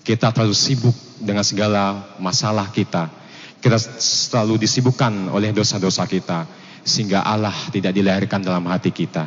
[0.06, 3.10] Kita terlalu sibuk dengan segala masalah kita.
[3.58, 6.46] Kita selalu disibukkan oleh dosa-dosa kita.
[6.86, 9.26] Sehingga Allah tidak dilahirkan dalam hati kita.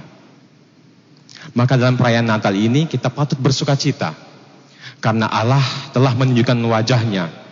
[1.60, 4.15] Maka dalam perayaan Natal ini kita patut bersuka cita.
[5.03, 7.44] Karena Allah telah menunjukkan wajahnya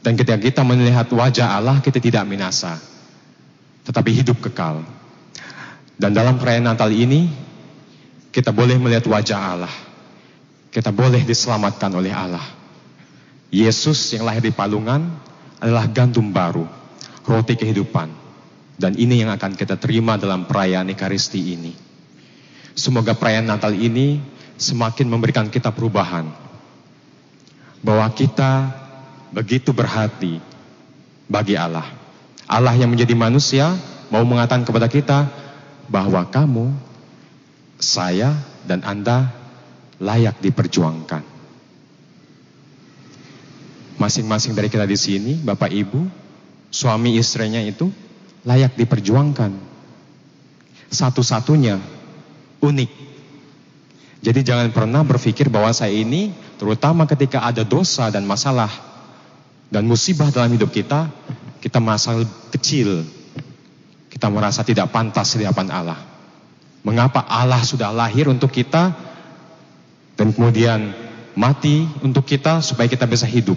[0.00, 2.80] dan ketika kita melihat wajah Allah, kita tidak binasa,
[3.84, 4.80] tetapi hidup kekal.
[6.00, 7.28] Dan dalam perayaan Natal ini,
[8.32, 9.74] kita boleh melihat wajah Allah.
[10.72, 12.44] Kita boleh diselamatkan oleh Allah.
[13.52, 15.04] Yesus yang lahir di palungan
[15.60, 16.64] adalah gandum baru,
[17.28, 18.08] roti kehidupan.
[18.80, 21.76] Dan ini yang akan kita terima dalam perayaan Ekaristi ini.
[22.72, 24.16] Semoga perayaan Natal ini
[24.56, 26.24] semakin memberikan kita perubahan.
[27.84, 28.72] Bahwa kita
[29.30, 30.42] begitu berhati
[31.30, 31.86] bagi Allah.
[32.50, 33.70] Allah yang menjadi manusia
[34.10, 35.30] mau mengatakan kepada kita
[35.86, 36.74] bahwa kamu,
[37.78, 38.34] saya,
[38.66, 39.30] dan Anda
[40.02, 41.22] layak diperjuangkan.
[44.00, 46.00] Masing-masing dari kita di sini, Bapak Ibu,
[46.72, 47.86] suami istrinya itu
[48.42, 49.52] layak diperjuangkan.
[50.90, 51.78] Satu-satunya
[52.58, 52.90] unik.
[54.20, 58.89] Jadi jangan pernah berpikir bahwa saya ini terutama ketika ada dosa dan masalah
[59.70, 61.06] dan musibah dalam hidup kita,
[61.62, 62.18] kita merasa
[62.50, 63.06] kecil.
[64.10, 66.00] Kita merasa tidak pantas di hadapan Allah.
[66.82, 68.90] Mengapa Allah sudah lahir untuk kita
[70.18, 70.90] dan kemudian
[71.38, 73.56] mati untuk kita supaya kita bisa hidup.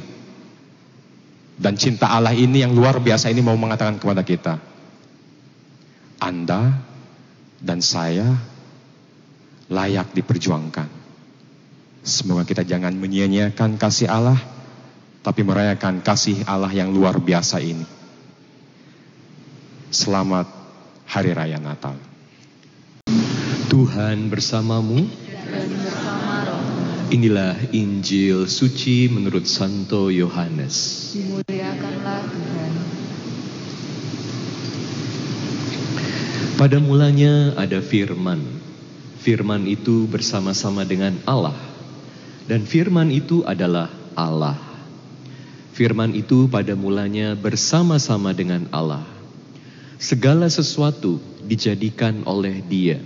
[1.58, 4.62] Dan cinta Allah ini yang luar biasa ini mau mengatakan kepada kita.
[6.22, 6.78] Anda
[7.58, 8.38] dan saya
[9.68, 10.88] layak diperjuangkan.
[12.04, 14.53] Semoga kita jangan menyia-nyiakan kasih Allah
[15.24, 17.88] tapi merayakan kasih Allah yang luar biasa ini.
[19.88, 20.52] Selamat
[21.08, 21.96] Hari Raya Natal.
[23.72, 25.08] Tuhan bersamamu.
[27.14, 30.76] Inilah Injil suci menurut Santo Yohanes.
[31.16, 32.72] Dimuliakanlah Tuhan.
[36.60, 38.42] Pada mulanya ada firman.
[39.24, 41.56] Firman itu bersama-sama dengan Allah.
[42.50, 43.88] Dan firman itu adalah
[44.18, 44.73] Allah.
[45.74, 49.10] Firman itu pada mulanya bersama-sama dengan Allah.
[49.98, 51.18] Segala sesuatu
[51.50, 53.02] dijadikan oleh Dia,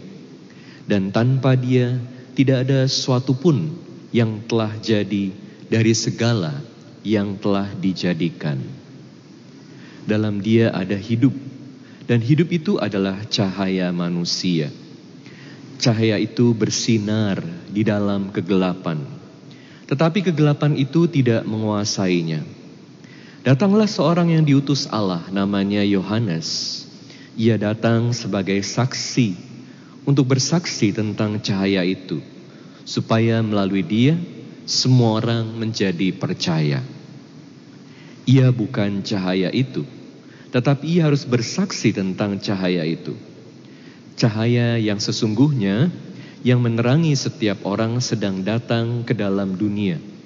[0.83, 1.95] dan tanpa Dia
[2.35, 3.71] tidak ada sesuatu pun
[4.11, 5.31] yang telah jadi
[5.71, 6.59] dari segala
[7.07, 8.59] yang telah dijadikan.
[10.03, 11.31] Dalam Dia ada hidup,
[12.03, 14.75] dan hidup itu adalah cahaya manusia.
[15.79, 17.39] Cahaya itu bersinar
[17.71, 19.07] di dalam kegelapan,
[19.87, 22.56] tetapi kegelapan itu tidak menguasainya.
[23.47, 26.83] Datanglah seorang yang diutus Allah, namanya Yohanes.
[27.39, 29.39] Ia datang sebagai saksi
[30.03, 32.19] untuk bersaksi tentang cahaya itu,
[32.83, 34.19] supaya melalui dia
[34.67, 36.83] semua orang menjadi percaya.
[38.27, 39.87] Ia bukan cahaya itu,
[40.51, 43.15] tetapi ia harus bersaksi tentang cahaya itu.
[44.19, 45.87] Cahaya yang sesungguhnya
[46.43, 50.16] yang menerangi setiap orang sedang datang ke dalam dunia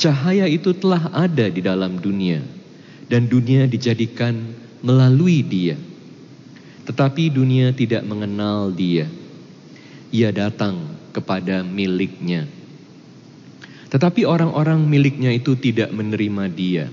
[0.00, 2.40] Cahaya itu telah ada di dalam dunia,
[3.12, 4.32] dan dunia dijadikan
[4.80, 5.76] melalui Dia.
[6.88, 9.04] Tetapi dunia tidak mengenal Dia.
[10.08, 12.48] Ia datang kepada miliknya,
[13.92, 16.88] tetapi orang-orang miliknya itu tidak menerima Dia.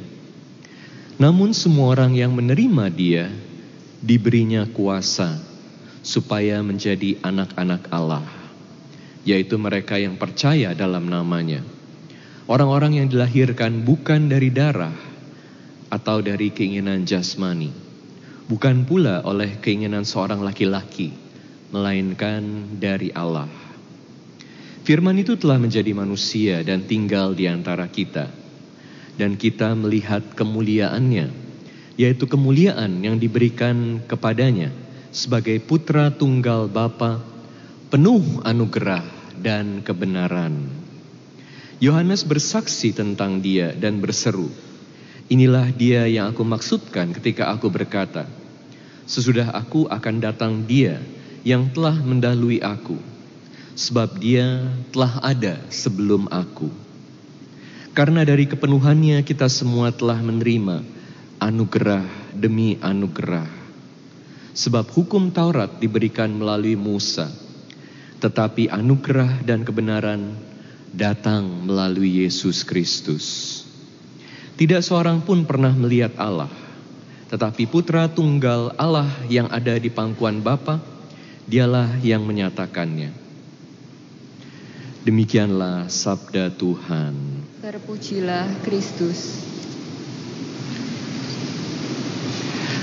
[1.15, 3.31] Namun, semua orang yang menerima Dia
[4.03, 5.39] diberinya kuasa
[6.03, 8.27] supaya menjadi anak-anak Allah,
[9.23, 11.76] yaitu mereka yang percaya dalam namanya
[12.47, 14.95] Orang-orang yang dilahirkan bukan dari darah
[15.91, 17.75] atau dari keinginan jasmani,
[18.47, 21.11] bukan pula oleh keinginan seorang laki-laki,
[21.75, 23.51] melainkan dari Allah.
[24.87, 28.31] Firman itu telah menjadi manusia dan tinggal di antara kita,
[29.19, 31.27] dan kita melihat kemuliaannya,
[31.99, 34.71] yaitu kemuliaan yang diberikan kepadanya
[35.11, 37.19] sebagai putra tunggal Bapa,
[37.91, 39.03] penuh anugerah
[39.35, 40.76] dan kebenaran.
[41.77, 44.49] Yohanes bersaksi tentang dia dan berseru,
[45.29, 48.25] Inilah dia yang aku maksudkan ketika aku berkata,
[49.05, 50.97] Sesudah aku akan datang dia
[51.45, 52.97] yang telah mendahului aku,
[53.77, 56.71] sebab dia telah ada sebelum aku.
[57.91, 60.81] Karena dari kepenuhannya kita semua telah menerima
[61.43, 63.45] anugerah demi anugerah.
[64.57, 67.29] Sebab hukum Taurat diberikan melalui Musa,
[68.17, 70.46] tetapi anugerah dan kebenaran
[70.97, 73.61] datang melalui Yesus Kristus.
[74.57, 76.49] Tidak seorang pun pernah melihat Allah,
[77.29, 80.81] tetapi putra tunggal Allah yang ada di pangkuan Bapa,
[81.45, 83.13] dialah yang menyatakannya.
[85.05, 87.13] Demikianlah sabda Tuhan.
[87.61, 89.45] Terpujilah Kristus.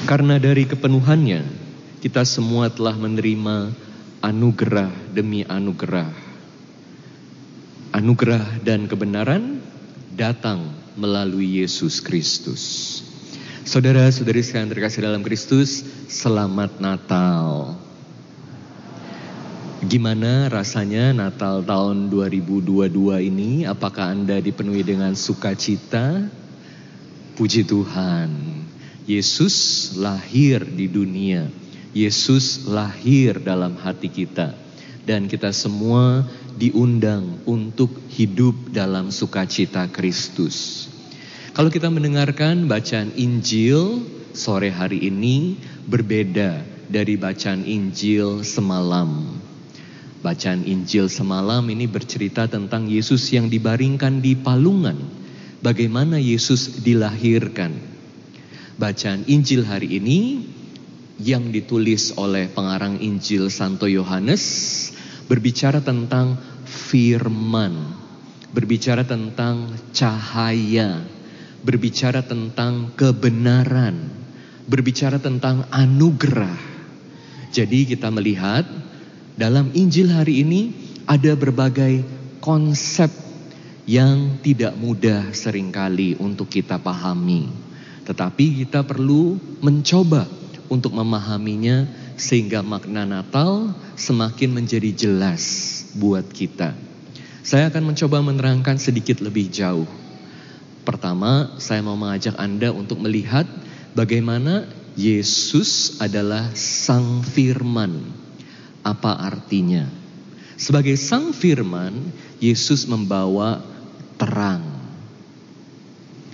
[0.07, 1.43] Karena dari kepenuhannya,
[1.99, 3.75] kita semua telah menerima
[4.23, 6.24] anugerah demi anugerah.
[7.95, 9.63] Anugerah dan kebenaran
[10.19, 10.67] datang
[10.99, 12.63] melalui Yesus Kristus.
[13.63, 17.79] Saudara-saudari sekalian terkasih dalam Kristus, selamat Natal.
[19.87, 23.63] Gimana rasanya Natal tahun 2022 ini?
[23.63, 26.27] Apakah Anda dipenuhi dengan sukacita?
[27.39, 28.31] Puji Tuhan,
[29.07, 31.47] Yesus lahir di dunia.
[31.95, 34.64] Yesus lahir dalam hati kita.
[35.05, 36.25] Dan kita semua
[36.57, 40.89] diundang untuk hidup dalam sukacita Kristus.
[41.53, 44.03] Kalau kita mendengarkan bacaan Injil
[44.35, 49.39] sore hari ini berbeda dari bacaan Injil semalam.
[50.25, 54.97] Bacaan Injil semalam ini bercerita tentang Yesus yang dibaringkan di palungan.
[55.61, 57.77] Bagaimana Yesus dilahirkan.
[58.81, 60.49] Bacaan Injil hari ini
[61.23, 64.43] yang ditulis oleh pengarang Injil Santo Yohanes
[65.27, 67.73] berbicara tentang firman,
[68.53, 71.01] berbicara tentang cahaya,
[71.65, 74.11] berbicara tentang kebenaran,
[74.69, 76.77] berbicara tentang anugerah.
[77.55, 78.67] Jadi kita melihat
[79.39, 80.75] dalam Injil hari ini
[81.07, 82.03] ada berbagai
[82.41, 83.09] konsep
[83.85, 87.49] yang tidak mudah sering kali untuk kita pahami.
[88.05, 90.29] Tetapi kita perlu mencoba
[90.69, 95.43] untuk memahaminya sehingga makna Natal semakin menjadi jelas
[95.99, 96.75] buat kita.
[97.45, 99.87] Saya akan mencoba menerangkan sedikit lebih jauh.
[100.85, 103.45] Pertama, saya mau mengajak Anda untuk melihat
[103.93, 108.13] bagaimana Yesus adalah Sang Firman.
[108.85, 109.89] Apa artinya?
[110.55, 113.61] Sebagai Sang Firman, Yesus membawa
[114.21, 114.63] terang.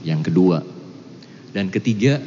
[0.05, 0.59] Yang kedua,
[1.51, 2.23] dan ketiga,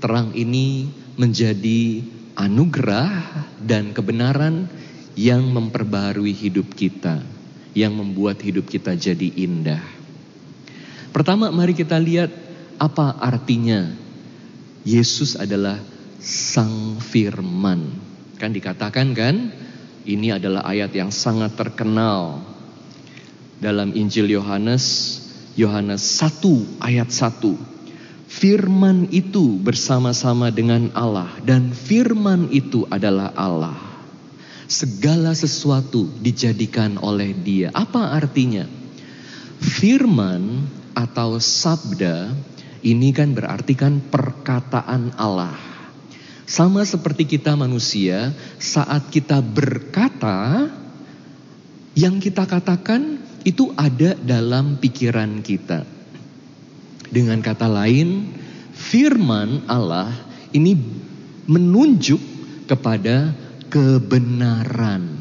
[0.00, 0.88] terang ini
[1.20, 2.00] menjadi
[2.36, 4.68] anugerah dan kebenaran
[5.18, 7.20] yang memperbarui hidup kita,
[7.76, 9.82] yang membuat hidup kita jadi indah.
[11.12, 12.32] Pertama, mari kita lihat
[12.80, 13.92] apa artinya
[14.82, 15.76] Yesus adalah
[16.22, 17.92] Sang Firman.
[18.40, 19.52] Kan dikatakan kan,
[20.08, 22.40] ini adalah ayat yang sangat terkenal
[23.62, 25.20] dalam Injil Yohanes,
[25.54, 27.71] Yohanes 1 ayat 1
[28.32, 33.76] firman itu bersama-sama dengan Allah dan firman itu adalah Allah.
[34.72, 37.68] Segala sesuatu dijadikan oleh Dia.
[37.76, 38.64] Apa artinya?
[39.60, 40.64] Firman
[40.96, 42.32] atau sabda
[42.80, 45.54] ini kan berarti kan perkataan Allah.
[46.48, 50.72] Sama seperti kita manusia, saat kita berkata,
[51.92, 55.91] yang kita katakan itu ada dalam pikiran kita.
[57.12, 58.32] Dengan kata lain,
[58.72, 60.08] firman Allah
[60.56, 60.72] ini
[61.44, 62.16] menunjuk
[62.64, 63.36] kepada
[63.68, 65.20] kebenaran.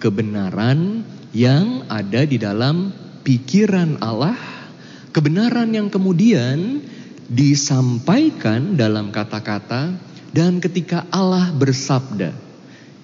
[0.00, 1.04] Kebenaran
[1.36, 2.88] yang ada di dalam
[3.20, 4.36] pikiran Allah,
[5.12, 6.80] kebenaran yang kemudian
[7.28, 9.92] disampaikan dalam kata-kata
[10.32, 12.32] dan ketika Allah bersabda.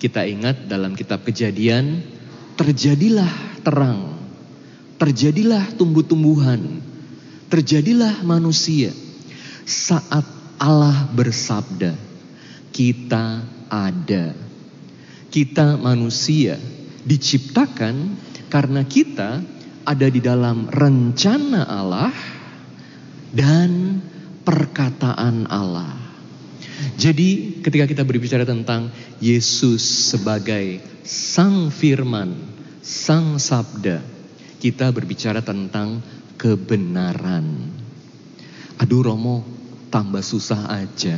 [0.00, 2.00] Kita ingat dalam kitab Kejadian,
[2.56, 4.16] terjadilah terang,
[4.96, 6.80] terjadilah tumbuh-tumbuhan,
[7.48, 8.90] terjadilah manusia
[9.66, 10.24] saat
[10.56, 11.92] Allah bersabda,
[12.72, 14.32] kita ada.
[15.28, 16.56] Kita manusia
[17.04, 18.16] diciptakan
[18.48, 19.44] karena kita
[19.84, 22.14] ada di dalam rencana Allah
[23.30, 24.00] dan
[24.42, 25.92] perkataan Allah.
[26.96, 28.88] Jadi ketika kita berbicara tentang
[29.20, 32.32] Yesus sebagai Sang Firman,
[32.80, 34.00] Sang Sabda,
[34.56, 36.00] kita berbicara tentang
[36.36, 37.72] kebenaran.
[38.76, 39.42] Aduh Romo,
[39.88, 41.16] tambah susah aja.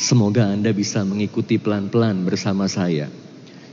[0.00, 3.06] Semoga Anda bisa mengikuti pelan-pelan bersama saya.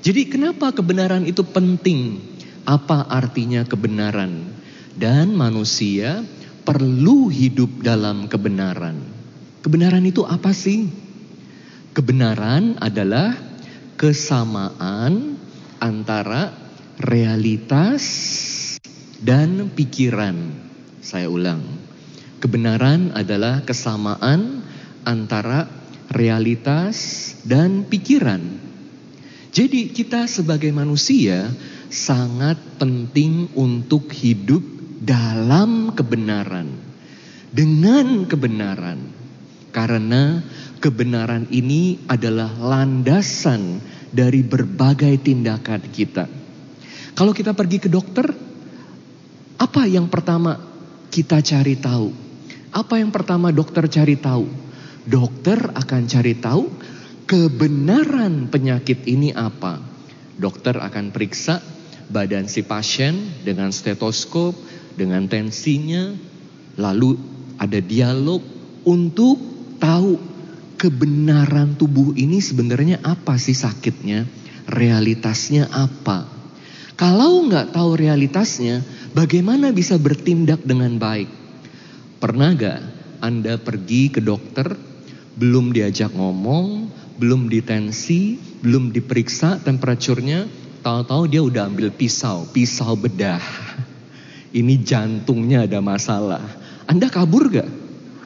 [0.05, 2.21] Jadi kenapa kebenaran itu penting?
[2.67, 4.53] Apa artinya kebenaran?
[4.97, 6.21] Dan manusia
[6.67, 8.99] perlu hidup dalam kebenaran.
[9.63, 10.91] Kebenaran itu apa sih?
[11.95, 13.33] Kebenaran adalah
[13.97, 15.39] kesamaan
[15.79, 16.53] antara
[17.01, 18.03] realitas
[19.21, 20.35] dan pikiran.
[21.01, 21.63] Saya ulang.
[22.37, 24.61] Kebenaran adalah kesamaan
[25.01, 25.65] antara
[26.13, 28.41] realitas dan pikiran.
[29.49, 31.49] Jadi kita sebagai manusia
[31.89, 34.61] sangat penting untuk hidup
[35.01, 36.69] dalam kebenaran.
[37.49, 38.99] Dengan kebenaran.
[39.73, 40.41] Karena
[40.77, 43.81] kebenaran ini adalah landasan
[44.13, 46.25] dari berbagai tindakan kita.
[47.17, 48.46] Kalau kita pergi ke dokter,
[49.57, 50.61] apa yang pertama
[51.09, 52.13] kita cari tahu?
[52.69, 54.45] Apa yang pertama dokter cari tahu?
[55.07, 56.69] Dokter akan cari tahu
[57.25, 59.81] kebenaran penyakit ini apa.
[60.37, 61.57] Dokter akan periksa
[62.07, 64.53] badan si pasien dengan stetoskop,
[64.93, 66.13] dengan tensinya,
[66.77, 67.17] lalu
[67.57, 68.39] ada dialog
[68.85, 69.41] untuk
[69.81, 70.15] tahu
[70.77, 74.29] kebenaran tubuh ini sebenarnya apa sih sakitnya,
[74.69, 76.29] realitasnya apa.
[76.97, 78.81] Kalau nggak tahu realitasnya,
[79.17, 81.25] bagaimana bisa bertindak dengan baik?
[82.21, 82.79] Pernah gak
[83.25, 84.77] Anda pergi ke dokter,
[85.41, 90.45] belum diajak ngomong, belum ditensi, belum diperiksa temperaturnya,
[90.85, 93.41] tahu-tahu dia udah ambil pisau, pisau bedah.
[94.59, 96.45] Ini jantungnya ada masalah.
[96.85, 97.69] Anda kabur gak?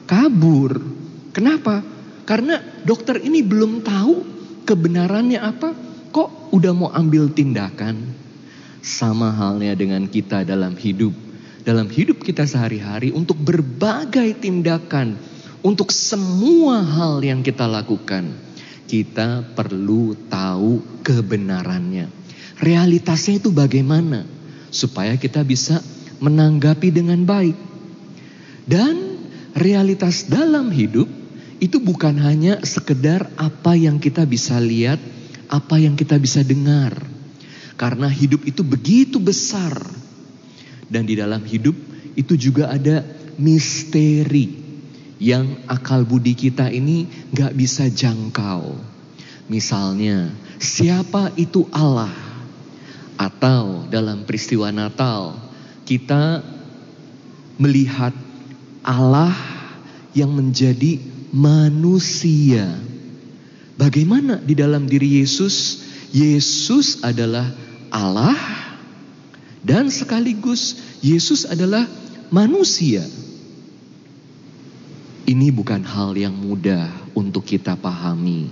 [0.04, 0.76] Kabur.
[1.32, 1.80] Kenapa?
[2.28, 4.14] Karena dokter ini belum tahu
[4.62, 5.74] kebenarannya apa,
[6.14, 8.21] kok udah mau ambil tindakan.
[8.82, 11.14] Sama halnya dengan kita dalam hidup.
[11.62, 15.14] Dalam hidup kita sehari-hari untuk berbagai tindakan,
[15.62, 18.34] untuk semua hal yang kita lakukan,
[18.90, 22.10] kita perlu tahu kebenarannya.
[22.58, 24.26] Realitasnya itu bagaimana
[24.74, 25.78] supaya kita bisa
[26.18, 27.54] menanggapi dengan baik.
[28.66, 29.22] Dan
[29.54, 31.06] realitas dalam hidup
[31.62, 34.98] itu bukan hanya sekedar apa yang kita bisa lihat,
[35.46, 37.21] apa yang kita bisa dengar.
[37.82, 39.74] Karena hidup itu begitu besar.
[40.86, 41.74] Dan di dalam hidup
[42.14, 43.02] itu juga ada
[43.42, 44.54] misteri
[45.18, 48.78] yang akal budi kita ini gak bisa jangkau.
[49.50, 50.30] Misalnya,
[50.62, 52.14] siapa itu Allah?
[53.18, 55.34] Atau dalam peristiwa Natal,
[55.82, 56.38] kita
[57.58, 58.14] melihat
[58.86, 59.34] Allah
[60.14, 61.02] yang menjadi
[61.34, 62.78] manusia.
[63.74, 65.82] Bagaimana di dalam diri Yesus?
[66.12, 67.61] Yesus adalah
[67.92, 68.34] Allah
[69.60, 71.84] dan sekaligus Yesus adalah
[72.32, 73.04] manusia.
[75.28, 78.48] Ini bukan hal yang mudah untuk kita pahami,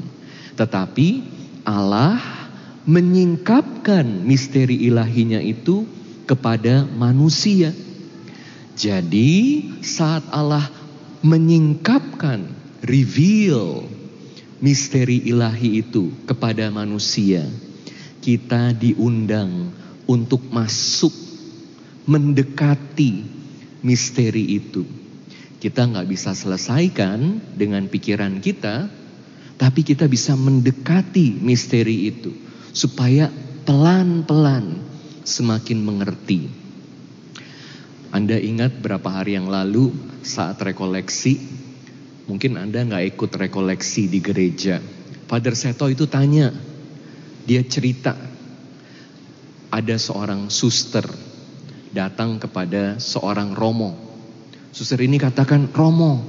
[0.54, 1.24] tetapi
[1.64, 2.20] Allah
[2.84, 5.88] menyingkapkan misteri ilahinya itu
[6.28, 7.74] kepada manusia.
[8.78, 10.64] Jadi, saat Allah
[11.20, 12.44] menyingkapkan
[12.86, 13.84] reveal
[14.60, 17.44] misteri ilahi itu kepada manusia.
[18.20, 19.72] Kita diundang
[20.04, 21.12] untuk masuk
[22.04, 23.24] mendekati
[23.80, 24.84] misteri itu.
[25.60, 28.88] Kita nggak bisa selesaikan dengan pikiran kita,
[29.56, 32.32] tapi kita bisa mendekati misteri itu
[32.72, 33.28] supaya
[33.64, 34.80] pelan-pelan
[35.24, 36.48] semakin mengerti.
[38.12, 39.92] Anda ingat berapa hari yang lalu
[40.24, 41.60] saat rekoleksi
[42.30, 44.78] Mungkin Anda nggak ikut rekoleksi di gereja.
[45.26, 46.54] Father Seto itu tanya,
[47.50, 48.14] dia cerita,
[49.74, 51.02] ada seorang suster
[51.90, 53.90] datang kepada seorang romo.
[54.70, 56.22] Suster ini katakan, Romo,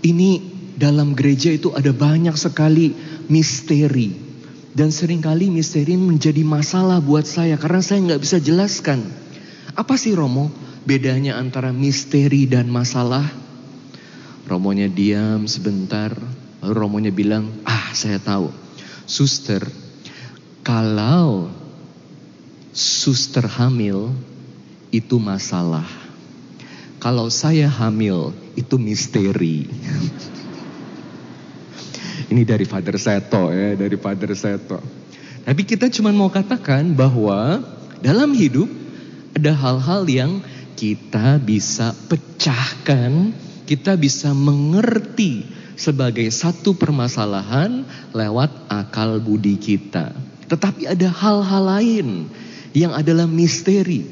[0.00, 0.40] ini
[0.80, 2.96] dalam gereja itu ada banyak sekali
[3.28, 4.24] misteri.
[4.72, 9.04] Dan sering kali misteri menjadi masalah buat saya karena saya nggak bisa jelaskan.
[9.76, 10.48] Apa sih Romo
[10.88, 13.28] bedanya antara misteri dan masalah?
[14.48, 16.16] Romonya diam sebentar,
[16.64, 18.48] lalu Romonya bilang, ah saya tahu.
[19.04, 19.83] Suster,
[20.64, 21.52] kalau
[22.72, 24.16] suster hamil
[24.88, 25.84] itu masalah.
[26.98, 29.68] Kalau saya hamil itu misteri.
[32.32, 34.80] Ini dari Father Seto ya, dari Father Seto.
[35.44, 37.60] Tapi kita cuma mau katakan bahwa
[38.00, 38.72] dalam hidup
[39.36, 40.40] ada hal-hal yang
[40.80, 50.12] kita bisa pecahkan kita bisa mengerti sebagai satu permasalahan lewat akal budi kita.
[50.48, 52.08] Tetapi ada hal-hal lain
[52.74, 54.04] yang adalah misteri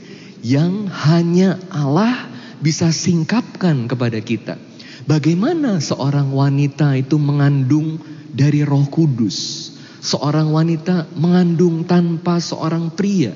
[0.43, 2.31] yang hanya Allah
[2.63, 4.59] bisa singkapkan kepada kita.
[5.03, 7.99] Bagaimana seorang wanita itu mengandung
[8.31, 9.71] dari Roh Kudus?
[10.03, 13.35] Seorang wanita mengandung tanpa seorang pria,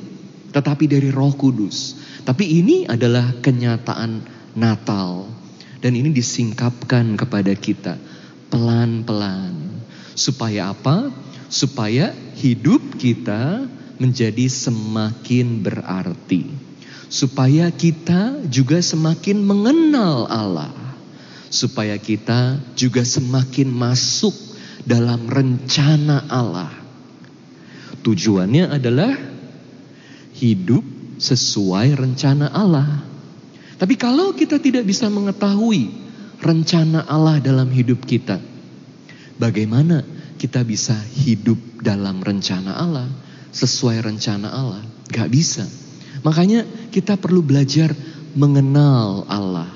[0.51, 1.99] tetapi dari Roh Kudus.
[2.27, 4.27] Tapi ini adalah kenyataan
[4.59, 5.31] Natal
[5.79, 7.95] dan ini disingkapkan kepada kita
[8.51, 9.79] pelan-pelan.
[10.17, 11.13] Supaya apa?
[11.47, 13.65] Supaya hidup kita
[13.97, 16.47] menjadi semakin berarti.
[17.07, 20.75] Supaya kita juga semakin mengenal Allah.
[21.49, 24.35] Supaya kita juga semakin masuk
[24.83, 26.71] dalam rencana Allah.
[28.03, 29.15] Tujuannya adalah
[30.39, 30.85] hidup
[31.19, 33.03] sesuai rencana Allah.
[33.77, 35.91] Tapi kalau kita tidak bisa mengetahui
[36.41, 38.41] rencana Allah dalam hidup kita,
[39.37, 40.05] bagaimana
[40.37, 43.09] kita bisa hidup dalam rencana Allah,
[43.53, 44.85] sesuai rencana Allah?
[45.09, 45.65] Gak bisa.
[46.23, 47.93] Makanya kita perlu belajar
[48.37, 49.69] mengenal Allah,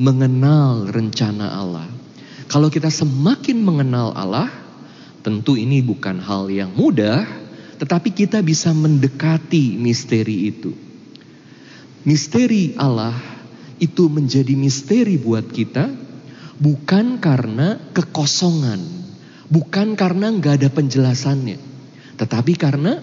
[0.00, 1.88] mengenal rencana Allah.
[2.50, 4.50] Kalau kita semakin mengenal Allah,
[5.20, 7.28] tentu ini bukan hal yang mudah,
[7.78, 10.72] tetapi kita bisa mendekati misteri itu.
[12.04, 13.16] Misteri Allah
[13.80, 15.88] itu menjadi misteri buat kita
[16.60, 18.80] bukan karena kekosongan,
[19.50, 21.58] bukan karena nggak ada penjelasannya,
[22.16, 23.02] tetapi karena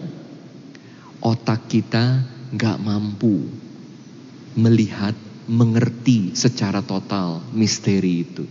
[1.19, 2.24] otak kita
[2.56, 3.44] nggak mampu
[4.57, 5.14] melihat,
[5.48, 8.44] mengerti secara total misteri itu.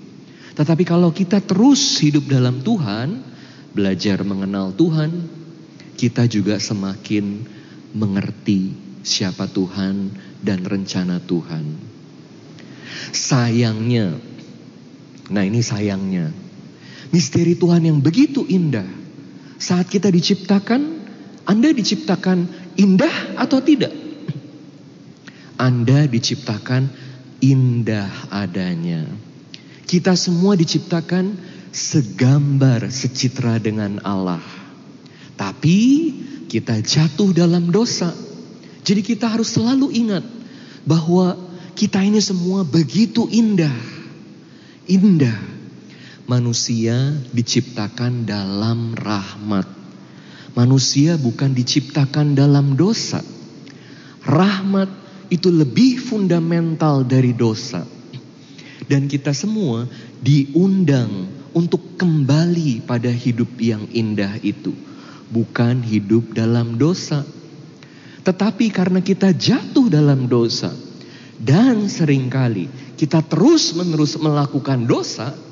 [0.56, 3.20] Tetapi kalau kita terus hidup dalam Tuhan,
[3.76, 5.12] belajar mengenal Tuhan,
[6.00, 7.44] kita juga semakin
[7.92, 8.72] mengerti
[9.04, 10.08] siapa Tuhan
[10.40, 11.76] dan rencana Tuhan.
[13.12, 14.16] Sayangnya,
[15.28, 16.32] nah ini sayangnya,
[17.10, 18.86] misteri Tuhan yang begitu indah.
[19.56, 20.80] Saat kita diciptakan,
[21.48, 22.46] Anda diciptakan
[22.76, 23.92] indah atau tidak?
[25.56, 26.92] Anda diciptakan
[27.40, 29.08] indah adanya.
[29.86, 31.38] Kita semua diciptakan
[31.72, 34.42] segambar, secitra dengan Allah.
[35.36, 35.78] Tapi
[36.48, 38.12] kita jatuh dalam dosa.
[38.86, 40.24] Jadi kita harus selalu ingat
[40.86, 41.36] bahwa
[41.76, 43.74] kita ini semua begitu indah.
[44.88, 45.55] Indah.
[46.26, 49.62] Manusia diciptakan dalam rahmat.
[50.58, 53.22] Manusia bukan diciptakan dalam dosa.
[54.26, 54.90] Rahmat
[55.30, 57.86] itu lebih fundamental dari dosa.
[58.90, 59.86] Dan kita semua
[60.18, 64.74] diundang untuk kembali pada hidup yang indah itu
[65.30, 67.22] bukan hidup dalam dosa.
[68.26, 70.74] Tetapi karena kita jatuh dalam dosa
[71.38, 72.66] dan sering kali
[72.98, 75.45] kita terus-menerus melakukan dosa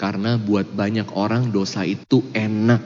[0.00, 2.80] karena buat banyak orang dosa itu enak.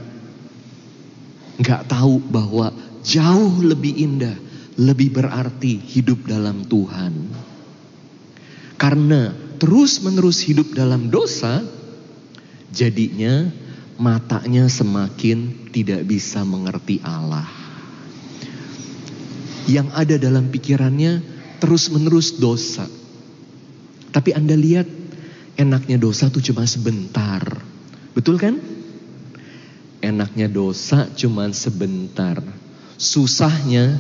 [1.63, 2.75] Gak tahu bahwa
[3.07, 4.35] jauh lebih indah,
[4.75, 7.15] lebih berarti hidup dalam Tuhan.
[8.75, 9.31] Karena
[9.63, 11.63] terus-menerus hidup dalam dosa,
[12.75, 13.47] jadinya
[13.95, 17.47] matanya semakin tidak bisa mengerti Allah.
[19.71, 21.23] Yang ada dalam pikirannya
[21.63, 22.91] terus-menerus dosa.
[24.11, 25.04] Tapi Anda lihat
[25.55, 27.43] enaknya dosa itu cuma sebentar.
[28.15, 28.59] Betul kan?
[30.05, 32.39] Enaknya dosa cuma sebentar.
[33.01, 33.99] Susahnya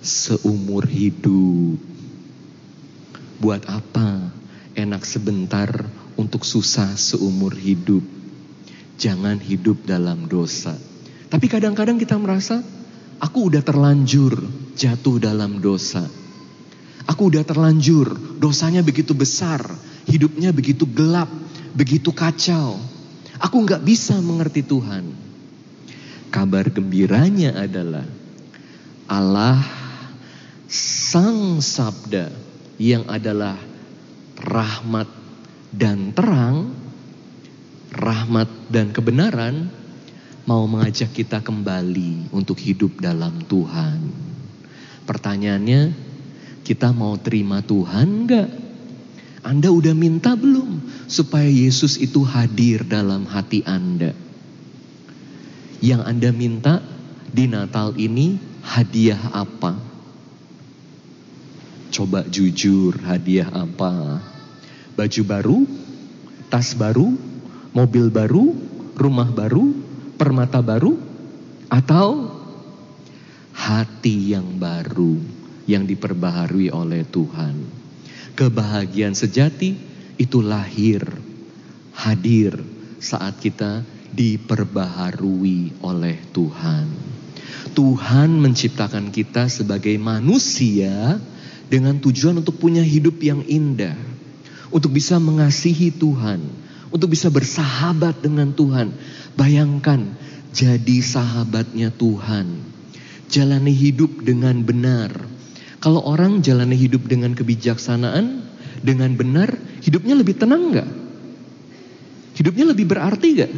[0.00, 1.78] seumur hidup.
[3.38, 4.32] Buat apa
[4.74, 5.70] enak sebentar
[6.16, 8.02] untuk susah seumur hidup?
[8.96, 10.78] Jangan hidup dalam dosa.
[11.28, 12.62] Tapi kadang-kadang kita merasa,
[13.18, 14.38] aku udah terlanjur
[14.78, 16.06] jatuh dalam dosa.
[17.04, 19.60] Aku udah terlanjur, dosanya begitu besar,
[20.08, 21.28] hidupnya begitu gelap,
[21.76, 22.80] begitu kacau.
[23.40, 25.10] Aku nggak bisa mengerti Tuhan.
[26.30, 28.06] Kabar gembiranya adalah
[29.06, 29.62] Allah
[30.66, 32.32] Sang Sabda
[32.80, 33.54] yang adalah
[34.34, 35.06] rahmat
[35.70, 36.84] dan terang
[37.94, 39.70] rahmat dan kebenaran
[40.44, 44.02] mau mengajak kita kembali untuk hidup dalam Tuhan.
[45.06, 45.94] Pertanyaannya,
[46.66, 48.50] kita mau terima Tuhan enggak?
[49.44, 54.16] Anda udah minta belum supaya Yesus itu hadir dalam hati Anda?
[55.84, 56.74] Yang Anda minta
[57.28, 59.76] di Natal ini hadiah apa?
[61.92, 64.18] Coba jujur, hadiah apa?
[64.96, 65.58] Baju baru?
[66.48, 67.34] Tas baru?
[67.74, 68.54] mobil baru,
[68.94, 69.74] rumah baru,
[70.14, 70.94] permata baru,
[71.66, 72.30] atau
[73.50, 75.18] hati yang baru
[75.66, 77.83] yang diperbaharui oleh Tuhan.
[78.34, 79.78] Kebahagiaan sejati
[80.18, 81.06] itu lahir,
[81.94, 82.58] hadir
[82.98, 86.86] saat kita diperbaharui oleh Tuhan.
[87.74, 91.18] Tuhan menciptakan kita sebagai manusia
[91.70, 93.94] dengan tujuan untuk punya hidup yang indah,
[94.70, 96.42] untuk bisa mengasihi Tuhan,
[96.94, 98.94] untuk bisa bersahabat dengan Tuhan.
[99.34, 100.10] Bayangkan
[100.54, 102.46] jadi sahabatnya Tuhan.
[103.26, 105.33] Jalani hidup dengan benar.
[105.84, 108.40] Kalau orang jalani hidup dengan kebijaksanaan,
[108.80, 109.52] dengan benar,
[109.84, 110.88] hidupnya lebih tenang gak?
[112.40, 113.52] Hidupnya lebih berarti gak?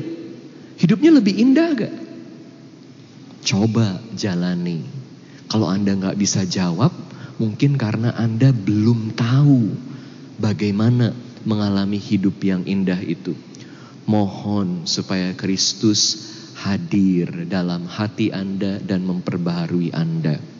[0.82, 1.94] Hidupnya lebih indah gak?
[3.46, 4.82] Coba jalani.
[5.46, 6.90] Kalau Anda nggak bisa jawab,
[7.38, 9.70] mungkin karena Anda belum tahu
[10.42, 11.14] bagaimana
[11.46, 13.38] mengalami hidup yang indah itu.
[14.10, 20.55] Mohon supaya Kristus hadir dalam hati Anda dan memperbaharui Anda.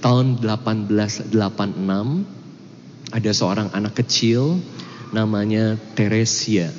[0.00, 1.28] Tahun 1886
[3.12, 4.56] ada seorang anak kecil
[5.12, 6.72] namanya Teresia.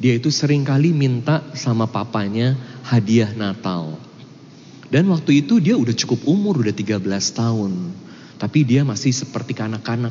[0.00, 4.00] Dia itu sering kali minta sama papanya hadiah Natal.
[4.90, 6.98] Dan waktu itu dia udah cukup umur, udah 13
[7.38, 7.72] tahun.
[8.40, 10.10] Tapi dia masih seperti kanak-kanak,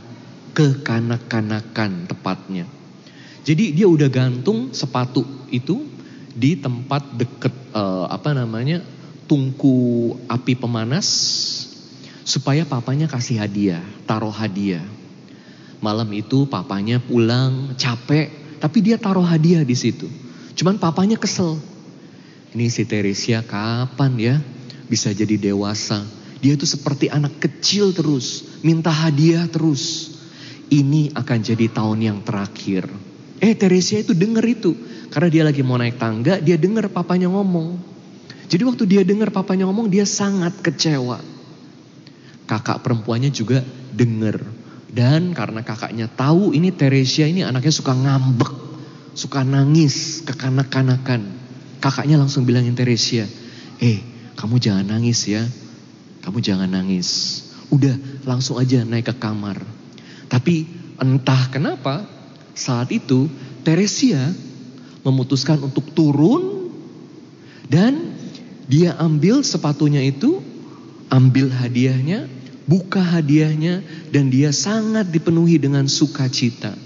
[0.56, 2.64] kekanak-kanakan tepatnya.
[3.44, 5.84] Jadi dia udah gantung sepatu itu
[6.32, 8.80] di tempat deket uh, apa namanya
[9.28, 11.08] tungku api pemanas
[12.30, 14.86] supaya papanya kasih hadiah, taruh hadiah.
[15.82, 18.30] Malam itu papanya pulang capek,
[18.62, 20.06] tapi dia taruh hadiah di situ.
[20.54, 21.58] Cuman papanya kesel.
[22.54, 24.36] Ini si Teresia kapan ya
[24.86, 26.06] bisa jadi dewasa.
[26.38, 30.14] Dia itu seperti anak kecil terus, minta hadiah terus.
[30.70, 32.86] Ini akan jadi tahun yang terakhir.
[33.42, 34.78] Eh Teresia itu denger itu.
[35.10, 37.82] Karena dia lagi mau naik tangga, dia denger papanya ngomong.
[38.46, 41.39] Jadi waktu dia dengar papanya ngomong, dia sangat kecewa.
[42.50, 43.62] Kakak perempuannya juga
[43.94, 44.42] denger.
[44.90, 48.50] Dan karena kakaknya tahu ini Teresia ini anaknya suka ngambek.
[49.14, 51.38] Suka nangis, kekanak-kanakan.
[51.78, 53.30] Kakaknya langsung bilangin Teresia,
[53.78, 54.02] eh
[54.34, 55.46] kamu jangan nangis ya.
[56.26, 57.42] Kamu jangan nangis.
[57.70, 57.94] Udah
[58.26, 59.62] langsung aja naik ke kamar.
[60.26, 60.66] Tapi
[60.98, 62.04] entah kenapa
[62.58, 63.30] saat itu
[63.62, 64.20] Teresia
[65.06, 66.74] memutuskan untuk turun
[67.70, 68.18] dan
[68.70, 70.42] dia ambil sepatunya itu,
[71.10, 72.39] ambil hadiahnya,
[72.70, 73.82] buka hadiahnya
[74.14, 76.78] dan dia sangat dipenuhi dengan sukacita.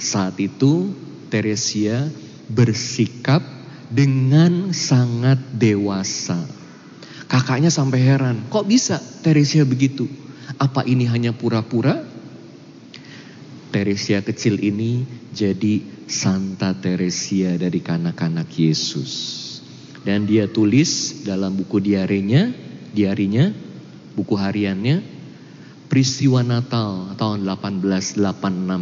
[0.00, 0.96] Saat itu
[1.28, 2.08] Teresia
[2.48, 3.44] bersikap
[3.92, 6.40] dengan sangat dewasa.
[7.28, 10.08] Kakaknya sampai heran, kok bisa Teresia begitu?
[10.56, 12.02] Apa ini hanya pura-pura?
[13.70, 15.78] Teresia kecil ini jadi
[16.10, 19.38] Santa Teresia dari kanak-kanak Yesus.
[20.02, 22.50] Dan dia tulis dalam buku diarinya,
[22.90, 23.69] diarinya,
[24.14, 25.02] buku hariannya,
[25.90, 28.20] peristiwa Natal tahun 1886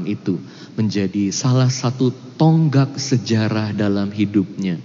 [0.09, 0.37] itu
[0.77, 4.79] menjadi salah satu tonggak sejarah dalam hidupnya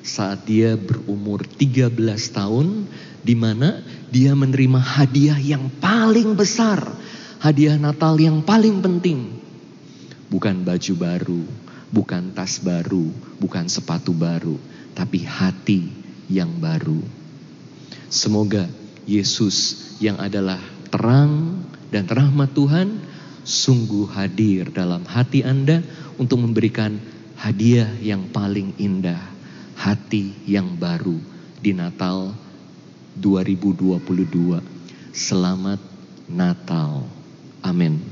[0.00, 1.92] saat dia berumur 13
[2.32, 2.88] tahun
[3.20, 6.80] di mana dia menerima hadiah yang paling besar,
[7.38, 9.38] hadiah Natal yang paling penting.
[10.32, 11.42] Bukan baju baru,
[11.92, 14.56] bukan tas baru, bukan sepatu baru,
[14.96, 15.90] tapi hati
[16.30, 17.02] yang baru.
[18.08, 18.66] Semoga
[19.04, 20.58] Yesus yang adalah
[20.88, 21.62] terang
[21.92, 22.88] dan rahmat Tuhan
[23.44, 25.84] sungguh hadir dalam hati Anda
[26.16, 26.96] untuk memberikan
[27.36, 29.20] hadiah yang paling indah,
[29.76, 31.20] hati yang baru
[31.60, 32.32] di Natal
[33.20, 34.60] 2022.
[35.12, 35.80] Selamat
[36.28, 37.04] Natal.
[37.60, 38.09] Amin.